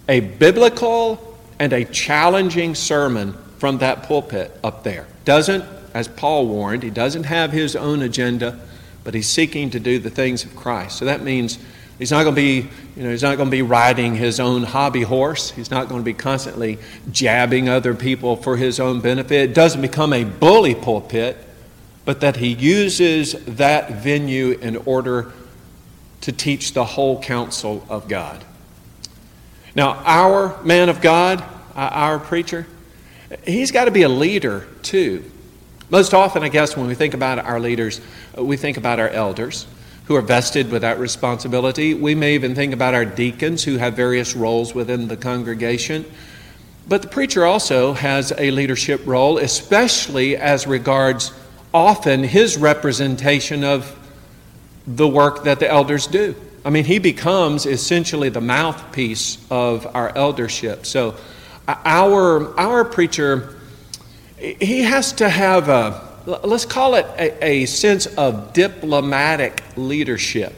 a 0.10 0.22
biblical 0.22 1.38
and 1.60 1.72
a 1.72 1.86
challenging 1.86 2.74
sermon 2.74 3.34
from 3.60 3.78
that 3.78 4.02
pulpit 4.04 4.58
up 4.64 4.84
there. 4.84 5.06
Doesn't, 5.24 5.66
as 5.94 6.08
Paul 6.08 6.48
warned, 6.48 6.82
he 6.82 6.90
doesn't 6.90 7.26
have 7.26 7.52
his 7.52 7.76
own 7.76 8.02
agenda, 8.02 8.60
but 9.04 9.14
he's 9.14 9.28
seeking 9.28 9.70
to 9.70 9.80
do 9.80 10.00
the 10.00 10.10
things 10.10 10.44
of 10.46 10.56
Christ. 10.56 10.98
So 10.98 11.06
that 11.06 11.22
means 11.22 11.60
he's 12.00 12.12
not 12.12 12.24
going 12.24 12.36
to 12.36 12.42
be, 12.42 12.70
you 12.96 13.04
know, 13.04 13.12
he's 13.12 13.24
not 13.24 13.38
going 13.38 13.48
to 13.48 13.52
be 13.52 13.62
riding 13.62 14.16
his 14.16 14.40
own 14.40 14.64
hobby 14.64 15.04
horse. 15.04 15.52
He's 15.52 15.72
not 15.72 15.90
going 15.90 16.02
to 16.02 16.06
be 16.06 16.14
constantly 16.14 16.80
jabbing 17.12 17.70
other 17.70 17.94
people 17.94 18.36
for 18.36 18.58
his 18.58 18.80
own 18.80 19.02
benefit. 19.02 19.50
It 19.50 19.54
doesn't 19.54 19.82
become 19.82 20.14
a 20.14 20.24
bully 20.24 20.76
pulpit, 20.76 21.38
but 22.06 22.22
that 22.22 22.38
he 22.38 22.54
uses 22.54 23.34
that 23.46 23.92
venue 23.92 24.52
in 24.52 24.78
order 24.78 25.32
to 26.22 26.32
teach 26.32 26.74
the 26.74 26.84
whole 26.84 27.22
counsel 27.22 27.86
of 27.90 28.08
God. 28.08 28.44
Now, 29.76 30.02
our 30.06 30.62
man 30.64 30.90
of 30.90 31.02
God, 31.02 31.44
our 31.76 32.20
preacher, 32.20 32.66
He's 33.46 33.72
got 33.72 33.86
to 33.86 33.92
be 33.92 34.04
a 34.04 34.10
leader 34.10 34.68
too. 34.84 35.30
Most 35.90 36.14
often, 36.14 36.44
I 36.44 36.50
guess, 36.50 36.76
when 36.76 36.88
we 36.88 36.96
think 36.96 37.14
about 37.14 37.40
our 37.40 37.60
leaders, 37.60 38.02
uh, 38.38 38.44
we 38.44 38.58
think 38.58 38.78
about 38.78 39.00
our 39.00 39.10
elders 39.10 39.68
who 40.08 40.16
are 40.16 40.22
vested 40.22 40.72
with 40.72 40.82
that 40.82 41.00
responsibility. 41.00 41.94
We 41.94 42.16
may 42.16 42.36
even 42.36 42.56
think 42.56 42.74
about 42.74 42.94
our 42.94 43.06
deacons 43.06 43.64
who 43.64 43.78
have 43.78 43.94
various 43.94 44.36
roles 44.36 44.74
within 44.74 45.08
the 45.10 45.18
congregation. 45.18 46.06
But 46.88 47.02
the 47.02 47.10
preacher 47.10 47.46
also 47.46 47.94
has 47.94 48.32
a 48.38 48.52
leadership 48.52 49.02
role, 49.06 49.38
especially 49.38 50.38
as 50.38 50.66
regards 50.66 51.34
often 51.74 52.24
his 52.24 52.58
representation 52.58 53.66
of 53.66 53.94
the 54.88 55.08
work 55.08 55.44
that 55.44 55.60
the 55.60 55.70
elders 55.70 56.08
do. 56.08 56.34
I 56.64 56.70
mean, 56.70 56.86
he 56.86 57.00
becomes 57.00 57.66
essentially 57.66 58.30
the 58.30 58.42
mouthpiece 58.42 59.38
of 59.52 59.86
our 59.94 60.16
eldership. 60.16 60.86
So, 60.86 61.16
our, 61.68 62.58
our 62.58 62.86
preacher, 62.86 63.58
he 64.38 64.84
has 64.84 65.12
to 65.14 65.28
have 65.28 65.68
a, 65.68 66.07
let's 66.28 66.66
call 66.66 66.96
it 66.96 67.06
a, 67.18 67.46
a 67.46 67.66
sense 67.66 68.06
of 68.06 68.52
diplomatic 68.54 69.64
leadership. 69.78 70.54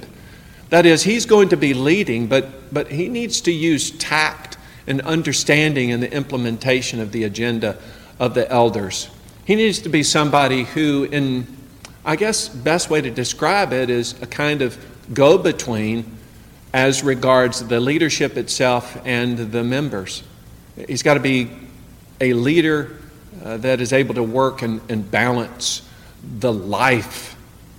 That 0.69 0.85
is, 0.85 1.03
he's 1.03 1.25
going 1.25 1.49
to 1.49 1.57
be 1.57 1.73
leading, 1.73 2.27
but, 2.27 2.73
but 2.73 2.91
he 2.91 3.07
needs 3.07 3.41
to 3.41 3.51
use 3.51 3.91
tact 3.91 4.57
and 4.87 5.01
understanding 5.01 5.89
in 5.89 5.99
the 5.99 6.11
implementation 6.11 6.99
of 6.99 7.11
the 7.11 7.23
agenda 7.23 7.77
of 8.19 8.33
the 8.33 8.49
elders. 8.51 9.09
He 9.45 9.55
needs 9.55 9.79
to 9.79 9.89
be 9.89 10.03
somebody 10.03 10.63
who, 10.63 11.03
in, 11.05 11.47
I 12.03 12.15
guess 12.15 12.49
best 12.49 12.89
way 12.89 13.01
to 13.01 13.11
describe 13.11 13.71
it 13.71 13.89
is 13.89 14.19
a 14.21 14.27
kind 14.27 14.61
of 14.61 14.77
go 15.13 15.37
between 15.37 16.17
as 16.73 17.03
regards 17.03 17.67
the 17.67 17.79
leadership 17.79 18.37
itself 18.37 18.99
and 19.05 19.37
the 19.37 19.63
members. 19.63 20.23
He's 20.87 21.03
got 21.03 21.15
to 21.15 21.19
be 21.19 21.49
a 22.21 22.33
leader 22.33 22.97
uh, 23.43 23.57
that 23.57 23.81
is 23.81 23.93
able 23.93 24.15
to 24.15 24.23
work 24.23 24.61
and, 24.61 24.81
and 24.89 25.09
balance 25.09 25.87
the 26.39 26.51
life 26.51 27.35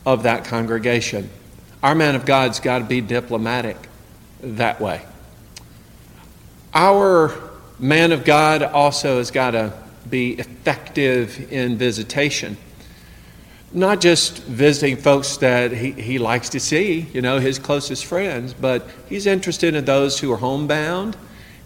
of 0.06 0.22
that 0.22 0.44
congregation. 0.44 1.28
Our 1.82 1.94
man 1.94 2.14
of 2.14 2.26
God's 2.26 2.60
got 2.60 2.78
to 2.78 2.84
be 2.84 3.00
diplomatic 3.00 3.76
that 4.42 4.80
way. 4.80 5.02
Our 6.72 7.32
man 7.78 8.12
of 8.12 8.24
God 8.24 8.62
also 8.62 9.18
has 9.18 9.30
got 9.30 9.52
to 9.52 9.72
be 10.08 10.32
effective 10.32 11.52
in 11.52 11.76
visitation. 11.76 12.56
Not 13.72 14.00
just 14.00 14.42
visiting 14.44 14.96
folks 14.96 15.36
that 15.38 15.72
he, 15.72 15.92
he 15.92 16.18
likes 16.18 16.48
to 16.50 16.60
see, 16.60 17.06
you 17.12 17.22
know, 17.22 17.38
his 17.38 17.58
closest 17.58 18.04
friends, 18.04 18.52
but 18.52 18.88
he's 19.08 19.26
interested 19.26 19.74
in 19.74 19.84
those 19.84 20.18
who 20.18 20.32
are 20.32 20.36
homebound. 20.36 21.16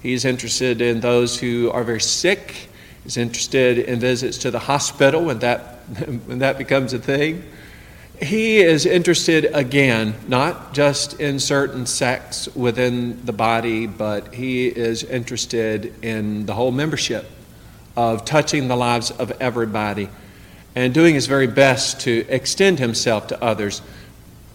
He's 0.03 0.25
interested 0.25 0.83
in 0.83 1.01
those 1.01 1.38
who 1.38 1.70
are 1.70 1.83
very 1.83 2.01
sick. 2.01 2.68
He's 3.05 3.17
interested 3.19 3.79
in 3.79 4.01
visits 4.01 4.38
to 4.38 4.51
the 4.51 4.59
hospital 4.59 5.25
when 5.25 5.38
that, 5.40 5.61
when 6.27 6.40
that 6.40 6.59
becomes 6.59 6.93
a 6.93 6.99
thing. 6.99 7.45
He 8.21 8.59
is 8.59 8.87
interested, 8.87 9.47
again, 9.55 10.14
not 10.29 10.73
just 10.73 11.21
in 11.21 11.38
certain 11.38 11.85
sects 11.85 12.49
within 12.55 13.25
the 13.27 13.33
body, 13.33 13.87
but 13.87 14.35
he 14.35 14.67
is 14.67 15.03
interested 15.03 15.93
in 16.03 16.47
the 16.47 16.55
whole 16.55 16.71
membership 16.71 17.29
of 17.97 18.25
touching 18.25 18.69
the 18.69 18.77
lives 18.77 19.11
of 19.11 19.33
everybody 19.40 20.09
and 20.75 20.95
doing 20.95 21.14
his 21.14 21.27
very 21.27 21.47
best 21.47 22.01
to 22.01 22.25
extend 22.29 22.79
himself 22.79 23.29
to 23.29 23.43
others, 23.43 23.83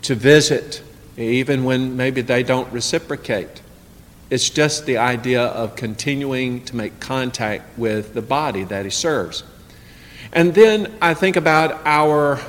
to 0.04 0.16
visit, 0.16 0.82
even 1.18 1.64
when 1.64 1.96
maybe 1.96 2.22
they 2.22 2.44
don't 2.44 2.72
reciprocate. 2.72 3.62
It's 4.30 4.50
just 4.50 4.86
the 4.86 4.98
idea 4.98 5.44
of 5.44 5.76
continuing 5.76 6.64
to 6.66 6.76
make 6.76 7.00
contact 7.00 7.78
with 7.78 8.14
the 8.14 8.22
body 8.22 8.64
that 8.66 8.86
he 8.86 8.92
serves. 8.92 9.44
And 10.32 10.54
then 10.54 10.94
I 11.02 11.16
think 11.16 11.36
about 11.36 11.82
our 11.86 12.40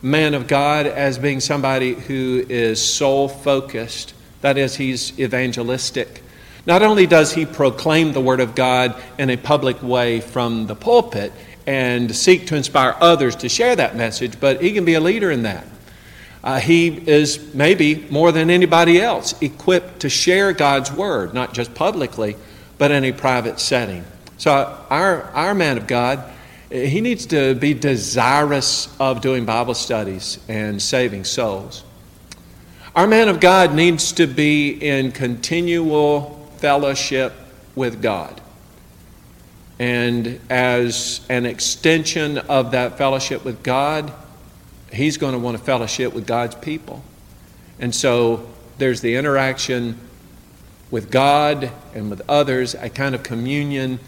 man 0.00 0.34
of 0.34 0.46
God 0.46 0.86
as 0.86 1.18
being 1.18 1.40
somebody 1.40 1.94
who 1.94 2.44
is 2.48 2.82
soul 2.82 3.28
focused. 3.28 4.14
That 4.40 4.56
is, 4.56 4.76
he's 4.76 5.18
evangelistic. 5.18 6.22
Not 6.64 6.82
only 6.82 7.06
does 7.06 7.32
he 7.32 7.44
proclaim 7.44 8.12
the 8.12 8.20
Word 8.20 8.40
of 8.40 8.54
God 8.54 9.00
in 9.18 9.30
a 9.30 9.36
public 9.36 9.82
way 9.82 10.20
from 10.20 10.66
the 10.66 10.74
pulpit 10.74 11.32
and 11.66 12.14
seek 12.14 12.46
to 12.46 12.56
inspire 12.56 12.96
others 13.00 13.36
to 13.36 13.48
share 13.48 13.76
that 13.76 13.94
message, 13.94 14.40
but 14.40 14.62
he 14.62 14.72
can 14.72 14.84
be 14.84 14.94
a 14.94 15.00
leader 15.00 15.30
in 15.30 15.42
that. 15.42 15.66
Uh, 16.44 16.60
he 16.60 16.88
is 16.88 17.54
maybe 17.54 18.06
more 18.10 18.30
than 18.32 18.50
anybody 18.50 19.00
else 19.00 19.34
equipped 19.42 20.00
to 20.00 20.08
share 20.08 20.52
God's 20.52 20.92
Word, 20.92 21.34
not 21.34 21.54
just 21.54 21.74
publicly, 21.74 22.36
but 22.78 22.90
in 22.90 23.04
a 23.04 23.12
private 23.12 23.58
setting. 23.58 24.04
So, 24.38 24.52
our, 24.90 25.22
our 25.32 25.54
man 25.54 25.76
of 25.76 25.86
God 25.86 26.32
he 26.70 27.00
needs 27.00 27.26
to 27.26 27.54
be 27.54 27.74
desirous 27.74 28.94
of 28.98 29.20
doing 29.20 29.44
Bible 29.44 29.74
studies 29.74 30.38
and 30.48 30.82
saving 30.82 31.24
souls. 31.24 31.84
Our 32.94 33.06
man 33.06 33.28
of 33.28 33.40
God 33.40 33.74
needs 33.74 34.12
to 34.12 34.26
be 34.26 34.70
in 34.70 35.12
continual 35.12 36.50
fellowship 36.56 37.32
with 37.74 38.02
God. 38.02 38.40
And 39.78 40.40
as 40.48 41.20
an 41.28 41.46
extension 41.46 42.38
of 42.38 42.72
that 42.72 42.98
fellowship 42.98 43.44
with 43.44 43.62
God, 43.62 44.12
he's 44.92 45.16
going 45.16 45.32
to 45.32 45.38
want 45.38 45.56
to 45.56 45.62
fellowship 45.62 46.12
with 46.12 46.26
God's 46.26 46.54
people. 46.54 47.02
And 47.78 47.94
so 47.94 48.48
there's 48.78 49.00
the 49.00 49.16
interaction 49.16 49.98
with 50.90 51.10
God 51.10 51.70
and 51.94 52.10
with 52.10 52.22
others, 52.28 52.74
a 52.74 52.88
kind 52.88 53.14
of 53.14 53.22
communion 53.22 53.98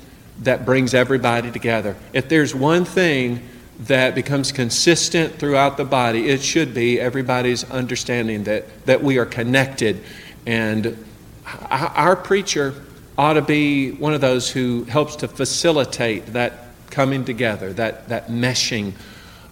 that 0.40 0.64
brings 0.64 0.94
everybody 0.94 1.50
together. 1.50 1.96
If 2.12 2.28
there's 2.28 2.54
one 2.54 2.84
thing 2.84 3.42
that 3.80 4.14
becomes 4.14 4.52
consistent 4.52 5.34
throughout 5.34 5.76
the 5.76 5.84
body, 5.84 6.28
it 6.28 6.42
should 6.42 6.74
be 6.74 7.00
everybody's 7.00 7.68
understanding 7.70 8.44
that, 8.44 8.86
that 8.86 9.02
we 9.02 9.18
are 9.18 9.26
connected. 9.26 10.02
And 10.46 11.04
our 11.70 12.16
preacher 12.16 12.74
ought 13.16 13.34
to 13.34 13.42
be 13.42 13.90
one 13.92 14.14
of 14.14 14.20
those 14.20 14.50
who 14.50 14.84
helps 14.84 15.16
to 15.16 15.28
facilitate 15.28 16.26
that 16.26 16.52
coming 16.90 17.24
together, 17.24 17.72
that, 17.74 18.08
that 18.08 18.28
meshing 18.28 18.92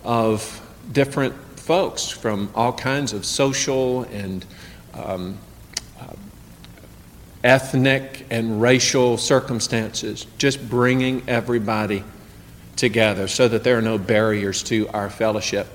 of 0.04 0.62
different 0.92 1.34
folks 1.58 2.08
from 2.08 2.50
all 2.54 2.72
kinds 2.72 3.12
of 3.12 3.24
social 3.24 4.02
and 4.04 4.44
um, 4.94 5.38
ethnic 7.46 8.26
and 8.28 8.60
racial 8.60 9.16
circumstances, 9.16 10.26
just 10.36 10.68
bringing 10.68 11.22
everybody 11.28 12.02
together 12.74 13.28
so 13.28 13.46
that 13.48 13.62
there 13.62 13.78
are 13.78 13.82
no 13.82 13.98
barriers 13.98 14.62
to 14.64 14.88
our 14.88 15.08
fellowship. 15.08 15.68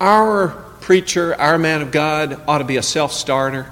Our 0.00 0.48
preacher, 0.80 1.34
our 1.36 1.56
man 1.56 1.82
of 1.82 1.92
God, 1.92 2.40
ought 2.48 2.58
to 2.58 2.64
be 2.64 2.76
a 2.76 2.82
self 2.82 3.12
starter. 3.12 3.70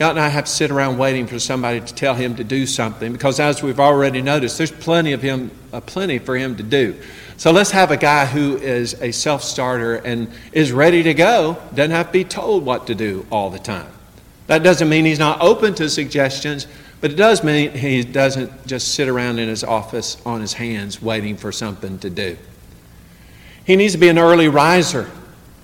Ought 0.00 0.16
not 0.16 0.32
have 0.32 0.46
to 0.46 0.50
sit 0.50 0.70
around 0.72 0.98
waiting 0.98 1.26
for 1.26 1.38
somebody 1.38 1.80
to 1.80 1.94
tell 1.94 2.14
him 2.14 2.34
to 2.36 2.44
do 2.44 2.66
something 2.66 3.12
because, 3.12 3.38
as 3.38 3.62
we've 3.62 3.78
already 3.78 4.22
noticed, 4.22 4.58
there's 4.58 4.72
plenty 4.72 5.12
of 5.12 5.22
him, 5.22 5.52
uh, 5.72 5.80
plenty 5.80 6.18
for 6.18 6.36
him 6.36 6.56
to 6.56 6.62
do. 6.64 7.00
So 7.36 7.52
let's 7.52 7.70
have 7.70 7.90
a 7.90 7.96
guy 7.96 8.26
who 8.26 8.56
is 8.56 9.00
a 9.00 9.12
self 9.12 9.42
starter 9.42 9.96
and 9.96 10.30
is 10.52 10.72
ready 10.72 11.04
to 11.04 11.14
go, 11.14 11.58
doesn't 11.74 11.92
have 11.92 12.08
to 12.08 12.12
be 12.12 12.24
told 12.24 12.64
what 12.64 12.88
to 12.88 12.94
do 12.94 13.24
all 13.30 13.50
the 13.50 13.58
time. 13.58 13.90
That 14.46 14.62
doesn't 14.62 14.88
mean 14.88 15.04
he's 15.04 15.18
not 15.18 15.40
open 15.40 15.74
to 15.74 15.88
suggestions, 15.88 16.66
but 17.00 17.12
it 17.12 17.16
does 17.16 17.44
mean 17.44 17.70
he 17.72 18.02
doesn't 18.02 18.66
just 18.66 18.94
sit 18.94 19.08
around 19.08 19.38
in 19.38 19.48
his 19.48 19.64
office 19.64 20.16
on 20.26 20.40
his 20.40 20.54
hands 20.54 21.00
waiting 21.00 21.36
for 21.36 21.52
something 21.52 21.98
to 22.00 22.10
do. 22.10 22.36
He 23.64 23.76
needs 23.76 23.94
to 23.94 23.98
be 23.98 24.08
an 24.08 24.18
early 24.18 24.48
riser, 24.48 25.10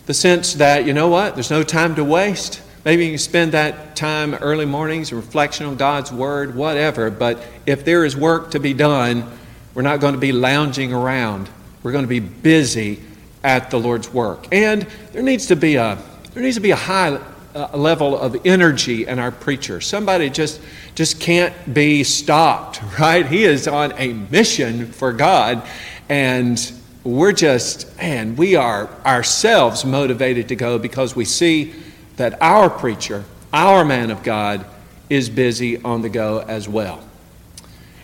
the 0.06 0.14
sense 0.14 0.54
that, 0.54 0.86
you 0.86 0.94
know 0.94 1.08
what, 1.08 1.34
there's 1.34 1.50
no 1.50 1.62
time 1.62 1.94
to 1.96 2.04
waste. 2.04 2.62
Maybe 2.84 3.04
you 3.04 3.10
can 3.12 3.18
spend 3.18 3.52
that 3.52 3.94
time 3.94 4.34
early 4.34 4.64
mornings, 4.64 5.12
reflection 5.12 5.66
on 5.66 5.76
God's 5.76 6.10
Word, 6.10 6.54
whatever, 6.54 7.10
but 7.10 7.42
if 7.66 7.84
there 7.84 8.04
is 8.04 8.16
work 8.16 8.52
to 8.52 8.60
be 8.60 8.72
done, 8.72 9.30
we're 9.74 9.82
not 9.82 10.00
going 10.00 10.14
to 10.14 10.20
be 10.20 10.32
lounging 10.32 10.92
around. 10.92 11.48
We're 11.82 11.92
going 11.92 12.04
to 12.04 12.08
be 12.08 12.20
busy 12.20 13.00
at 13.44 13.70
the 13.70 13.78
Lord's 13.78 14.12
work. 14.12 14.46
And 14.52 14.82
there 15.12 15.22
needs 15.22 15.46
to 15.46 15.56
be 15.56 15.76
a, 15.76 15.98
there 16.32 16.42
needs 16.42 16.56
to 16.56 16.62
be 16.62 16.70
a 16.70 16.76
high 16.76 17.20
a 17.54 17.76
level 17.76 18.18
of 18.18 18.36
energy 18.46 19.06
in 19.06 19.18
our 19.18 19.32
preacher. 19.32 19.80
Somebody 19.80 20.30
just 20.30 20.60
just 20.94 21.20
can't 21.20 21.74
be 21.74 22.04
stopped, 22.04 22.80
right? 22.98 23.26
He 23.26 23.44
is 23.44 23.66
on 23.66 23.92
a 23.96 24.12
mission 24.12 24.86
for 24.92 25.12
God 25.12 25.66
and 26.08 26.72
we're 27.02 27.32
just 27.32 27.96
man, 27.98 28.36
we 28.36 28.56
are 28.56 28.88
ourselves 29.04 29.84
motivated 29.84 30.48
to 30.48 30.56
go 30.56 30.78
because 30.78 31.16
we 31.16 31.24
see 31.24 31.74
that 32.20 32.40
our 32.42 32.68
preacher, 32.68 33.24
our 33.50 33.82
man 33.82 34.10
of 34.10 34.22
God 34.22 34.66
is 35.08 35.30
busy 35.30 35.82
on 35.82 36.02
the 36.02 36.10
go 36.10 36.44
as 36.46 36.68
well. 36.68 37.02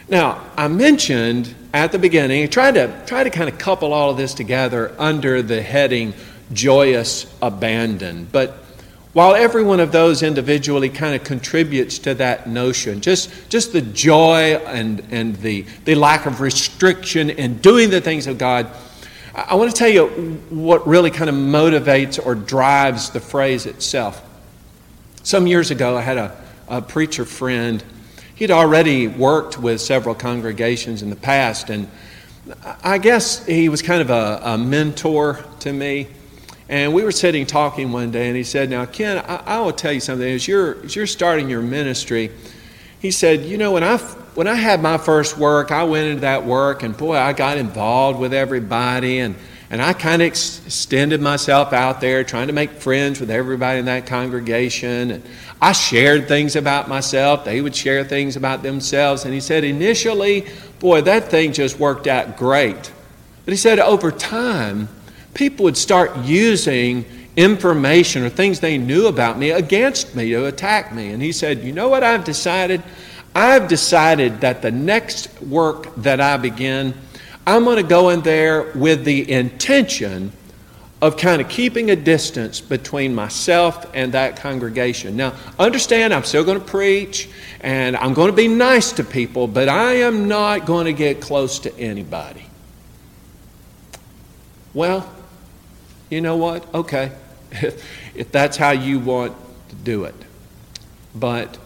Now, 0.08 0.42
I 0.56 0.68
mentioned 0.68 1.54
at 1.74 1.92
the 1.92 1.98
beginning, 1.98 2.48
try 2.48 2.70
to 2.70 3.04
try 3.04 3.24
to 3.24 3.28
kind 3.28 3.46
of 3.46 3.58
couple 3.58 3.92
all 3.92 4.08
of 4.08 4.16
this 4.16 4.32
together 4.32 4.94
under 4.98 5.42
the 5.42 5.60
heading 5.60 6.14
joyous 6.52 7.30
abandon. 7.42 8.26
But 8.32 8.56
while 9.12 9.34
every 9.34 9.62
one 9.62 9.80
of 9.80 9.92
those 9.92 10.22
individually 10.22 10.88
kind 10.88 11.14
of 11.14 11.22
contributes 11.22 11.98
to 12.00 12.14
that 12.14 12.48
notion, 12.48 13.02
just, 13.02 13.30
just 13.50 13.74
the 13.74 13.82
joy 13.82 14.54
and, 14.66 15.02
and 15.10 15.36
the, 15.36 15.66
the 15.84 15.94
lack 15.94 16.24
of 16.24 16.40
restriction 16.40 17.28
in 17.28 17.58
doing 17.58 17.90
the 17.90 18.00
things 18.00 18.26
of 18.26 18.38
God, 18.38 18.68
I 19.36 19.54
want 19.56 19.70
to 19.70 19.76
tell 19.76 19.90
you 19.90 20.06
what 20.48 20.88
really 20.88 21.10
kind 21.10 21.28
of 21.28 21.36
motivates 21.36 22.18
or 22.24 22.34
drives 22.34 23.10
the 23.10 23.20
phrase 23.20 23.66
itself. 23.66 24.22
Some 25.24 25.46
years 25.46 25.70
ago, 25.70 25.94
I 25.94 26.00
had 26.00 26.16
a, 26.16 26.34
a 26.68 26.80
preacher 26.80 27.26
friend. 27.26 27.84
He'd 28.34 28.50
already 28.50 29.08
worked 29.08 29.58
with 29.58 29.82
several 29.82 30.14
congregations 30.14 31.02
in 31.02 31.10
the 31.10 31.16
past, 31.16 31.68
and 31.68 31.86
I 32.82 32.96
guess 32.96 33.44
he 33.44 33.68
was 33.68 33.82
kind 33.82 34.00
of 34.00 34.08
a, 34.08 34.40
a 34.42 34.56
mentor 34.56 35.44
to 35.60 35.70
me. 35.70 36.08
And 36.70 36.94
we 36.94 37.04
were 37.04 37.12
sitting 37.12 37.44
talking 37.44 37.92
one 37.92 38.10
day, 38.10 38.28
and 38.28 38.36
he 38.38 38.42
said, 38.42 38.70
Now, 38.70 38.86
Ken, 38.86 39.18
I, 39.18 39.42
I 39.44 39.60
will 39.60 39.74
tell 39.74 39.92
you 39.92 40.00
something. 40.00 40.26
As 40.26 40.48
you're, 40.48 40.82
as 40.82 40.96
you're 40.96 41.06
starting 41.06 41.50
your 41.50 41.60
ministry, 41.60 42.30
he 43.00 43.10
said, 43.10 43.44
You 43.44 43.58
know, 43.58 43.72
when 43.72 43.84
I, 43.84 43.98
when 44.36 44.46
I 44.46 44.54
had 44.54 44.82
my 44.82 44.98
first 44.98 45.38
work, 45.38 45.72
I 45.72 45.84
went 45.84 46.08
into 46.08 46.20
that 46.20 46.44
work, 46.44 46.82
and 46.82 46.94
boy, 46.94 47.16
I 47.16 47.32
got 47.32 47.56
involved 47.56 48.20
with 48.20 48.34
everybody, 48.34 49.20
and, 49.20 49.34
and 49.70 49.80
I 49.80 49.94
kind 49.94 50.20
of 50.20 50.26
ex- 50.26 50.60
extended 50.66 51.22
myself 51.22 51.72
out 51.72 52.02
there, 52.02 52.22
trying 52.22 52.48
to 52.48 52.52
make 52.52 52.70
friends 52.72 53.18
with 53.18 53.30
everybody 53.30 53.78
in 53.78 53.86
that 53.86 54.06
congregation. 54.06 55.10
And 55.10 55.24
I 55.62 55.72
shared 55.72 56.28
things 56.28 56.54
about 56.54 56.86
myself, 56.86 57.46
they 57.46 57.62
would 57.62 57.74
share 57.74 58.04
things 58.04 58.36
about 58.36 58.62
themselves. 58.62 59.24
And 59.24 59.32
he 59.32 59.40
said, 59.40 59.64
Initially, 59.64 60.46
boy, 60.80 61.00
that 61.00 61.30
thing 61.30 61.54
just 61.54 61.78
worked 61.78 62.06
out 62.06 62.36
great. 62.36 62.92
But 63.46 63.52
he 63.52 63.56
said, 63.56 63.78
Over 63.78 64.10
time, 64.10 64.90
people 65.32 65.64
would 65.64 65.78
start 65.78 66.14
using 66.18 67.06
information 67.36 68.22
or 68.22 68.28
things 68.28 68.60
they 68.60 68.76
knew 68.76 69.06
about 69.06 69.38
me 69.38 69.50
against 69.52 70.14
me 70.14 70.28
to 70.30 70.44
attack 70.44 70.94
me. 70.94 71.12
And 71.12 71.22
he 71.22 71.32
said, 71.32 71.64
You 71.64 71.72
know 71.72 71.88
what 71.88 72.04
I've 72.04 72.24
decided? 72.24 72.82
I've 73.36 73.68
decided 73.68 74.40
that 74.40 74.62
the 74.62 74.70
next 74.70 75.42
work 75.42 75.94
that 75.96 76.22
I 76.22 76.38
begin, 76.38 76.94
I'm 77.46 77.64
going 77.64 77.76
to 77.76 77.82
go 77.82 78.08
in 78.08 78.22
there 78.22 78.72
with 78.72 79.04
the 79.04 79.30
intention 79.30 80.32
of 81.02 81.18
kind 81.18 81.42
of 81.42 81.48
keeping 81.50 81.90
a 81.90 81.96
distance 81.96 82.62
between 82.62 83.14
myself 83.14 83.90
and 83.92 84.12
that 84.12 84.36
congregation. 84.36 85.18
Now, 85.18 85.34
understand, 85.58 86.14
I'm 86.14 86.24
still 86.24 86.44
going 86.44 86.58
to 86.58 86.64
preach 86.64 87.28
and 87.60 87.94
I'm 87.98 88.14
going 88.14 88.30
to 88.30 88.36
be 88.36 88.48
nice 88.48 88.92
to 88.92 89.04
people, 89.04 89.46
but 89.46 89.68
I 89.68 89.96
am 89.96 90.28
not 90.28 90.64
going 90.64 90.86
to 90.86 90.94
get 90.94 91.20
close 91.20 91.58
to 91.58 91.78
anybody. 91.78 92.46
Well, 94.72 95.12
you 96.08 96.22
know 96.22 96.38
what? 96.38 96.74
Okay, 96.74 97.12
if 97.52 98.32
that's 98.32 98.56
how 98.56 98.70
you 98.70 98.98
want 98.98 99.36
to 99.68 99.74
do 99.74 100.04
it. 100.04 100.14
But 101.14 101.58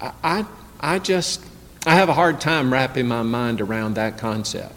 I, 0.00 0.46
I, 0.80 0.98
just, 0.98 1.44
I 1.86 1.94
have 1.94 2.08
a 2.08 2.14
hard 2.14 2.40
time 2.40 2.72
wrapping 2.72 3.06
my 3.06 3.22
mind 3.22 3.60
around 3.60 3.94
that 3.94 4.18
concept. 4.18 4.74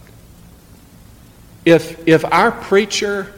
If, 1.65 2.07
if 2.07 2.25
our 2.25 2.51
preacher 2.51 3.33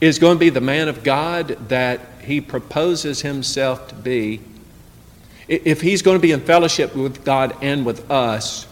is 0.00 0.18
going 0.18 0.36
to 0.36 0.40
be 0.40 0.50
the 0.50 0.60
man 0.60 0.88
of 0.88 1.04
God 1.04 1.48
that 1.68 2.00
he 2.22 2.40
proposes 2.40 3.20
himself 3.20 3.88
to 3.88 3.94
be, 3.94 4.40
if 5.48 5.80
he's 5.80 6.02
going 6.02 6.16
to 6.16 6.22
be 6.22 6.32
in 6.32 6.40
fellowship 6.40 6.96
with 6.96 7.24
God 7.24 7.56
and 7.62 7.86
with 7.86 8.10
us, 8.10 8.66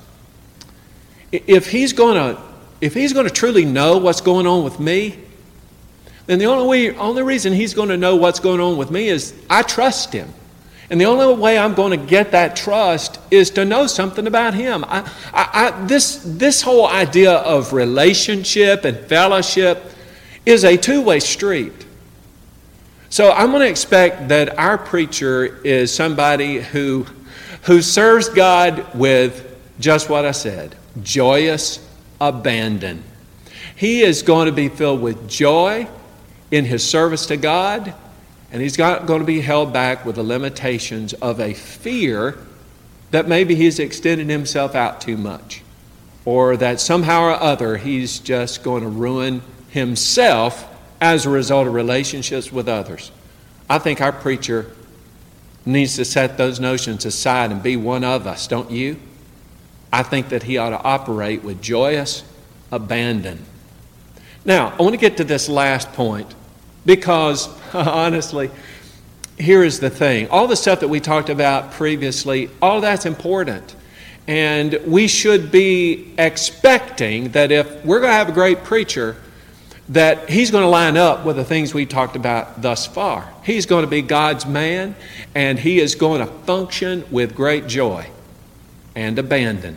if 1.30 1.70
he's 1.70 1.92
going 1.92 2.14
to, 2.14 2.40
if 2.80 2.94
he's 2.94 3.12
going 3.12 3.26
to 3.26 3.32
truly 3.32 3.64
know 3.64 3.98
what's 3.98 4.20
going 4.20 4.46
on 4.46 4.64
with 4.64 4.80
me, 4.80 5.18
then 6.26 6.38
the 6.38 6.46
only, 6.46 6.66
way, 6.66 6.96
only 6.96 7.22
reason 7.22 7.52
he's 7.52 7.74
going 7.74 7.90
to 7.90 7.96
know 7.96 8.16
what's 8.16 8.40
going 8.40 8.60
on 8.60 8.76
with 8.76 8.90
me 8.90 9.08
is 9.08 9.34
I 9.50 9.62
trust 9.62 10.12
him. 10.12 10.32
And 10.90 11.00
the 11.00 11.04
only 11.04 11.34
way 11.34 11.58
I'm 11.58 11.74
going 11.74 11.98
to 11.98 12.06
get 12.06 12.32
that 12.32 12.56
trust 12.56 13.13
is 13.34 13.50
to 13.50 13.64
know 13.64 13.86
something 13.86 14.26
about 14.26 14.54
him. 14.54 14.84
I, 14.84 15.00
I, 15.32 15.50
I, 15.52 15.86
this, 15.86 16.22
this 16.24 16.62
whole 16.62 16.86
idea 16.86 17.32
of 17.32 17.72
relationship 17.72 18.84
and 18.84 18.98
fellowship 18.98 19.82
is 20.46 20.64
a 20.64 20.76
two 20.76 21.02
way 21.02 21.20
street. 21.20 21.86
So 23.10 23.30
I'm 23.30 23.50
going 23.50 23.62
to 23.62 23.68
expect 23.68 24.28
that 24.28 24.58
our 24.58 24.76
preacher 24.76 25.60
is 25.64 25.94
somebody 25.94 26.60
who, 26.60 27.06
who 27.62 27.80
serves 27.80 28.28
God 28.28 28.94
with 28.94 29.56
just 29.78 30.08
what 30.08 30.24
I 30.24 30.32
said 30.32 30.74
joyous 31.02 31.86
abandon. 32.20 33.02
He 33.76 34.02
is 34.02 34.22
going 34.22 34.46
to 34.46 34.52
be 34.52 34.68
filled 34.68 35.02
with 35.02 35.28
joy 35.28 35.88
in 36.50 36.64
his 36.64 36.88
service 36.88 37.26
to 37.26 37.36
God, 37.36 37.92
and 38.52 38.62
he's 38.62 38.78
not 38.78 39.06
going 39.06 39.20
to 39.20 39.26
be 39.26 39.40
held 39.40 39.72
back 39.72 40.04
with 40.04 40.16
the 40.16 40.22
limitations 40.22 41.12
of 41.14 41.40
a 41.40 41.54
fear 41.54 42.38
that 43.14 43.28
maybe 43.28 43.54
he's 43.54 43.78
extended 43.78 44.28
himself 44.28 44.74
out 44.74 45.00
too 45.00 45.16
much, 45.16 45.62
or 46.24 46.56
that 46.56 46.80
somehow 46.80 47.22
or 47.22 47.30
other 47.30 47.76
he's 47.76 48.18
just 48.18 48.64
going 48.64 48.82
to 48.82 48.88
ruin 48.88 49.40
himself 49.68 50.68
as 51.00 51.24
a 51.24 51.30
result 51.30 51.68
of 51.68 51.74
relationships 51.74 52.50
with 52.50 52.68
others. 52.68 53.12
I 53.70 53.78
think 53.78 54.00
our 54.00 54.10
preacher 54.10 54.72
needs 55.64 55.94
to 55.94 56.04
set 56.04 56.36
those 56.36 56.58
notions 56.58 57.04
aside 57.04 57.52
and 57.52 57.62
be 57.62 57.76
one 57.76 58.02
of 58.02 58.26
us, 58.26 58.48
don't 58.48 58.72
you? 58.72 58.96
I 59.92 60.02
think 60.02 60.30
that 60.30 60.42
he 60.42 60.58
ought 60.58 60.70
to 60.70 60.82
operate 60.82 61.44
with 61.44 61.62
joyous 61.62 62.24
abandon. 62.72 63.44
Now, 64.44 64.74
I 64.76 64.82
want 64.82 64.94
to 64.94 65.00
get 65.00 65.18
to 65.18 65.24
this 65.24 65.48
last 65.48 65.92
point 65.92 66.34
because, 66.84 67.48
honestly, 67.74 68.50
here 69.38 69.64
is 69.64 69.80
the 69.80 69.90
thing 69.90 70.28
all 70.28 70.46
the 70.46 70.56
stuff 70.56 70.80
that 70.80 70.88
we 70.88 71.00
talked 71.00 71.30
about 71.30 71.72
previously, 71.72 72.50
all 72.62 72.80
that's 72.80 73.06
important. 73.06 73.74
And 74.26 74.80
we 74.86 75.06
should 75.06 75.50
be 75.50 76.14
expecting 76.16 77.30
that 77.32 77.52
if 77.52 77.84
we're 77.84 78.00
going 78.00 78.10
to 78.10 78.16
have 78.16 78.30
a 78.30 78.32
great 78.32 78.64
preacher, 78.64 79.16
that 79.90 80.30
he's 80.30 80.50
going 80.50 80.62
to 80.62 80.68
line 80.68 80.96
up 80.96 81.26
with 81.26 81.36
the 81.36 81.44
things 81.44 81.74
we 81.74 81.84
talked 81.84 82.16
about 82.16 82.62
thus 82.62 82.86
far. 82.86 83.30
He's 83.44 83.66
going 83.66 83.84
to 83.84 83.90
be 83.90 84.00
God's 84.00 84.46
man, 84.46 84.96
and 85.34 85.58
he 85.58 85.78
is 85.78 85.94
going 85.94 86.26
to 86.26 86.26
function 86.26 87.04
with 87.10 87.34
great 87.34 87.66
joy 87.66 88.08
and 88.94 89.18
abandon. 89.18 89.76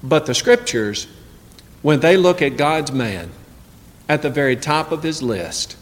But 0.00 0.26
the 0.26 0.34
scriptures, 0.34 1.08
when 1.82 1.98
they 1.98 2.16
look 2.16 2.40
at 2.40 2.56
God's 2.56 2.92
man, 2.92 3.30
at 4.08 4.22
the 4.22 4.30
very 4.30 4.56
top 4.56 4.92
of 4.92 5.02
his 5.02 5.22
list 5.22 5.76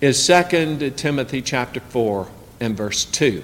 is 0.00 0.26
2 0.26 0.90
Timothy 0.90 1.42
chapter 1.42 1.80
4 1.80 2.28
and 2.60 2.76
verse 2.76 3.04
2. 3.04 3.42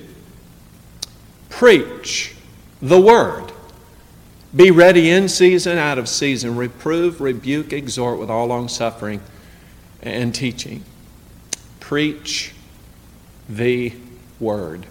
Preach 1.48 2.34
the 2.80 3.00
word. 3.00 3.52
Be 4.54 4.70
ready 4.70 5.10
in 5.10 5.28
season, 5.28 5.78
out 5.78 5.98
of 5.98 6.08
season. 6.08 6.56
Reprove, 6.56 7.20
rebuke, 7.20 7.72
exhort 7.72 8.18
with 8.18 8.30
all 8.30 8.46
long 8.46 8.68
suffering 8.68 9.20
and 10.02 10.34
teaching. 10.34 10.84
Preach 11.80 12.52
the 13.48 13.94
word. 14.38 14.86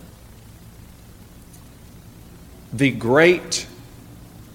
The 2.73 2.91
great 2.91 3.67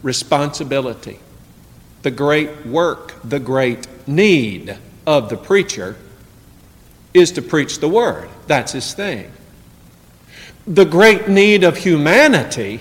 responsibility 0.02 1.20
the 2.06 2.10
great 2.12 2.64
work, 2.64 3.14
the 3.24 3.40
great 3.40 3.88
need 4.06 4.78
of 5.08 5.28
the 5.28 5.36
preacher 5.36 5.96
is 7.16 7.32
to 7.32 7.42
preach 7.42 7.78
the 7.78 7.88
word. 7.88 8.28
That's 8.46 8.72
his 8.72 8.92
thing. 8.94 9.32
The 10.66 10.84
great 10.84 11.28
need 11.28 11.64
of 11.64 11.76
humanity 11.76 12.80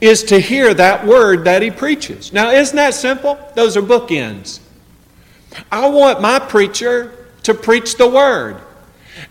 is 0.00 0.24
to 0.24 0.38
hear 0.38 0.74
that 0.74 1.06
word 1.06 1.44
that 1.44 1.62
he 1.62 1.70
preaches. 1.70 2.32
Now, 2.32 2.50
isn't 2.50 2.76
that 2.76 2.94
simple? 2.94 3.38
Those 3.54 3.76
are 3.76 3.82
bookends. 3.82 4.60
I 5.70 5.88
want 5.88 6.20
my 6.20 6.38
preacher 6.38 7.12
to 7.44 7.54
preach 7.54 7.96
the 7.96 8.08
word. 8.08 8.60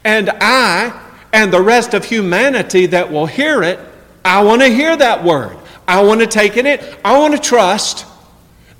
And 0.04 0.30
I 0.42 1.10
and 1.34 1.52
the 1.52 1.62
rest 1.62 1.94
of 1.94 2.06
humanity 2.06 2.88
that 2.88 3.12
will 3.12 3.26
hear 3.26 3.64
it, 3.64 3.80
I 4.24 4.44
want 4.44 4.62
to 4.62 4.68
hear 4.68 4.96
that 4.98 5.24
word. 5.24 5.58
I 5.88 6.04
want 6.04 6.22
to 6.22 6.28
take 6.28 6.58
in 6.58 6.66
it. 6.66 6.98
I 7.04 7.18
want 7.18 7.34
to 7.34 7.40
trust 7.40 8.06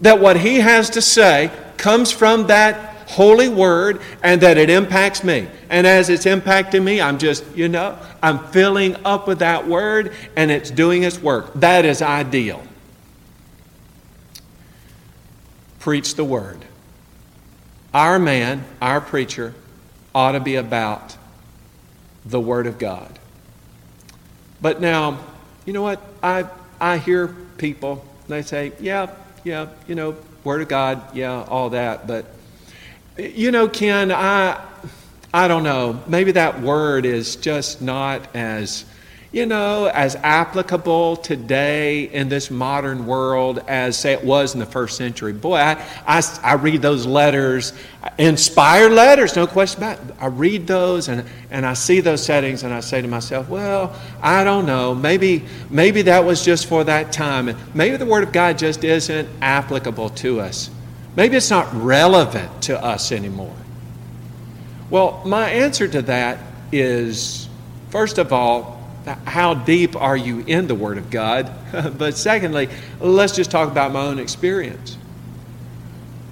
that 0.02 0.20
what 0.20 0.38
he 0.38 0.60
has 0.60 0.90
to 0.92 1.02
say 1.02 1.52
comes 1.78 2.12
from 2.12 2.48
that 2.48 2.91
holy 3.08 3.50
word 3.50 4.02
and 4.24 4.42
that 4.42 4.58
it 4.58 4.70
impacts 4.70 5.24
me. 5.24 5.48
And 5.70 5.86
as 5.88 6.10
it's 6.10 6.26
impacting 6.26 6.84
me, 6.84 7.02
I'm 7.02 7.18
just, 7.18 7.46
you 7.56 7.68
know, 7.68 7.98
I'm 8.22 8.40
filling 8.50 8.96
up 9.06 9.28
with 9.28 9.40
that 9.40 9.68
word 9.68 10.14
and 10.36 10.52
it's 10.52 10.72
doing 10.72 11.04
its 11.04 11.20
work. 11.20 11.54
That 11.56 11.86
is 11.86 12.02
ideal. 12.02 12.64
Preach 15.80 16.16
the 16.16 16.24
word. 16.24 16.60
Our 17.94 18.20
man, 18.20 18.64
our 18.82 19.02
preacher, 19.02 19.54
ought 20.14 20.34
to 20.34 20.40
be 20.40 20.56
about 20.56 21.18
the 22.26 22.40
word 22.40 22.68
of 22.68 22.78
God. 22.78 23.20
But 24.62 24.80
now, 24.80 25.20
you 25.66 25.74
know 25.74 25.82
what? 25.82 26.02
I, 26.22 26.46
I 26.80 26.98
hear 26.98 27.36
people, 27.58 28.06
they 28.28 28.44
say, 28.44 28.74
yeah, 28.80 29.14
yeah, 29.44 29.70
you 29.88 29.96
know, 29.96 30.16
Word 30.44 30.62
of 30.62 30.68
God, 30.68 31.16
yeah, 31.16 31.44
all 31.44 31.72
that. 31.72 32.08
But, 32.08 32.26
you 33.22 33.52
know, 33.52 33.68
Ken, 33.68 34.12
I, 34.12 34.64
I 35.34 35.48
don't 35.48 35.64
know. 35.64 36.02
Maybe 36.08 36.32
that 36.34 36.62
word 36.62 37.06
is 37.06 37.36
just 37.36 37.82
not 37.82 38.36
as 38.36 38.86
you 39.32 39.46
know, 39.46 39.86
as 39.86 40.18
applicable 40.18 41.16
today 41.16 42.04
in 42.04 42.28
this 42.28 42.52
modern 42.52 43.06
world 43.06 43.64
as, 43.66 43.98
say, 43.98 44.12
it 44.12 44.26
was 44.26 44.54
in 44.54 44.60
the 44.60 44.66
first 44.66 44.98
century. 44.98 45.32
Boy, 45.32 45.56
I, 45.56 45.82
I, 46.06 46.22
I 46.44 46.54
read 46.56 46.82
those 46.82 47.06
letters, 47.06 47.72
inspired 48.18 48.92
letters, 48.92 49.38
no 49.38 49.48
question 49.48 49.84
about 49.84 50.00
it. 50.00 50.16
I 50.20 50.26
read 50.26 50.68
those 50.68 51.08
and, 51.08 51.26
and 51.50 51.66
I 51.66 51.76
see 51.76 52.02
those 52.02 52.22
settings 52.22 52.64
and 52.64 52.74
I 52.74 52.82
say 52.82 53.02
to 53.02 53.08
myself, 53.08 53.48
well, 53.48 53.96
I 54.22 54.44
don't 54.44 54.66
know. 54.66 54.94
Maybe, 54.94 55.46
maybe 55.70 56.02
that 56.04 56.26
was 56.26 56.44
just 56.44 56.66
for 56.66 56.84
that 56.84 57.14
time. 57.14 57.48
And 57.48 57.58
maybe 57.74 57.96
the 57.96 58.06
Word 58.06 58.24
of 58.24 58.34
God 58.34 58.58
just 58.58 58.84
isn't 58.84 59.30
applicable 59.42 60.10
to 60.10 60.42
us. 60.42 60.70
Maybe 61.16 61.36
it's 61.36 61.50
not 61.50 61.74
relevant 61.74 62.64
to 62.64 62.84
us 62.84 63.12
anymore. 63.12 63.56
Well, 64.90 65.22
my 65.26 65.50
answer 65.50 65.88
to 65.88 66.02
that 66.04 66.40
is, 66.72 67.50
first 67.90 68.18
of 68.18 68.32
all, 68.32 68.82
how 69.26 69.54
deep 69.54 69.96
are 69.96 70.16
you 70.16 70.40
in 70.40 70.68
the 70.68 70.76
Word 70.76 70.98
of 70.98 71.10
God? 71.10 71.52
but 71.98 72.16
secondly, 72.18 72.70
let's 73.00 73.36
just 73.36 73.52
talk 73.52 73.70
about 73.70 73.92
my 73.92 74.02
own 74.02 74.20
experience. 74.20 74.98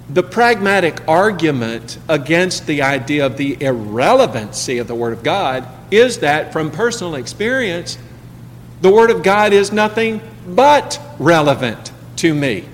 The 0.08 0.22
pragmatic 0.22 1.06
argument 1.06 1.98
against 2.08 2.66
the 2.66 2.82
idea 2.82 3.26
of 3.26 3.36
the 3.36 3.56
irrelevancy 3.60 4.78
of 4.78 4.88
the 4.88 4.94
Word 4.94 5.12
of 5.12 5.22
God 5.22 5.68
is 5.90 6.18
that 6.18 6.52
from 6.52 6.70
personal 6.70 7.14
experience, 7.14 7.96
the 8.80 8.90
Word 8.90 9.10
of 9.10 9.22
God 9.22 9.52
is 9.52 9.72
nothing 9.72 10.20
but 10.46 11.00
relevant 11.18 11.92
to 12.16 12.34
me. 12.34 12.64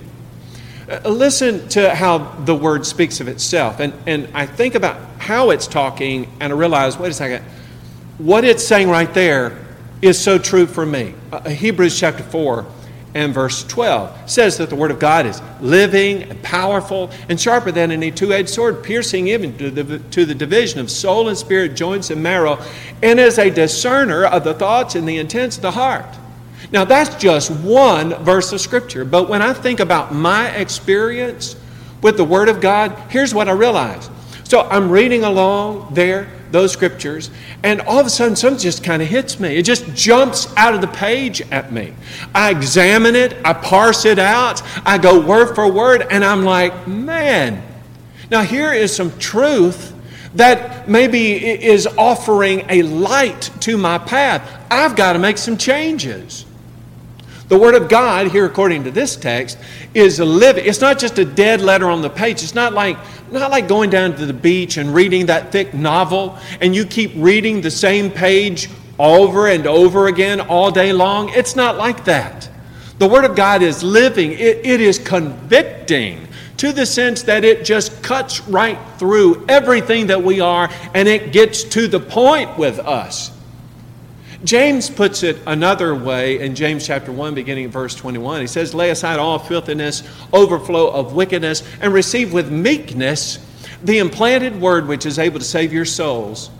Uh, 0.89 1.09
Listen 1.09 1.67
to 1.69 1.93
how 1.93 2.19
the 2.45 2.55
word 2.55 2.85
speaks 2.85 3.19
of 3.19 3.27
itself. 3.27 3.79
And, 3.79 3.93
and 4.05 4.29
I 4.33 4.45
think 4.45 4.75
about 4.75 4.97
how 5.19 5.49
it's 5.49 5.67
talking, 5.67 6.31
and 6.39 6.53
I 6.53 6.55
realize 6.55 6.97
wait 6.97 7.11
a 7.11 7.13
second, 7.13 7.43
what 8.17 8.43
it's 8.43 8.65
saying 8.65 8.89
right 8.89 9.13
there 9.13 9.57
is 10.01 10.19
so 10.19 10.37
true 10.37 10.65
for 10.65 10.85
me. 10.85 11.13
Uh, 11.31 11.49
Hebrews 11.49 11.99
chapter 11.99 12.23
4 12.23 12.65
and 13.13 13.33
verse 13.33 13.63
12 13.65 14.29
says 14.29 14.57
that 14.57 14.69
the 14.69 14.75
Word 14.75 14.91
of 14.91 14.99
God 14.99 15.25
is 15.25 15.41
living 15.59 16.23
and 16.23 16.41
powerful 16.43 17.09
and 17.29 17.39
sharper 17.39 17.71
than 17.71 17.91
any 17.91 18.11
two 18.11 18.31
edged 18.31 18.49
sword, 18.49 18.83
piercing 18.83 19.27
even 19.27 19.57
to 19.57 19.71
the, 19.71 19.99
to 19.99 20.25
the 20.25 20.35
division 20.35 20.79
of 20.79 20.91
soul 20.91 21.27
and 21.27 21.37
spirit, 21.37 21.75
joints 21.75 22.11
and 22.11 22.21
marrow, 22.21 22.59
and 23.01 23.19
is 23.19 23.39
a 23.39 23.49
discerner 23.49 24.25
of 24.25 24.43
the 24.43 24.53
thoughts 24.53 24.95
and 24.95 25.07
the 25.07 25.17
intents 25.17 25.57
of 25.57 25.63
the 25.63 25.71
heart. 25.71 26.05
Now, 26.71 26.83
that's 26.83 27.15
just 27.15 27.49
one 27.49 28.13
verse 28.23 28.51
of 28.51 28.59
Scripture, 28.59 29.05
but 29.05 29.29
when 29.29 29.41
I 29.41 29.53
think 29.53 29.79
about 29.79 30.13
my 30.13 30.49
experience 30.49 31.55
with 32.01 32.17
the 32.17 32.25
Word 32.25 32.49
of 32.49 32.59
God, 32.59 32.91
here's 33.09 33.33
what 33.33 33.47
I 33.47 33.53
realize. 33.53 34.09
So 34.47 34.61
I'm 34.61 34.89
reading 34.89 35.25
along 35.25 35.93
there, 35.93 36.29
those 36.51 36.71
scriptures, 36.71 37.29
and 37.63 37.81
all 37.81 37.99
of 37.99 38.05
a 38.05 38.09
sudden 38.09 38.37
something 38.37 38.61
just 38.61 38.81
kind 38.81 39.01
of 39.01 39.09
hits 39.09 39.41
me. 39.41 39.57
It 39.57 39.63
just 39.63 39.93
jumps 39.93 40.47
out 40.55 40.73
of 40.73 40.79
the 40.79 40.87
page 40.87 41.41
at 41.51 41.73
me. 41.73 41.93
I 42.33 42.51
examine 42.51 43.17
it, 43.17 43.35
I 43.43 43.51
parse 43.51 44.05
it 44.05 44.19
out, 44.19 44.61
I 44.85 44.99
go 44.99 45.19
word 45.19 45.53
for 45.53 45.69
word, 45.69 46.07
and 46.09 46.23
I'm 46.23 46.45
like, 46.45 46.87
man, 46.87 47.61
now 48.31 48.41
here 48.41 48.71
is 48.71 48.95
some 48.95 49.17
truth 49.19 49.93
that 50.35 50.87
maybe 50.87 51.33
is 51.65 51.85
offering 51.97 52.65
a 52.69 52.83
light 52.83 53.49
to 53.61 53.77
my 53.77 53.97
path. 53.97 54.65
I've 54.71 54.95
got 54.95 55.13
to 55.13 55.19
make 55.19 55.37
some 55.37 55.57
changes. 55.57 56.45
The 57.47 57.57
Word 57.57 57.75
of 57.75 57.87
God, 57.87 58.27
here 58.27 58.45
according 58.45 58.83
to 58.83 58.91
this 58.91 59.15
text, 59.15 59.57
is 59.93 60.19
a 60.19 60.25
living. 60.25 60.65
It's 60.65 60.81
not 60.81 60.99
just 60.99 61.17
a 61.17 61.23
dead 61.23 61.61
letter 61.61 61.89
on 61.89 62.01
the 62.01 62.09
page. 62.09 62.43
It's 62.43 62.55
not 62.55 62.73
like, 62.73 62.97
not 63.31 63.51
like 63.51 63.69
going 63.69 63.89
down 63.89 64.15
to 64.17 64.25
the 64.25 64.33
beach 64.33 64.75
and 64.75 64.93
reading 64.93 65.27
that 65.27 65.51
thick 65.51 65.73
novel 65.73 66.37
and 66.59 66.75
you 66.75 66.85
keep 66.85 67.11
reading 67.15 67.61
the 67.61 67.71
same 67.71 68.11
page 68.11 68.69
over 68.99 69.47
and 69.47 69.65
over 69.65 70.07
again 70.07 70.41
all 70.41 70.71
day 70.71 70.91
long. 70.91 71.29
It's 71.29 71.55
not 71.55 71.77
like 71.77 72.03
that. 72.05 72.49
The 72.99 73.07
Word 73.07 73.23
of 73.23 73.35
God 73.35 73.61
is 73.61 73.81
living, 73.81 74.31
it, 74.33 74.65
it 74.65 74.81
is 74.81 74.97
convicting 74.99 76.27
to 76.57 76.73
the 76.73 76.85
sense 76.85 77.21
that 77.23 77.45
it 77.45 77.63
just 77.63 78.01
cuts 78.01 78.41
right 78.47 78.79
through 78.97 79.45
everything 79.47 80.07
that 80.07 80.21
we 80.21 80.41
are 80.41 80.69
and 80.93 81.07
it 81.07 81.31
gets 81.31 81.63
to 81.63 81.87
the 81.87 81.99
point 81.99 82.57
with 82.57 82.79
us. 82.79 83.36
James 84.43 84.89
puts 84.89 85.23
it 85.23 85.39
another 85.47 85.95
way 85.95 86.39
in 86.39 86.53
James 86.53 86.85
chapter 86.85 87.11
1, 87.11 87.33
beginning 87.33 87.65
at 87.65 87.71
verse 87.71 87.95
21. 87.95 88.41
He 88.41 88.47
says, 88.47 88.75
Lay 88.75 88.91
aside 88.91 89.19
all 89.19 89.39
filthiness, 89.39 90.03
overflow 90.31 90.89
of 90.91 91.13
wickedness, 91.13 91.63
and 91.81 91.91
receive 91.91 92.33
with 92.33 92.51
meekness 92.51 93.39
the 93.83 93.97
implanted 93.97 94.59
word 94.59 94.87
which 94.87 95.05
is 95.05 95.17
able 95.17 95.39
to 95.39 95.45
save 95.45 95.73
your 95.73 95.85
souls. 95.85 96.51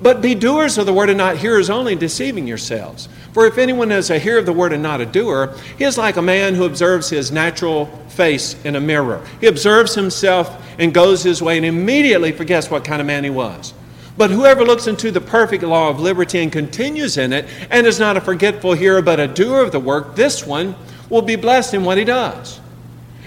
But 0.00 0.22
be 0.22 0.34
doers 0.34 0.78
of 0.78 0.86
the 0.86 0.92
word 0.92 1.10
and 1.10 1.18
not 1.18 1.36
hearers 1.36 1.70
only, 1.70 1.96
deceiving 1.96 2.46
yourselves. 2.46 3.08
For 3.32 3.46
if 3.46 3.58
anyone 3.58 3.92
is 3.92 4.10
a 4.10 4.18
hearer 4.18 4.38
of 4.38 4.46
the 4.46 4.52
word 4.52 4.72
and 4.72 4.82
not 4.82 5.00
a 5.00 5.06
doer, 5.06 5.54
he 5.76 5.84
is 5.84 5.98
like 5.98 6.16
a 6.16 6.22
man 6.22 6.54
who 6.54 6.64
observes 6.64 7.10
his 7.10 7.30
natural 7.30 7.86
face 8.08 8.54
in 8.64 8.76
a 8.76 8.80
mirror. 8.80 9.24
He 9.40 9.48
observes 9.48 9.94
himself 9.94 10.64
and 10.78 10.94
goes 10.94 11.22
his 11.22 11.42
way 11.42 11.56
and 11.56 11.66
immediately 11.66 12.32
forgets 12.32 12.70
what 12.70 12.84
kind 12.84 13.00
of 13.00 13.06
man 13.06 13.24
he 13.24 13.30
was. 13.30 13.74
But 14.18 14.30
whoever 14.30 14.64
looks 14.64 14.86
into 14.86 15.10
the 15.10 15.20
perfect 15.20 15.62
law 15.62 15.88
of 15.88 16.00
liberty 16.00 16.40
and 16.40 16.52
continues 16.52 17.16
in 17.16 17.32
it, 17.32 17.46
and 17.70 17.86
is 17.86 17.98
not 17.98 18.16
a 18.16 18.20
forgetful 18.20 18.74
hearer, 18.74 19.00
but 19.00 19.20
a 19.20 19.28
doer 19.28 19.62
of 19.62 19.72
the 19.72 19.80
work, 19.80 20.16
this 20.16 20.44
one 20.44 20.74
will 21.08 21.22
be 21.22 21.36
blessed 21.36 21.72
in 21.72 21.84
what 21.84 21.96
he 21.96 22.04
does. 22.04 22.60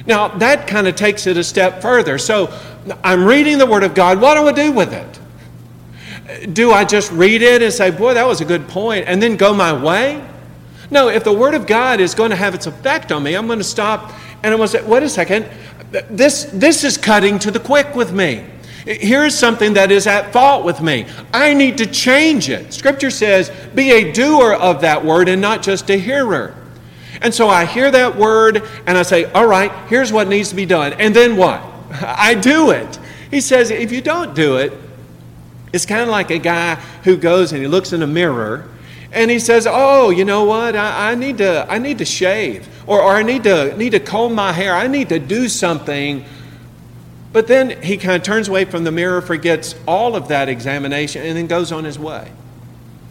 Now, 0.06 0.28
that 0.28 0.68
kind 0.68 0.88
of 0.88 0.96
takes 0.96 1.26
it 1.28 1.38
a 1.38 1.44
step 1.44 1.82
further. 1.82 2.18
So, 2.18 2.54
I'm 3.04 3.24
reading 3.24 3.58
the 3.58 3.66
Word 3.66 3.84
of 3.84 3.96
God. 3.96 4.20
What 4.20 4.36
do 4.36 4.48
I 4.48 4.52
do 4.52 4.72
with 4.72 4.94
it? 4.94 6.54
Do 6.54 6.72
I 6.72 6.86
just 6.86 7.12
read 7.12 7.42
it 7.42 7.62
and 7.62 7.72
say, 7.72 7.90
boy, 7.90 8.14
that 8.14 8.28
was 8.28 8.42
a 8.42 8.46
good 8.46 8.68
point, 8.68 9.06
and 9.08 9.22
then 9.22 9.38
go 9.38 9.54
my 9.54 9.72
way? 9.72 10.24
No, 10.92 11.08
if 11.08 11.24
the 11.24 11.34
Word 11.34 11.54
of 11.54 11.66
God 11.66 12.02
is 12.02 12.14
going 12.14 12.32
to 12.32 12.36
have 12.36 12.54
its 12.54 12.68
effect 12.68 13.14
on 13.14 13.24
me, 13.24 13.36
I'm 13.36 13.48
going 13.48 13.60
to 13.60 13.64
stop 13.64 14.12
and 14.44 14.54
I'm 14.54 14.58
going 14.58 14.70
to 14.70 14.80
say, 14.80 14.84
wait 14.86 15.04
a 15.04 15.10
second, 15.10 15.48
this, 16.10 16.46
this 16.52 16.84
is 16.84 16.98
cutting 16.98 17.38
to 17.40 17.52
the 17.52 17.60
quick 17.60 17.96
with 17.96 18.12
me. 18.12 18.46
Here's 18.86 19.38
something 19.38 19.74
that 19.74 19.92
is 19.92 20.08
at 20.08 20.34
fault 20.34 20.66
with 20.66 20.82
me. 20.82 21.06
I 21.34 21.54
need 21.54 21.78
to 21.78 21.86
change 21.86 22.50
it. 22.50 22.74
Scripture 22.74 23.12
says, 23.12 23.52
be 23.76 23.92
a 23.92 24.12
doer 24.12 24.54
of 24.54 24.82
that 24.82 25.06
word 25.06 25.30
and 25.30 25.42
not 25.42 25.62
just 25.62 25.90
a 25.90 25.98
hearer. 25.98 26.56
And 27.22 27.34
so 27.34 27.48
I 27.48 27.66
hear 27.66 27.92
that 27.92 28.16
word 28.16 28.64
and 28.88 28.98
I 28.98 29.04
say, 29.04 29.26
all 29.26 29.46
right, 29.46 29.72
here's 29.88 30.12
what 30.12 30.28
needs 30.28 30.50
to 30.50 30.56
be 30.56 30.66
done. 30.66 30.94
And 30.94 31.16
then 31.16 31.38
what? 31.38 31.62
I 32.02 32.34
do 32.34 32.72
it. 32.72 33.00
He 33.30 33.42
says, 33.42 33.70
if 33.70 33.92
you 33.92 34.02
don't 34.02 34.34
do 34.34 34.58
it, 34.58 34.74
it's 35.74 35.86
kind 35.86 36.02
of 36.02 36.10
like 36.10 36.32
a 36.32 36.40
guy 36.40 36.76
who 37.04 37.16
goes 37.16 37.54
and 37.54 37.62
he 37.62 37.68
looks 37.68 37.94
in 37.94 38.02
a 38.02 38.08
mirror 38.08 38.68
and 39.14 39.30
he 39.30 39.40
says, 39.40 39.68
"Oh, 39.70 40.10
you 40.10 40.24
know 40.26 40.46
what? 40.46 40.76
I, 40.76 41.12
I, 41.12 41.16
need 41.16 41.40
to 41.40 41.66
I 41.70 41.78
need 41.80 41.98
to 41.98 42.06
shave, 42.06 42.68
or, 42.88 43.02
or 43.02 43.12
I 43.12 43.24
need 43.24 43.44
to 43.44 43.76
need 43.78 43.92
to 43.92 44.00
comb 44.00 44.34
my 44.34 44.54
hair. 44.54 44.74
I 44.74 44.88
need 44.88 45.10
to 45.10 45.20
do 45.20 45.50
something 45.50 46.24
but 47.34 47.48
then 47.48 47.82
he 47.82 47.98
kind 47.98 48.16
of 48.16 48.24
turns 48.24 48.48
away 48.48 48.66
from 48.66 48.84
the 48.84 48.92
mirror, 48.92 49.22
forgets 49.22 49.76
all 49.88 50.16
of 50.16 50.28
that 50.28 50.50
examination, 50.50 51.26
and 51.26 51.38
then 51.38 51.48
goes 51.48 51.72
on 51.72 51.84
his 51.84 51.98
way. 51.98 52.32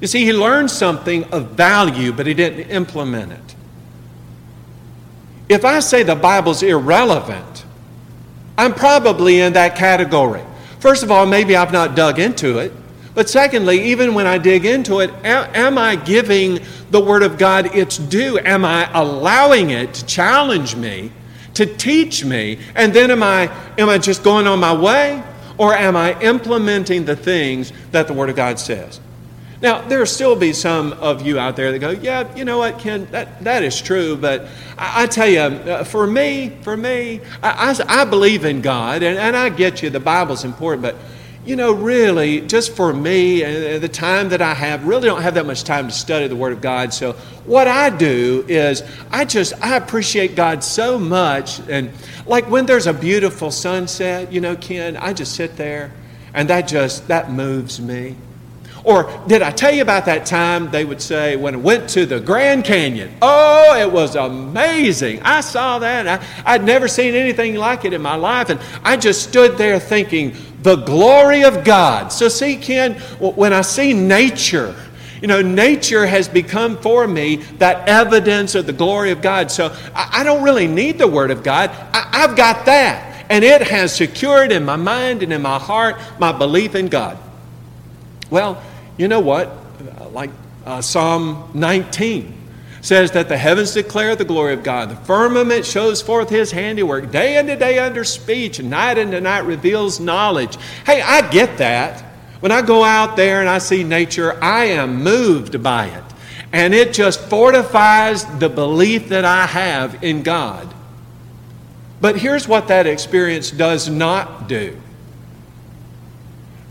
You 0.00 0.06
see, 0.06 0.24
he 0.24 0.32
learned 0.32 0.70
something 0.70 1.24
of 1.24 1.50
value, 1.50 2.12
but 2.12 2.26
he 2.26 2.34
didn't 2.34 2.70
implement 2.70 3.32
it. 3.32 3.54
If 5.48 5.64
I 5.64 5.80
say 5.80 6.02
the 6.02 6.14
Bible's 6.14 6.62
irrelevant, 6.62 7.64
I'm 8.56 8.74
probably 8.74 9.40
in 9.40 9.54
that 9.54 9.76
category. 9.76 10.42
First 10.80 11.02
of 11.02 11.10
all, 11.10 11.26
maybe 11.26 11.56
I've 11.56 11.72
not 11.72 11.94
dug 11.94 12.18
into 12.18 12.58
it. 12.58 12.72
But 13.14 13.28
secondly, 13.28 13.82
even 13.90 14.14
when 14.14 14.26
I 14.26 14.38
dig 14.38 14.64
into 14.64 15.00
it, 15.00 15.10
am 15.24 15.76
I 15.76 15.96
giving 15.96 16.60
the 16.90 17.00
Word 17.00 17.22
of 17.22 17.38
God 17.38 17.74
its 17.74 17.98
due? 17.98 18.38
Am 18.38 18.64
I 18.64 18.88
allowing 18.92 19.70
it 19.70 19.94
to 19.94 20.06
challenge 20.06 20.76
me 20.76 21.10
to 21.55 21.66
teach 21.66 22.24
me, 22.24 22.59
and 22.74 22.92
then 22.92 23.11
am 23.11 23.22
I, 23.22 23.51
am 23.78 23.88
I 23.88 23.98
just 23.98 24.22
going 24.22 24.46
on 24.46 24.61
my 24.61 24.74
way, 24.74 25.22
or 25.59 25.74
am 25.74 25.96
I 25.96 26.18
implementing 26.20 27.05
the 27.05 27.16
things 27.16 27.72
that 27.92 28.07
the 28.07 28.12
Word 28.12 28.30
of 28.30 28.36
God 28.36 28.59
says? 28.59 29.01
Now, 29.62 29.82
there'll 29.82 30.07
still 30.07 30.36
be 30.36 30.55
some 30.55 30.94
of 30.94 31.20
you 31.20 31.38
out 31.38 31.55
there 31.55 31.70
that 31.70 31.78
go, 31.80 31.90
yeah, 31.90 32.34
you 32.34 32.46
know 32.46 32.59
what, 32.59 32.78
Ken, 32.78 33.07
that, 33.11 33.44
that 33.44 33.62
is 33.62 33.80
true, 33.80 34.16
but 34.16 34.46
I, 34.78 35.03
I 35.03 35.07
tell 35.07 35.28
you, 35.28 35.40
uh, 35.40 35.84
for 35.84 36.07
me, 36.07 36.57
for 36.62 36.76
me, 36.78 37.20
I, 37.42 37.74
I, 37.88 38.01
I 38.03 38.05
believe 38.07 38.46
in 38.46 38.62
God, 38.62 39.03
and, 39.03 39.18
and 39.18 39.36
I 39.36 39.51
get 39.51 39.82
you, 39.82 39.90
the 39.90 40.01
Bible's 40.01 40.44
important, 40.44 40.82
but 40.82 40.96
you 41.45 41.57
know, 41.57 41.72
really, 41.72 42.43
just 42.43 42.76
for 42.76 42.93
me 42.93 43.43
and 43.43 43.82
the 43.82 43.88
time 43.88 44.28
that 44.28 44.43
I 44.43 44.53
have, 44.53 44.86
really 44.86 45.07
don't 45.09 45.22
have 45.22 45.34
that 45.34 45.47
much 45.47 45.64
time 45.64 45.88
to 45.88 45.93
study 45.93 46.28
the 46.28 46.36
Word 46.36 46.53
of 46.53 46.61
God. 46.61 46.93
So, 46.93 47.12
what 47.47 47.66
I 47.66 47.88
do 47.88 48.45
is 48.47 48.82
I 49.11 49.24
just, 49.24 49.55
I 49.62 49.76
appreciate 49.76 50.36
God 50.36 50.62
so 50.62 50.99
much. 50.99 51.61
And 51.68 51.93
like 52.26 52.51
when 52.51 52.66
there's 52.66 52.86
a 52.86 52.93
beautiful 52.93 53.51
sunset, 53.51 54.32
you 54.32 54.41
know, 54.41 54.55
Ken, 54.55 54.97
I 54.97 55.14
just 55.14 55.34
sit 55.34 55.57
there 55.57 55.93
and 56.34 56.51
that 56.51 56.68
just, 56.68 57.09
that 57.09 57.30
moves 57.32 57.80
me. 57.80 58.16
Or 58.83 59.11
did 59.26 59.43
I 59.43 59.51
tell 59.51 59.72
you 59.72 59.83
about 59.83 60.07
that 60.07 60.26
time 60.26 60.70
they 60.70 60.85
would 60.85 61.03
say 61.03 61.37
when 61.37 61.55
I 61.55 61.59
went 61.59 61.89
to 61.91 62.07
the 62.07 62.20
Grand 62.20 62.64
Canyon? 62.64 63.14
Oh, 63.20 63.76
it 63.78 63.91
was 63.91 64.16
amazing. 64.16 65.20
I 65.22 65.43
saw 65.43 65.78
that. 65.81 66.09
I, 66.09 66.55
I'd 66.55 66.64
never 66.64 66.89
seen 66.89 67.14
anything 67.14 67.57
like 67.57 67.85
it 67.85 67.93
in 67.93 68.01
my 68.01 68.14
life. 68.14 68.49
And 68.49 68.61
I 68.83 68.97
just 68.97 69.22
stood 69.28 69.59
there 69.59 69.78
thinking, 69.78 70.35
the 70.62 70.76
glory 70.76 71.43
of 71.43 71.64
God. 71.64 72.12
So, 72.12 72.28
see, 72.28 72.57
Ken, 72.57 72.95
when 73.18 73.53
I 73.53 73.62
see 73.62 73.93
nature, 73.93 74.74
you 75.20 75.28
know, 75.28 75.43
nature 75.43 76.07
has 76.07 76.28
become 76.28 76.78
for 76.78 77.07
me 77.07 77.37
that 77.59 77.89
evidence 77.89 78.55
of 78.55 78.66
the 78.66 78.72
glory 78.72 79.11
of 79.11 79.20
God. 79.20 79.51
So 79.51 79.74
I, 79.95 80.24
don't 80.24 80.43
really 80.43 80.66
need 80.66 80.99
the 80.99 81.09
Word 81.09 81.31
of 81.31 81.43
God. 81.43 81.70
I, 81.93 82.24
I've 82.24 82.37
got 82.37 82.66
that. 82.66 83.26
And 83.28 83.45
it 83.45 83.62
has 83.62 83.95
secured 83.95 84.51
in 84.51 84.64
my 84.64 84.76
mind 84.76 85.22
and 85.22 85.33
in 85.33 85.43
my 85.43 85.59
heart 85.59 86.01
my 86.18 86.33
belief 86.33 86.74
in 86.74 86.89
God. 86.89 87.18
Well, 88.31 88.62
you 89.01 89.09
know 89.09 89.20
what? 89.20 89.51
Like 90.12 90.28
uh, 90.66 90.82
Psalm 90.82 91.51
19 91.55 92.36
says 92.82 93.12
that 93.12 93.28
the 93.30 93.36
heavens 93.36 93.72
declare 93.72 94.14
the 94.14 94.26
glory 94.26 94.53
of 94.53 94.62
God. 94.62 94.90
The 94.90 94.96
firmament 94.96 95.64
shows 95.64 96.03
forth 96.03 96.28
his 96.28 96.51
handiwork. 96.51 97.11
Day 97.11 97.38
unto 97.38 97.57
day 97.57 97.78
under 97.78 98.05
speech, 98.05 98.59
and 98.59 98.68
night 98.68 98.98
unto 98.98 99.18
night 99.18 99.46
reveals 99.46 100.01
knowledge. 100.01 100.59
Hey, 100.84 101.01
I 101.01 101.30
get 101.30 101.57
that. 101.59 102.03
When 102.40 102.53
I 102.53 102.61
go 102.61 102.84
out 102.84 103.16
there 103.16 103.40
and 103.40 103.48
I 103.48 103.57
see 103.57 103.84
nature, 103.84 104.42
I 104.42 104.66
am 104.66 105.03
moved 105.03 105.62
by 105.62 105.86
it. 105.86 106.05
And 106.53 106.74
it 106.74 106.92
just 106.92 107.20
fortifies 107.20 108.24
the 108.38 108.51
belief 108.51 109.09
that 109.09 109.24
I 109.24 109.46
have 109.46 110.05
in 110.05 110.22
God. 110.22 110.72
But 112.03 112.18
here's 112.18 112.46
what 112.46 112.68
that 112.68 112.86
experience 112.86 113.51
does 113.51 113.88
not 113.88 114.46
do. 114.46 114.76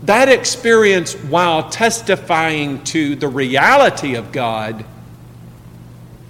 That 0.04 0.28
experience, 0.28 1.14
while 1.14 1.68
testifying 1.68 2.82
to 2.84 3.16
the 3.16 3.28
reality 3.28 4.14
of 4.14 4.32
God, 4.32 4.84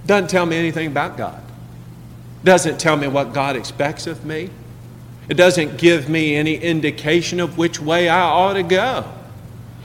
doesn't 0.05 0.29
tell 0.29 0.45
me 0.45 0.57
anything 0.57 0.87
about 0.87 1.17
God. 1.17 1.41
doesn't 2.43 2.79
tell 2.79 2.97
me 2.97 3.07
what 3.07 3.33
God 3.33 3.55
expects 3.55 4.07
of 4.07 4.25
me. 4.25 4.49
It 5.29 5.35
doesn't 5.35 5.77
give 5.77 6.09
me 6.09 6.35
any 6.35 6.55
indication 6.55 7.39
of 7.39 7.57
which 7.57 7.79
way 7.79 8.09
I 8.09 8.21
ought 8.21 8.53
to 8.53 8.63
go. 8.63 9.05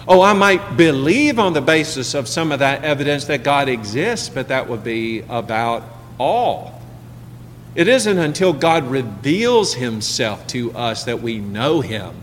Oh, 0.09 0.23
I 0.23 0.33
might 0.33 0.77
believe 0.77 1.39
on 1.39 1.53
the 1.53 1.61
basis 1.61 2.15
of 2.15 2.29
some 2.29 2.53
of 2.53 2.61
that 2.61 2.85
evidence 2.85 3.27
that 3.27 3.43
God 3.43 3.69
exists, 3.69 4.29
but 4.29 4.49
that 4.49 4.69
would 4.69 4.83
be 4.83 5.23
about 5.29 5.85
all. 6.19 6.81
It 7.75 7.89
isn't 7.89 8.17
until 8.17 8.53
God 8.53 8.85
reveals 8.85 9.75
Himself 9.75 10.47
to 10.49 10.73
us 10.73 11.05
that 11.05 11.21
we 11.21 11.39
know 11.39 11.81
Him. 11.83 12.15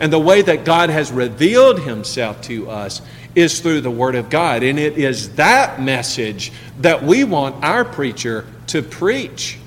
And 0.00 0.12
the 0.12 0.18
way 0.18 0.42
that 0.42 0.64
God 0.64 0.90
has 0.90 1.10
revealed 1.10 1.80
Himself 1.80 2.40
to 2.42 2.70
us 2.70 3.02
is 3.34 3.60
through 3.60 3.80
the 3.80 3.90
Word 3.90 4.14
of 4.14 4.30
God. 4.30 4.62
And 4.62 4.78
it 4.78 4.98
is 4.98 5.34
that 5.36 5.80
message 5.80 6.52
that 6.80 7.02
we 7.02 7.24
want 7.24 7.64
our 7.64 7.84
preacher 7.84 8.46
to 8.68 8.82
preach. 8.82 9.58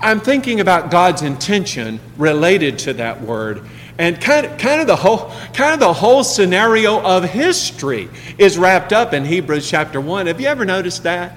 I'm 0.00 0.20
thinking 0.20 0.60
about 0.60 0.90
God's 0.90 1.22
intention 1.22 2.00
related 2.16 2.78
to 2.80 2.92
that 2.94 3.20
word. 3.20 3.64
And 3.98 4.20
kind 4.20 4.46
of, 4.46 4.58
kind, 4.58 4.80
of 4.80 4.86
the 4.86 4.94
whole, 4.94 5.32
kind 5.52 5.74
of 5.74 5.80
the 5.80 5.92
whole 5.92 6.22
scenario 6.22 7.00
of 7.00 7.24
history 7.24 8.08
is 8.38 8.56
wrapped 8.56 8.92
up 8.92 9.12
in 9.12 9.24
Hebrews 9.24 9.68
chapter 9.68 10.00
1. 10.00 10.28
Have 10.28 10.40
you 10.40 10.46
ever 10.46 10.64
noticed 10.64 11.02
that? 11.02 11.36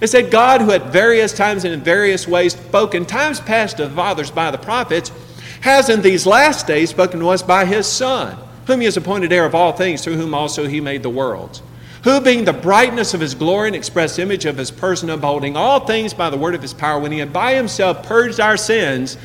It 0.00 0.08
said, 0.08 0.30
God, 0.30 0.60
who 0.60 0.72
at 0.72 0.86
various 0.86 1.32
times 1.32 1.64
and 1.64 1.72
in 1.72 1.82
various 1.82 2.26
ways 2.26 2.54
spoke 2.54 2.96
in 2.96 3.06
times 3.06 3.38
past 3.38 3.76
to 3.76 3.86
the 3.86 3.94
fathers 3.94 4.30
by 4.30 4.50
the 4.50 4.58
prophets, 4.58 5.12
has 5.60 5.88
in 5.88 6.02
these 6.02 6.26
last 6.26 6.66
days 6.66 6.90
spoken 6.90 7.20
to 7.20 7.28
us 7.28 7.42
by 7.42 7.64
his 7.64 7.86
Son, 7.86 8.36
whom 8.66 8.80
he 8.80 8.86
has 8.86 8.96
appointed 8.96 9.32
heir 9.32 9.44
of 9.44 9.54
all 9.54 9.72
things, 9.72 10.02
through 10.02 10.16
whom 10.16 10.34
also 10.34 10.66
he 10.66 10.80
made 10.80 11.02
the 11.02 11.10
worlds 11.10 11.62
who 12.02 12.20
being 12.20 12.44
the 12.44 12.52
brightness 12.52 13.12
of 13.14 13.20
his 13.20 13.34
glory 13.34 13.68
and 13.68 13.76
express 13.76 14.18
image 14.18 14.46
of 14.46 14.56
his 14.56 14.70
person, 14.70 15.10
upholding 15.10 15.56
all 15.56 15.80
things 15.80 16.14
by 16.14 16.30
the 16.30 16.36
word 16.36 16.54
of 16.54 16.62
his 16.62 16.72
power, 16.72 16.98
when 16.98 17.12
he 17.12 17.18
had 17.18 17.32
by 17.32 17.54
himself 17.54 18.06
purged 18.06 18.40
our 18.40 18.56
sins, 18.56 19.18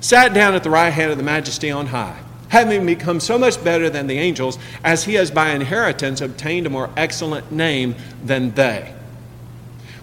sat 0.00 0.32
down 0.32 0.54
at 0.54 0.62
the 0.62 0.70
right 0.70 0.90
hand 0.90 1.10
of 1.10 1.18
the 1.18 1.24
majesty 1.24 1.70
on 1.70 1.86
high, 1.86 2.18
having 2.48 2.86
become 2.86 3.20
so 3.20 3.38
much 3.38 3.62
better 3.62 3.90
than 3.90 4.06
the 4.06 4.18
angels, 4.18 4.58
as 4.82 5.04
he 5.04 5.14
has 5.14 5.30
by 5.30 5.50
inheritance 5.50 6.20
obtained 6.20 6.66
a 6.66 6.70
more 6.70 6.90
excellent 6.96 7.52
name 7.52 7.94
than 8.24 8.50
they. 8.52 8.94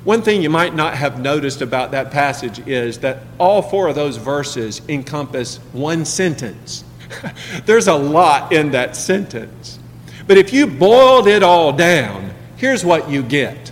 One 0.10 0.24
thing 0.24 0.42
you 0.42 0.50
might 0.50 0.74
not 0.74 0.96
have 0.96 1.22
noticed 1.22 1.62
about 1.62 1.92
that 1.92 2.10
passage 2.10 2.68
is 2.68 2.98
that 3.02 3.20
all 3.38 3.62
four 3.62 3.90
of 3.90 3.94
those 3.94 4.18
verses 4.18 4.82
encompass 4.90 5.58
one 5.72 6.04
sentence. 6.04 6.84
There's 7.68 7.88
a 7.88 7.94
lot 7.94 8.52
in 8.52 8.72
that 8.72 8.96
sentence. 8.96 9.78
But 10.26 10.40
if 10.40 10.52
you 10.52 10.66
boiled 10.66 11.28
it 11.28 11.44
all 11.44 11.72
down, 11.74 12.34
here's 12.58 12.84
what 12.84 13.08
you 13.08 13.22
get 13.22 13.72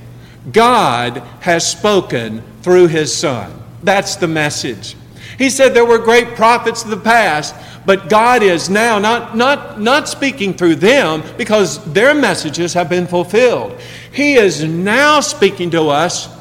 God 0.51 1.23
has 1.39 1.67
spoken 1.67 2.43
through 2.61 2.89
his 2.89 3.11
Son. 3.11 3.51
That's 3.81 4.17
the 4.17 4.27
message. 4.27 4.95
He 5.37 5.49
said 5.49 5.73
there 5.73 5.85
were 5.85 5.99
great 5.99 6.35
prophets 6.35 6.83
of 6.83 6.89
the 6.89 6.97
past, 6.97 7.55
but 7.85 8.09
God 8.09 8.41
is 8.41 8.69
now 8.69 8.97
not, 8.99 9.37
not, 9.37 9.79
not 9.79 10.09
speaking 10.09 10.53
through 10.53 10.75
them 10.75 11.23
because 11.37 11.83
their 11.93 12.15
messages 12.15 12.73
have 12.73 12.89
been 12.89 13.07
fulfilled. 13.07 13.79
He 14.11 14.33
is 14.35 14.63
now 14.63 15.19
speaking 15.19 15.69
to 15.71 15.89
us 15.89 16.35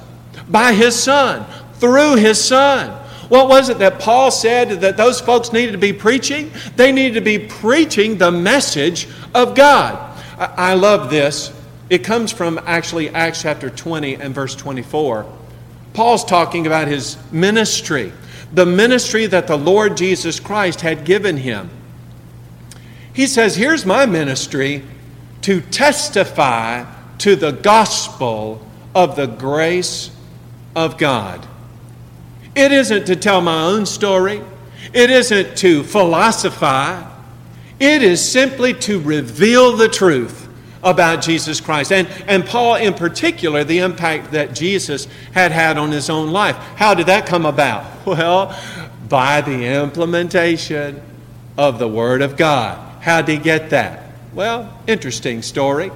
by 0.48 0.72
His 0.72 1.00
Son, 1.00 1.44
through 1.74 2.16
His 2.16 2.42
Son. 2.42 2.90
What 3.28 3.48
was 3.48 3.68
it 3.68 3.78
that 3.78 3.98
Paul 3.98 4.30
said 4.30 4.80
that 4.80 4.96
those 4.96 5.20
folks 5.20 5.52
needed 5.52 5.72
to 5.72 5.78
be 5.78 5.92
preaching? 5.92 6.50
They 6.76 6.92
needed 6.92 7.14
to 7.14 7.20
be 7.20 7.38
preaching 7.38 8.18
the 8.18 8.30
message 8.30 9.08
of 9.34 9.54
God. 9.54 10.02
I 10.38 10.74
love 10.74 11.10
this. 11.10 11.52
It 11.90 12.04
comes 12.04 12.32
from 12.32 12.60
actually 12.64 13.10
Acts 13.10 13.42
chapter 13.42 13.70
20 13.70 14.14
and 14.14 14.34
verse 14.34 14.54
24. 14.54 15.26
Paul's 15.92 16.24
talking 16.24 16.66
about 16.66 16.88
his 16.88 17.16
ministry, 17.32 18.12
the 18.52 18.66
ministry 18.66 19.26
that 19.26 19.46
the 19.46 19.58
Lord 19.58 19.96
Jesus 19.96 20.40
Christ 20.40 20.80
had 20.80 21.04
given 21.04 21.38
him. 21.38 21.70
He 23.12 23.26
says, 23.26 23.56
Here's 23.56 23.86
my 23.86 24.06
ministry 24.06 24.82
to 25.42 25.60
testify 25.60 26.84
to 27.18 27.36
the 27.36 27.52
gospel 27.52 28.66
of 28.94 29.16
the 29.16 29.26
grace 29.26 30.10
of 30.74 30.98
God. 30.98 31.46
It 32.54 32.72
isn't 32.72 33.06
to 33.06 33.16
tell 33.16 33.40
my 33.40 33.64
own 33.64 33.86
story, 33.86 34.42
it 34.92 35.10
isn't 35.10 35.56
to 35.58 35.82
philosophize. 35.82 37.12
It 37.78 38.02
is 38.02 38.26
simply 38.26 38.72
to 38.72 39.00
reveal 39.00 39.76
the 39.76 39.88
truth 39.88 40.45
about 40.86 41.20
Jesus 41.20 41.60
Christ. 41.60 41.92
And, 41.92 42.08
and 42.26 42.46
Paul, 42.46 42.76
in 42.76 42.94
particular, 42.94 43.64
the 43.64 43.80
impact 43.80 44.30
that 44.30 44.54
Jesus 44.54 45.08
had 45.32 45.50
had 45.50 45.76
on 45.76 45.90
his 45.90 46.08
own 46.08 46.30
life. 46.30 46.56
How 46.76 46.94
did 46.94 47.06
that 47.06 47.26
come 47.26 47.44
about? 47.44 47.92
Well, 48.06 48.56
by 49.08 49.40
the 49.40 49.82
implementation 49.82 51.02
of 51.58 51.80
the 51.80 51.88
Word 51.88 52.22
of 52.22 52.36
God. 52.36 53.02
How 53.02 53.20
did 53.20 53.38
he 53.38 53.42
get 53.42 53.70
that? 53.70 54.12
Well, 54.32 54.72
interesting 54.86 55.42
story. 55.42 55.90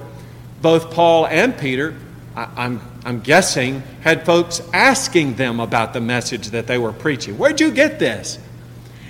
Both 0.61 0.91
Paul 0.91 1.27
and 1.27 1.57
Peter, 1.57 1.95
I, 2.35 2.49
I'm, 2.57 2.81
I'm 3.05 3.21
guessing, 3.21 3.81
had 4.01 4.25
folks 4.25 4.61
asking 4.73 5.35
them 5.35 5.59
about 5.59 5.93
the 5.93 6.01
message 6.01 6.47
that 6.49 6.67
they 6.67 6.77
were 6.77 6.91
preaching. 6.91 7.37
Where'd 7.37 7.61
you 7.61 7.71
get 7.71 7.97
this? 7.97 8.39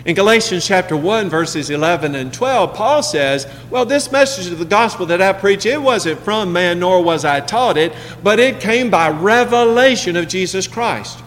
In 0.04 0.16
Galatians 0.16 0.66
chapter 0.66 0.98
1, 0.98 1.30
verses 1.30 1.70
11 1.70 2.16
and 2.16 2.34
12, 2.34 2.74
Paul 2.74 3.04
says, 3.04 3.48
Well, 3.70 3.86
this 3.86 4.12
message 4.12 4.52
of 4.52 4.58
the 4.58 4.66
gospel 4.66 5.06
that 5.08 5.22
I 5.22 5.32
preach, 5.34 5.66
it 5.66 5.80
wasn't 5.80 6.20
from 6.22 6.52
man, 6.52 6.80
nor 6.80 7.04
was 7.04 7.24
I 7.24 7.40
taught 7.40 7.78
it, 7.78 7.94
but 8.24 8.40
it 8.40 8.60
came 8.60 8.90
by 8.90 9.10
revelation 9.10 10.16
of 10.16 10.28
Jesus 10.28 10.68
Christ. 10.68 11.22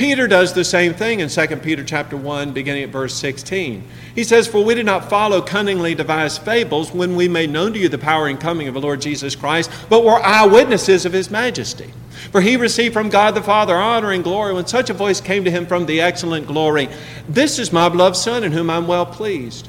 Peter 0.00 0.26
does 0.26 0.54
the 0.54 0.64
same 0.64 0.94
thing 0.94 1.20
in 1.20 1.28
2 1.28 1.46
Peter 1.56 1.84
chapter 1.84 2.16
1, 2.16 2.52
beginning 2.52 2.84
at 2.84 2.88
verse 2.88 3.14
16. 3.16 3.86
He 4.14 4.24
says, 4.24 4.48
For 4.48 4.64
we 4.64 4.74
did 4.74 4.86
not 4.86 5.10
follow 5.10 5.42
cunningly 5.42 5.94
devised 5.94 6.40
fables 6.40 6.90
when 6.90 7.16
we 7.16 7.28
made 7.28 7.50
known 7.50 7.74
to 7.74 7.78
you 7.78 7.90
the 7.90 7.98
power 7.98 8.26
and 8.26 8.40
coming 8.40 8.66
of 8.66 8.72
the 8.72 8.80
Lord 8.80 9.02
Jesus 9.02 9.36
Christ, 9.36 9.70
but 9.90 10.02
were 10.02 10.18
eyewitnesses 10.24 11.04
of 11.04 11.12
his 11.12 11.30
majesty. 11.30 11.92
For 12.32 12.40
he 12.40 12.56
received 12.56 12.94
from 12.94 13.10
God 13.10 13.34
the 13.34 13.42
Father 13.42 13.76
honor 13.76 14.12
and 14.12 14.24
glory 14.24 14.54
when 14.54 14.66
such 14.66 14.88
a 14.88 14.94
voice 14.94 15.20
came 15.20 15.44
to 15.44 15.50
him 15.50 15.66
from 15.66 15.84
the 15.84 16.00
excellent 16.00 16.46
glory 16.46 16.88
This 17.28 17.58
is 17.58 17.70
my 17.70 17.90
beloved 17.90 18.16
Son, 18.16 18.42
in 18.42 18.52
whom 18.52 18.70
I'm 18.70 18.86
well 18.86 19.04
pleased. 19.04 19.68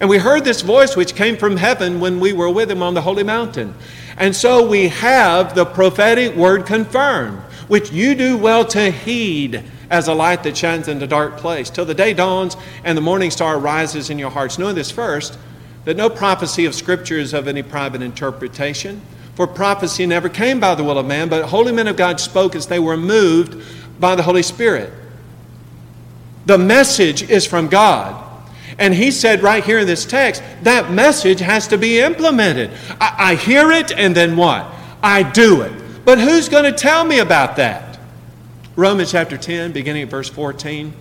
And 0.00 0.08
we 0.08 0.16
heard 0.16 0.42
this 0.42 0.62
voice 0.62 0.96
which 0.96 1.14
came 1.14 1.36
from 1.36 1.58
heaven 1.58 2.00
when 2.00 2.18
we 2.18 2.32
were 2.32 2.48
with 2.48 2.70
him 2.70 2.82
on 2.82 2.94
the 2.94 3.02
holy 3.02 3.24
mountain. 3.24 3.74
And 4.16 4.34
so 4.34 4.66
we 4.66 4.88
have 4.88 5.54
the 5.54 5.66
prophetic 5.66 6.34
word 6.34 6.64
confirmed, 6.64 7.42
which 7.68 7.90
you 7.92 8.14
do 8.14 8.36
well 8.36 8.64
to 8.64 8.90
heed 8.90 9.62
as 9.90 10.08
a 10.08 10.14
light 10.14 10.42
that 10.42 10.56
shines 10.56 10.88
in 10.88 10.98
the 10.98 11.06
dark 11.06 11.36
place, 11.36 11.70
till 11.70 11.84
the 11.84 11.94
day 11.94 12.12
dawns 12.12 12.56
and 12.84 12.96
the 12.96 13.02
morning 13.02 13.30
star 13.30 13.58
rises 13.58 14.10
in 14.10 14.18
your 14.18 14.30
hearts. 14.30 14.58
Knowing 14.58 14.74
this 14.74 14.90
first, 14.90 15.38
that 15.84 15.96
no 15.96 16.10
prophecy 16.10 16.64
of 16.64 16.74
Scripture 16.74 17.18
is 17.18 17.32
of 17.32 17.46
any 17.46 17.62
private 17.62 18.02
interpretation. 18.02 19.00
For 19.36 19.46
prophecy 19.46 20.06
never 20.06 20.28
came 20.28 20.58
by 20.58 20.74
the 20.74 20.82
will 20.82 20.98
of 20.98 21.06
man, 21.06 21.28
but 21.28 21.44
holy 21.46 21.72
men 21.72 21.86
of 21.86 21.96
God 21.96 22.18
spoke 22.18 22.56
as 22.56 22.66
they 22.66 22.78
were 22.78 22.96
moved 22.96 23.62
by 24.00 24.16
the 24.16 24.22
Holy 24.22 24.42
Spirit. 24.42 24.92
The 26.46 26.58
message 26.58 27.28
is 27.28 27.46
from 27.46 27.68
God. 27.68 28.22
And 28.78 28.94
he 28.94 29.10
said 29.10 29.42
right 29.42 29.64
here 29.64 29.78
in 29.78 29.86
this 29.86 30.04
text, 30.04 30.42
that 30.62 30.90
message 30.90 31.40
has 31.40 31.68
to 31.68 31.78
be 31.78 32.00
implemented. 32.00 32.70
I, 33.00 33.14
I 33.18 33.34
hear 33.36 33.70
it, 33.70 33.92
and 33.92 34.14
then 34.14 34.36
what? 34.36 34.66
I 35.02 35.22
do 35.22 35.62
it. 35.62 35.72
But 36.06 36.20
who's 36.20 36.48
going 36.48 36.62
to 36.62 36.72
tell 36.72 37.04
me 37.04 37.18
about 37.18 37.56
that? 37.56 37.98
Romans 38.76 39.10
chapter 39.10 39.36
10, 39.36 39.72
beginning 39.72 40.04
at 40.04 40.08
verse 40.08 40.28
14. 40.28 40.92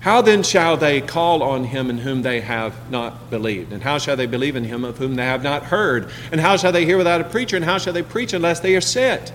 How 0.00 0.22
then 0.22 0.42
shall 0.42 0.78
they 0.78 1.02
call 1.02 1.42
on 1.42 1.64
him 1.64 1.90
in 1.90 1.98
whom 1.98 2.22
they 2.22 2.40
have 2.40 2.90
not 2.90 3.28
believed? 3.28 3.70
And 3.70 3.82
how 3.82 3.98
shall 3.98 4.16
they 4.16 4.24
believe 4.24 4.56
in 4.56 4.64
him 4.64 4.82
of 4.82 4.96
whom 4.96 5.16
they 5.16 5.26
have 5.26 5.42
not 5.42 5.64
heard? 5.64 6.08
And 6.32 6.40
how 6.40 6.56
shall 6.56 6.72
they 6.72 6.86
hear 6.86 6.96
without 6.96 7.20
a 7.20 7.24
preacher? 7.24 7.56
And 7.56 7.66
how 7.66 7.76
shall 7.76 7.92
they 7.92 8.02
preach 8.02 8.32
unless 8.32 8.60
they 8.60 8.74
are 8.74 8.80
sent? 8.80 9.30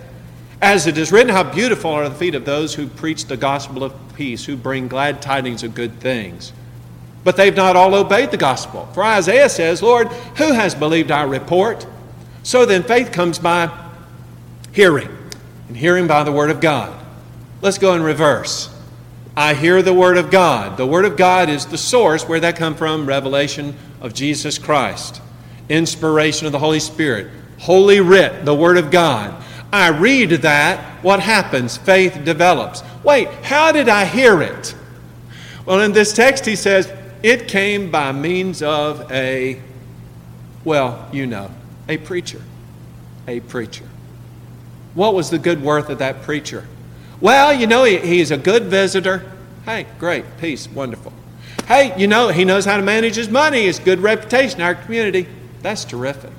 As 0.59 0.87
it 0.87 0.97
is 0.97 1.11
written, 1.11 1.31
how 1.31 1.43
beautiful 1.43 1.91
are 1.91 2.09
the 2.09 2.15
feet 2.15 2.33
of 2.33 2.45
those 2.45 2.73
who 2.73 2.87
preach 2.87 3.25
the 3.25 3.37
gospel 3.37 3.83
of 3.83 3.93
peace, 4.15 4.43
who 4.43 4.57
bring 4.57 4.87
glad 4.87 5.21
tidings 5.21 5.61
of 5.61 5.75
good 5.75 5.99
things. 5.99 6.51
But 7.23 7.37
they've 7.37 7.55
not 7.55 7.75
all 7.75 7.93
obeyed 7.93 8.31
the 8.31 8.37
gospel. 8.37 8.87
For 8.95 9.03
Isaiah 9.03 9.49
says, 9.49 9.83
Lord, 9.83 10.07
who 10.07 10.53
has 10.53 10.73
believed 10.73 11.11
our 11.11 11.27
report? 11.27 11.85
So 12.41 12.65
then 12.65 12.81
faith 12.81 13.11
comes 13.11 13.37
by 13.37 13.82
hearing, 14.73 15.09
and 15.69 15.77
hearing 15.77 16.07
by 16.07 16.23
the 16.23 16.31
word 16.31 16.49
of 16.49 16.59
God. 16.59 16.99
Let's 17.61 17.77
go 17.77 17.93
in 17.95 18.03
reverse. 18.03 18.69
I 19.35 19.55
hear 19.55 19.81
the 19.81 19.93
Word 19.93 20.17
of 20.17 20.29
God. 20.29 20.77
The 20.77 20.85
Word 20.85 21.05
of 21.05 21.17
God 21.17 21.49
is 21.49 21.65
the 21.65 21.77
source. 21.77 22.27
Where 22.27 22.39
that 22.41 22.55
come 22.55 22.75
from? 22.75 23.07
Revelation 23.07 23.75
of 23.99 24.13
Jesus 24.13 24.59
Christ. 24.59 25.21
Inspiration 25.69 26.45
of 26.45 26.51
the 26.51 26.59
Holy 26.59 26.79
Spirit. 26.79 27.31
Holy 27.59 27.99
Writ, 27.99 28.45
the 28.45 28.53
Word 28.53 28.77
of 28.77 28.91
God. 28.91 29.33
I 29.71 29.87
read 29.89 30.29
that. 30.29 31.03
What 31.03 31.19
happens? 31.19 31.77
Faith 31.77 32.23
develops. 32.23 32.83
Wait, 33.03 33.27
how 33.43 33.71
did 33.71 33.89
I 33.89 34.05
hear 34.05 34.41
it? 34.41 34.75
Well, 35.65 35.79
in 35.79 35.93
this 35.93 36.13
text, 36.13 36.45
he 36.45 36.55
says, 36.55 36.91
it 37.23 37.47
came 37.47 37.89
by 37.89 38.11
means 38.11 38.61
of 38.61 39.11
a, 39.11 39.59
well, 40.63 41.09
you 41.11 41.25
know, 41.25 41.49
a 41.89 41.97
preacher. 41.97 42.41
A 43.27 43.39
preacher. 43.39 43.85
What 44.93 45.13
was 45.13 45.29
the 45.29 45.39
good 45.39 45.61
worth 45.61 45.89
of 45.89 45.99
that 45.99 46.21
preacher? 46.21 46.67
Well, 47.19 47.53
you 47.53 47.67
know, 47.67 47.83
he, 47.83 47.97
he's 47.97 48.31
a 48.31 48.37
good 48.37 48.65
visitor. 48.65 49.31
Hey, 49.65 49.87
great, 49.97 50.25
peace, 50.39 50.67
wonderful. 50.67 51.13
Hey, 51.67 51.97
you 51.97 52.07
know, 52.07 52.29
he 52.29 52.43
knows 52.43 52.65
how 52.65 52.77
to 52.77 52.83
manage 52.83 53.15
his 53.15 53.29
money. 53.29 53.65
He's 53.65 53.79
good 53.79 53.99
reputation 53.99 54.59
in 54.59 54.65
our 54.65 54.75
community. 54.75 55.27
That's 55.61 55.85
terrific. 55.85 56.31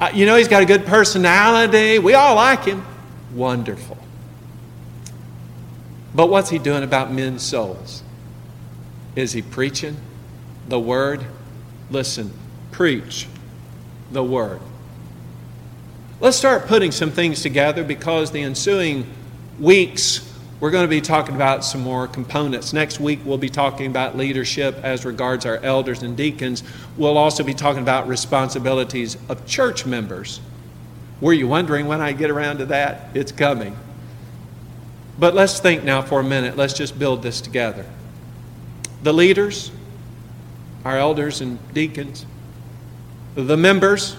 Uh, 0.00 0.10
you 0.14 0.26
know, 0.26 0.36
he's 0.36 0.48
got 0.48 0.62
a 0.62 0.66
good 0.66 0.86
personality. 0.86 1.98
We 1.98 2.14
all 2.14 2.36
like 2.36 2.64
him. 2.64 2.84
Wonderful. 3.34 3.98
But 6.14 6.28
what's 6.28 6.50
he 6.50 6.58
doing 6.58 6.82
about 6.82 7.12
men's 7.12 7.42
souls? 7.42 8.02
Is 9.14 9.32
he 9.32 9.42
preaching 9.42 9.96
the 10.68 10.80
word? 10.80 11.24
Listen, 11.90 12.32
preach 12.70 13.26
the 14.10 14.24
word. 14.24 14.60
Let's 16.20 16.36
start 16.36 16.66
putting 16.66 16.90
some 16.90 17.10
things 17.10 17.42
together 17.42 17.84
because 17.84 18.32
the 18.32 18.42
ensuing 18.42 19.06
weeks 19.60 20.28
we're 20.60 20.72
going 20.72 20.84
to 20.84 20.88
be 20.88 21.00
talking 21.00 21.36
about 21.36 21.64
some 21.64 21.82
more 21.82 22.08
components. 22.08 22.72
Next 22.72 22.98
week, 22.98 23.20
we'll 23.24 23.38
be 23.38 23.48
talking 23.48 23.86
about 23.86 24.16
leadership 24.16 24.74
as 24.82 25.04
regards 25.04 25.46
our 25.46 25.58
elders 25.58 26.02
and 26.02 26.16
deacons. 26.16 26.64
We'll 26.96 27.16
also 27.16 27.44
be 27.44 27.54
talking 27.54 27.82
about 27.82 28.08
responsibilities 28.08 29.16
of 29.28 29.46
church 29.46 29.86
members. 29.86 30.40
Were 31.20 31.32
you 31.32 31.46
wondering 31.46 31.86
when 31.86 32.00
I 32.00 32.12
get 32.12 32.30
around 32.30 32.58
to 32.58 32.66
that? 32.66 33.10
It's 33.14 33.30
coming. 33.30 33.76
But 35.16 35.34
let's 35.34 35.60
think 35.60 35.84
now 35.84 36.02
for 36.02 36.18
a 36.18 36.24
minute. 36.24 36.56
Let's 36.56 36.74
just 36.74 36.98
build 36.98 37.22
this 37.22 37.40
together. 37.40 37.86
The 39.04 39.14
leaders, 39.14 39.70
our 40.84 40.98
elders 40.98 41.40
and 41.40 41.60
deacons, 41.72 42.26
the 43.36 43.56
members, 43.56 44.16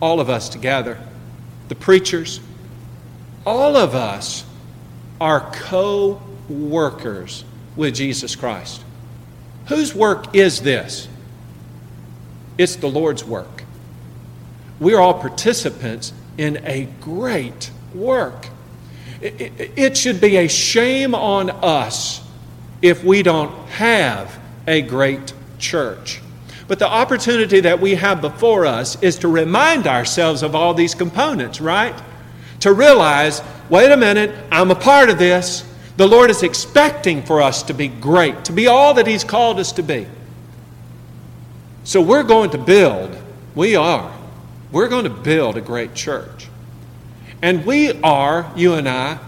all 0.00 0.18
of 0.18 0.30
us 0.30 0.48
together, 0.48 0.98
the 1.74 1.80
preachers, 1.80 2.40
all 3.44 3.76
of 3.76 3.94
us 3.96 4.44
are 5.20 5.50
co 5.52 6.22
workers 6.48 7.44
with 7.74 7.96
Jesus 7.96 8.36
Christ. 8.36 8.82
Whose 9.66 9.92
work 9.94 10.36
is 10.36 10.60
this? 10.60 11.08
It's 12.58 12.76
the 12.76 12.86
Lord's 12.86 13.24
work. 13.24 13.64
We 14.78 14.94
are 14.94 15.00
all 15.00 15.14
participants 15.14 16.12
in 16.38 16.60
a 16.64 16.84
great 17.00 17.70
work. 17.92 18.48
It 19.20 19.96
should 19.96 20.20
be 20.20 20.36
a 20.36 20.48
shame 20.48 21.14
on 21.14 21.50
us 21.50 22.22
if 22.82 23.02
we 23.02 23.22
don't 23.22 23.52
have 23.70 24.38
a 24.66 24.82
great 24.82 25.32
church. 25.58 26.20
But 26.66 26.78
the 26.78 26.88
opportunity 26.88 27.60
that 27.60 27.80
we 27.80 27.94
have 27.94 28.20
before 28.20 28.64
us 28.64 29.00
is 29.02 29.18
to 29.18 29.28
remind 29.28 29.86
ourselves 29.86 30.42
of 30.42 30.54
all 30.54 30.72
these 30.74 30.94
components, 30.94 31.60
right? 31.60 31.94
To 32.60 32.72
realize 32.72 33.42
wait 33.68 33.90
a 33.90 33.96
minute, 33.96 34.34
I'm 34.50 34.70
a 34.70 34.74
part 34.74 35.10
of 35.10 35.18
this. 35.18 35.64
The 35.96 36.06
Lord 36.06 36.30
is 36.30 36.42
expecting 36.42 37.22
for 37.22 37.40
us 37.40 37.62
to 37.64 37.74
be 37.74 37.88
great, 37.88 38.46
to 38.46 38.52
be 38.52 38.66
all 38.66 38.94
that 38.94 39.06
He's 39.06 39.24
called 39.24 39.60
us 39.60 39.72
to 39.72 39.82
be. 39.82 40.06
So 41.84 42.00
we're 42.00 42.22
going 42.22 42.50
to 42.50 42.58
build, 42.58 43.16
we 43.54 43.76
are, 43.76 44.12
we're 44.72 44.88
going 44.88 45.04
to 45.04 45.10
build 45.10 45.56
a 45.56 45.60
great 45.60 45.94
church. 45.94 46.48
And 47.42 47.64
we 47.66 47.92
are, 48.02 48.50
you 48.56 48.74
and 48.74 48.88
I, 48.88 49.18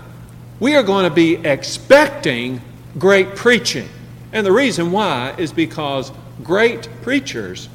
we 0.59 0.75
are 0.75 0.83
going 0.83 1.09
to 1.09 1.15
be 1.15 1.37
expecting 1.37 2.63
great 2.99 3.37
preaching. 3.37 3.89
And 4.33 4.45
the 4.45 4.53
reason 4.53 4.91
why 4.91 5.35
is 5.37 5.53
because 5.53 6.11
great 6.43 6.89
preachers 7.03 7.69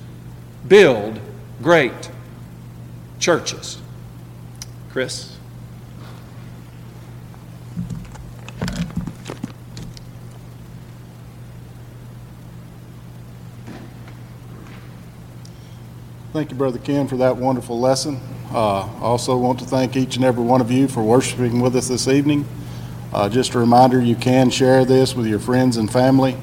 build 0.68 1.20
great 1.62 2.09
churches. 3.20 3.80
Chris? 4.91 5.38
Thank 16.34 16.49
you, 16.49 16.55
Brother 16.55 16.80
Ken, 16.80 17.09
for 17.09 17.18
that 17.18 17.36
wonderful 17.36 17.80
lesson. 17.80 18.18
Uh, 18.53 18.88
also 19.01 19.38
want 19.38 19.59
to 19.59 19.66
thank 19.66 19.97
each 19.97 20.16
and 20.16 20.24
every 20.24 20.43
one 20.43 20.62
of 20.62 20.72
you 20.72 20.88
for 20.88 21.03
worshiping 21.03 21.59
with 21.59 21.76
us 21.76 21.89
this 21.89 22.07
evening. 22.07 22.45
Uh, 23.14 23.28
just 23.28 23.53
a 23.53 23.59
reminder, 23.59 24.01
you 24.01 24.16
can 24.16 24.49
share 24.49 24.86
this 24.86 25.14
with 25.14 25.28
your 25.28 25.39
friends 25.39 25.76
and 25.76 25.91
family. 25.91 26.38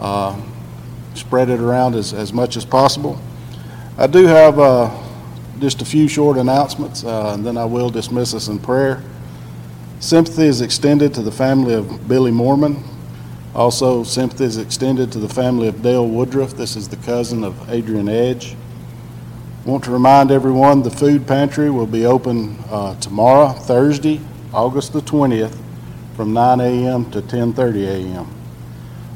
Uh, 0.00 0.40
spread 1.14 1.48
it 1.48 1.60
around 1.60 1.94
as, 1.94 2.12
as 2.12 2.32
much 2.32 2.56
as 2.56 2.64
possible. 2.64 3.18
I 3.96 4.06
do 4.06 4.26
have 4.26 4.58
uh, 4.58 4.90
just 5.60 5.82
a 5.82 5.84
few 5.84 6.08
short 6.08 6.36
announcements, 6.36 7.04
uh, 7.04 7.32
and 7.34 7.46
then 7.46 7.56
I 7.56 7.64
will 7.64 7.90
dismiss 7.90 8.34
us 8.34 8.48
in 8.48 8.58
prayer. 8.58 9.02
Sympathy 10.00 10.46
is 10.46 10.60
extended 10.60 11.14
to 11.14 11.22
the 11.22 11.32
family 11.32 11.74
of 11.74 12.08
Billy 12.08 12.30
Mormon. 12.30 12.82
Also, 13.54 14.02
sympathy 14.02 14.44
is 14.44 14.58
extended 14.58 15.12
to 15.12 15.18
the 15.18 15.28
family 15.28 15.68
of 15.68 15.80
Dale 15.80 16.06
Woodruff. 16.06 16.54
This 16.54 16.74
is 16.74 16.88
the 16.88 16.96
cousin 16.96 17.44
of 17.44 17.70
Adrian 17.70 18.08
Edge. 18.08 18.56
Want 19.64 19.84
to 19.84 19.92
remind 19.92 20.30
everyone 20.30 20.82
the 20.82 20.90
food 20.90 21.26
pantry 21.26 21.70
will 21.70 21.86
be 21.86 22.04
open 22.04 22.58
uh, 22.68 22.98
tomorrow, 23.00 23.48
Thursday, 23.52 24.20
August 24.52 24.92
the 24.92 25.00
20th, 25.00 25.56
from 26.16 26.34
9 26.34 26.60
a.m. 26.60 27.10
to 27.12 27.22
10:30 27.22 27.86
a.m. 27.86 28.43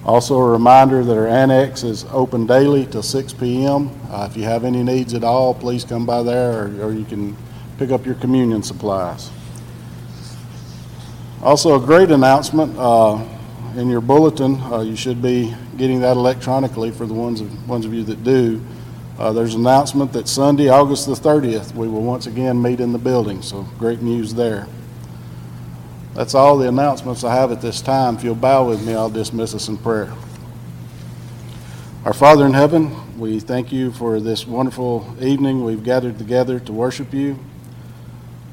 Also, 0.05 0.38
a 0.38 0.51
reminder 0.51 1.05
that 1.05 1.16
our 1.16 1.26
annex 1.26 1.82
is 1.82 2.05
open 2.11 2.46
daily 2.46 2.86
till 2.86 3.03
6 3.03 3.32
p.m. 3.34 3.90
Uh, 4.11 4.26
if 4.30 4.36
you 4.36 4.44
have 4.44 4.64
any 4.64 4.82
needs 4.82 5.12
at 5.12 5.24
all, 5.24 5.53
please 5.53 5.84
come 5.84 6.07
by 6.07 6.22
there, 6.22 6.62
or, 6.62 6.86
or 6.86 6.92
you 6.92 7.05
can 7.05 7.36
pick 7.78 7.90
up 7.90 8.07
your 8.07 8.14
communion 8.14 8.62
supplies. 8.62 9.30
Also, 11.42 11.80
a 11.80 11.84
great 11.84 12.11
announcement 12.11 12.74
uh, 12.78 13.22
in 13.76 13.88
your 13.88 14.01
bulletin. 14.01 14.61
Uh, 14.62 14.80
you 14.80 14.96
should 14.96 15.22
be 15.22 15.55
getting 15.76 16.01
that 16.01 16.16
electronically 16.16 16.90
for 16.90 17.07
the 17.07 17.14
ones 17.14 17.40
of, 17.40 17.68
ones 17.68 17.84
of 17.84 17.94
you 17.94 18.03
that 18.05 18.24
do. 18.24 18.61
Uh, 19.18 19.32
there's 19.32 19.55
an 19.55 19.61
announcement 19.61 20.12
that 20.12 20.28
Sunday, 20.28 20.68
August 20.68 21.07
the 21.07 21.12
30th, 21.12 21.74
we 21.74 21.88
will 21.88 22.03
once 22.03 22.26
again 22.26 22.61
meet 22.61 22.80
in 22.80 22.92
the 22.92 22.99
building, 22.99 23.42
so 23.42 23.62
great 23.78 24.01
news 24.01 24.32
there. 24.32 24.66
That's 26.19 26.35
all 26.35 26.59
the 26.59 26.66
announcements 26.66 27.23
I 27.23 27.33
have 27.33 27.53
at 27.53 27.62
this 27.62 27.81
time. 27.81 28.16
If 28.16 28.25
you'll 28.25 28.35
bow 28.35 28.69
with 28.69 28.85
me, 28.85 28.93
I'll 28.93 29.09
dismiss 29.09 29.55
us 29.55 29.69
in 29.69 29.79
prayer. 29.79 30.12
Our 32.05 32.12
Father 32.12 32.45
in 32.45 32.55
heaven, 32.55 33.16
we 33.21 33.39
thank 33.39 33.71
you 33.71 33.93
for 33.93 34.19
this 34.19 34.45
wonderful 34.45 35.14
evening 35.21 35.64
we've 35.64 35.85
gathered 35.85 36.19
together 36.19 36.59
to 36.59 36.73
worship 36.73 37.14
you. 37.14 37.39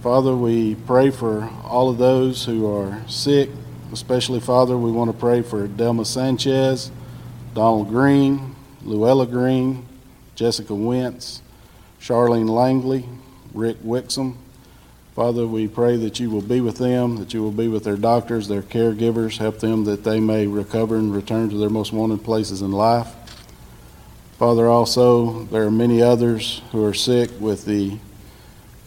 Father, 0.04 0.36
we 0.36 0.76
pray 0.76 1.10
for 1.10 1.50
all 1.64 1.90
of 1.90 1.98
those 1.98 2.46
who 2.46 2.72
are 2.72 3.02
sick, 3.08 3.50
especially, 3.92 4.40
Father, 4.40 4.78
we 4.78 4.92
want 4.92 5.12
to 5.12 5.18
pray 5.18 5.42
for 5.42 5.68
Delma 5.68 6.06
Sanchez, 6.06 6.92
Donald 7.56 7.90
Green, 7.90 8.56
Luella 8.84 9.26
Green, 9.26 9.88
Jessica 10.36 10.76
Wentz, 10.76 11.42
Charlene 12.00 12.48
Langley, 12.48 13.10
Rick 13.56 13.78
Wixom. 13.82 14.38
Father, 15.16 15.48
we 15.48 15.66
pray 15.66 15.96
that 15.96 16.20
you 16.20 16.30
will 16.30 16.42
be 16.42 16.60
with 16.60 16.78
them, 16.78 17.16
that 17.16 17.34
you 17.34 17.42
will 17.42 17.54
be 17.54 17.70
with 17.70 17.86
their 17.86 17.96
doctors, 17.96 18.50
their 18.50 18.62
caregivers, 18.62 19.38
help 19.38 19.60
them 19.60 19.86
that 19.86 20.04
they 20.04 20.20
may 20.20 20.46
recover 20.46 20.98
and 20.98 21.16
return 21.16 21.50
to 21.50 21.58
their 21.58 21.70
most 21.70 21.94
wanted 21.94 22.22
places 22.22 22.62
in 22.62 22.74
life. 22.74 23.16
Father, 24.38 24.68
also, 24.68 25.46
there 25.46 25.64
are 25.64 25.72
many 25.72 26.02
others 26.02 26.62
who 26.74 26.84
are 26.84 26.94
sick 26.94 27.30
with 27.40 27.64
the 27.64 27.98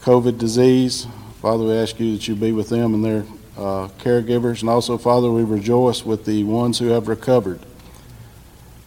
COVID 0.01 0.37
disease. 0.37 1.07
Father, 1.41 1.63
we 1.63 1.73
ask 1.73 1.99
you 1.99 2.13
that 2.13 2.27
you 2.27 2.35
be 2.35 2.51
with 2.51 2.69
them 2.69 2.93
and 2.93 3.03
their 3.03 3.25
uh, 3.57 3.87
caregivers. 3.97 4.61
And 4.61 4.69
also, 4.69 4.99
Father, 4.99 5.31
we 5.31 5.43
rejoice 5.43 6.05
with 6.05 6.25
the 6.25 6.43
ones 6.43 6.77
who 6.77 6.89
have 6.89 7.07
recovered. 7.07 7.59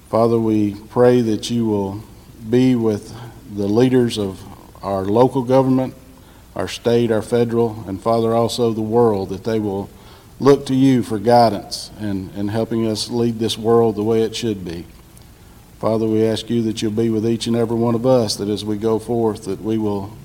Father, 0.08 0.38
we 0.38 0.76
pray 0.90 1.20
that 1.22 1.50
you 1.50 1.66
will 1.66 2.04
be 2.48 2.76
with 2.76 3.12
the 3.52 3.66
leaders 3.66 4.16
of 4.16 4.40
our 4.84 5.02
local 5.02 5.42
government, 5.42 5.96
our 6.54 6.68
state, 6.68 7.10
our 7.10 7.22
federal, 7.22 7.84
and 7.86 8.00
Father, 8.00 8.34
also 8.34 8.72
the 8.72 8.80
world, 8.80 9.30
that 9.30 9.44
they 9.44 9.58
will 9.58 9.88
look 10.38 10.66
to 10.66 10.74
you 10.74 11.02
for 11.02 11.18
guidance 11.18 11.90
and, 11.98 12.30
and 12.34 12.50
helping 12.50 12.86
us 12.86 13.08
lead 13.08 13.38
this 13.38 13.56
world 13.56 13.96
the 13.96 14.02
way 14.02 14.22
it 14.22 14.34
should 14.34 14.64
be. 14.64 14.84
Father, 15.78 16.06
we 16.06 16.24
ask 16.24 16.48
you 16.50 16.62
that 16.62 16.80
you'll 16.80 16.92
be 16.92 17.10
with 17.10 17.26
each 17.26 17.46
and 17.46 17.56
every 17.56 17.76
one 17.76 17.94
of 17.94 18.06
us, 18.06 18.36
that 18.36 18.48
as 18.48 18.64
we 18.64 18.76
go 18.76 18.98
forth, 18.98 19.44
that 19.44 19.60
we 19.60 19.78
will 19.78 20.16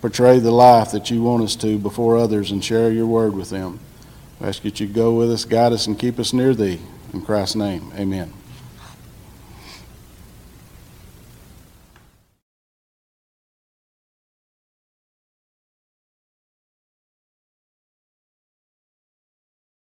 portray 0.00 0.38
the 0.38 0.50
life 0.50 0.92
that 0.92 1.10
you 1.10 1.22
want 1.22 1.42
us 1.42 1.56
to 1.56 1.78
before 1.78 2.16
others 2.16 2.50
and 2.50 2.64
share 2.64 2.90
your 2.90 3.06
word 3.06 3.34
with 3.34 3.50
them. 3.50 3.78
We 4.40 4.46
ask 4.46 4.62
that 4.62 4.80
you 4.80 4.86
go 4.86 5.14
with 5.14 5.30
us, 5.30 5.44
guide 5.44 5.72
us, 5.72 5.86
and 5.86 5.98
keep 5.98 6.18
us 6.18 6.32
near 6.32 6.54
thee. 6.54 6.80
In 7.12 7.22
Christ's 7.22 7.56
name, 7.56 7.92
amen. 7.96 8.32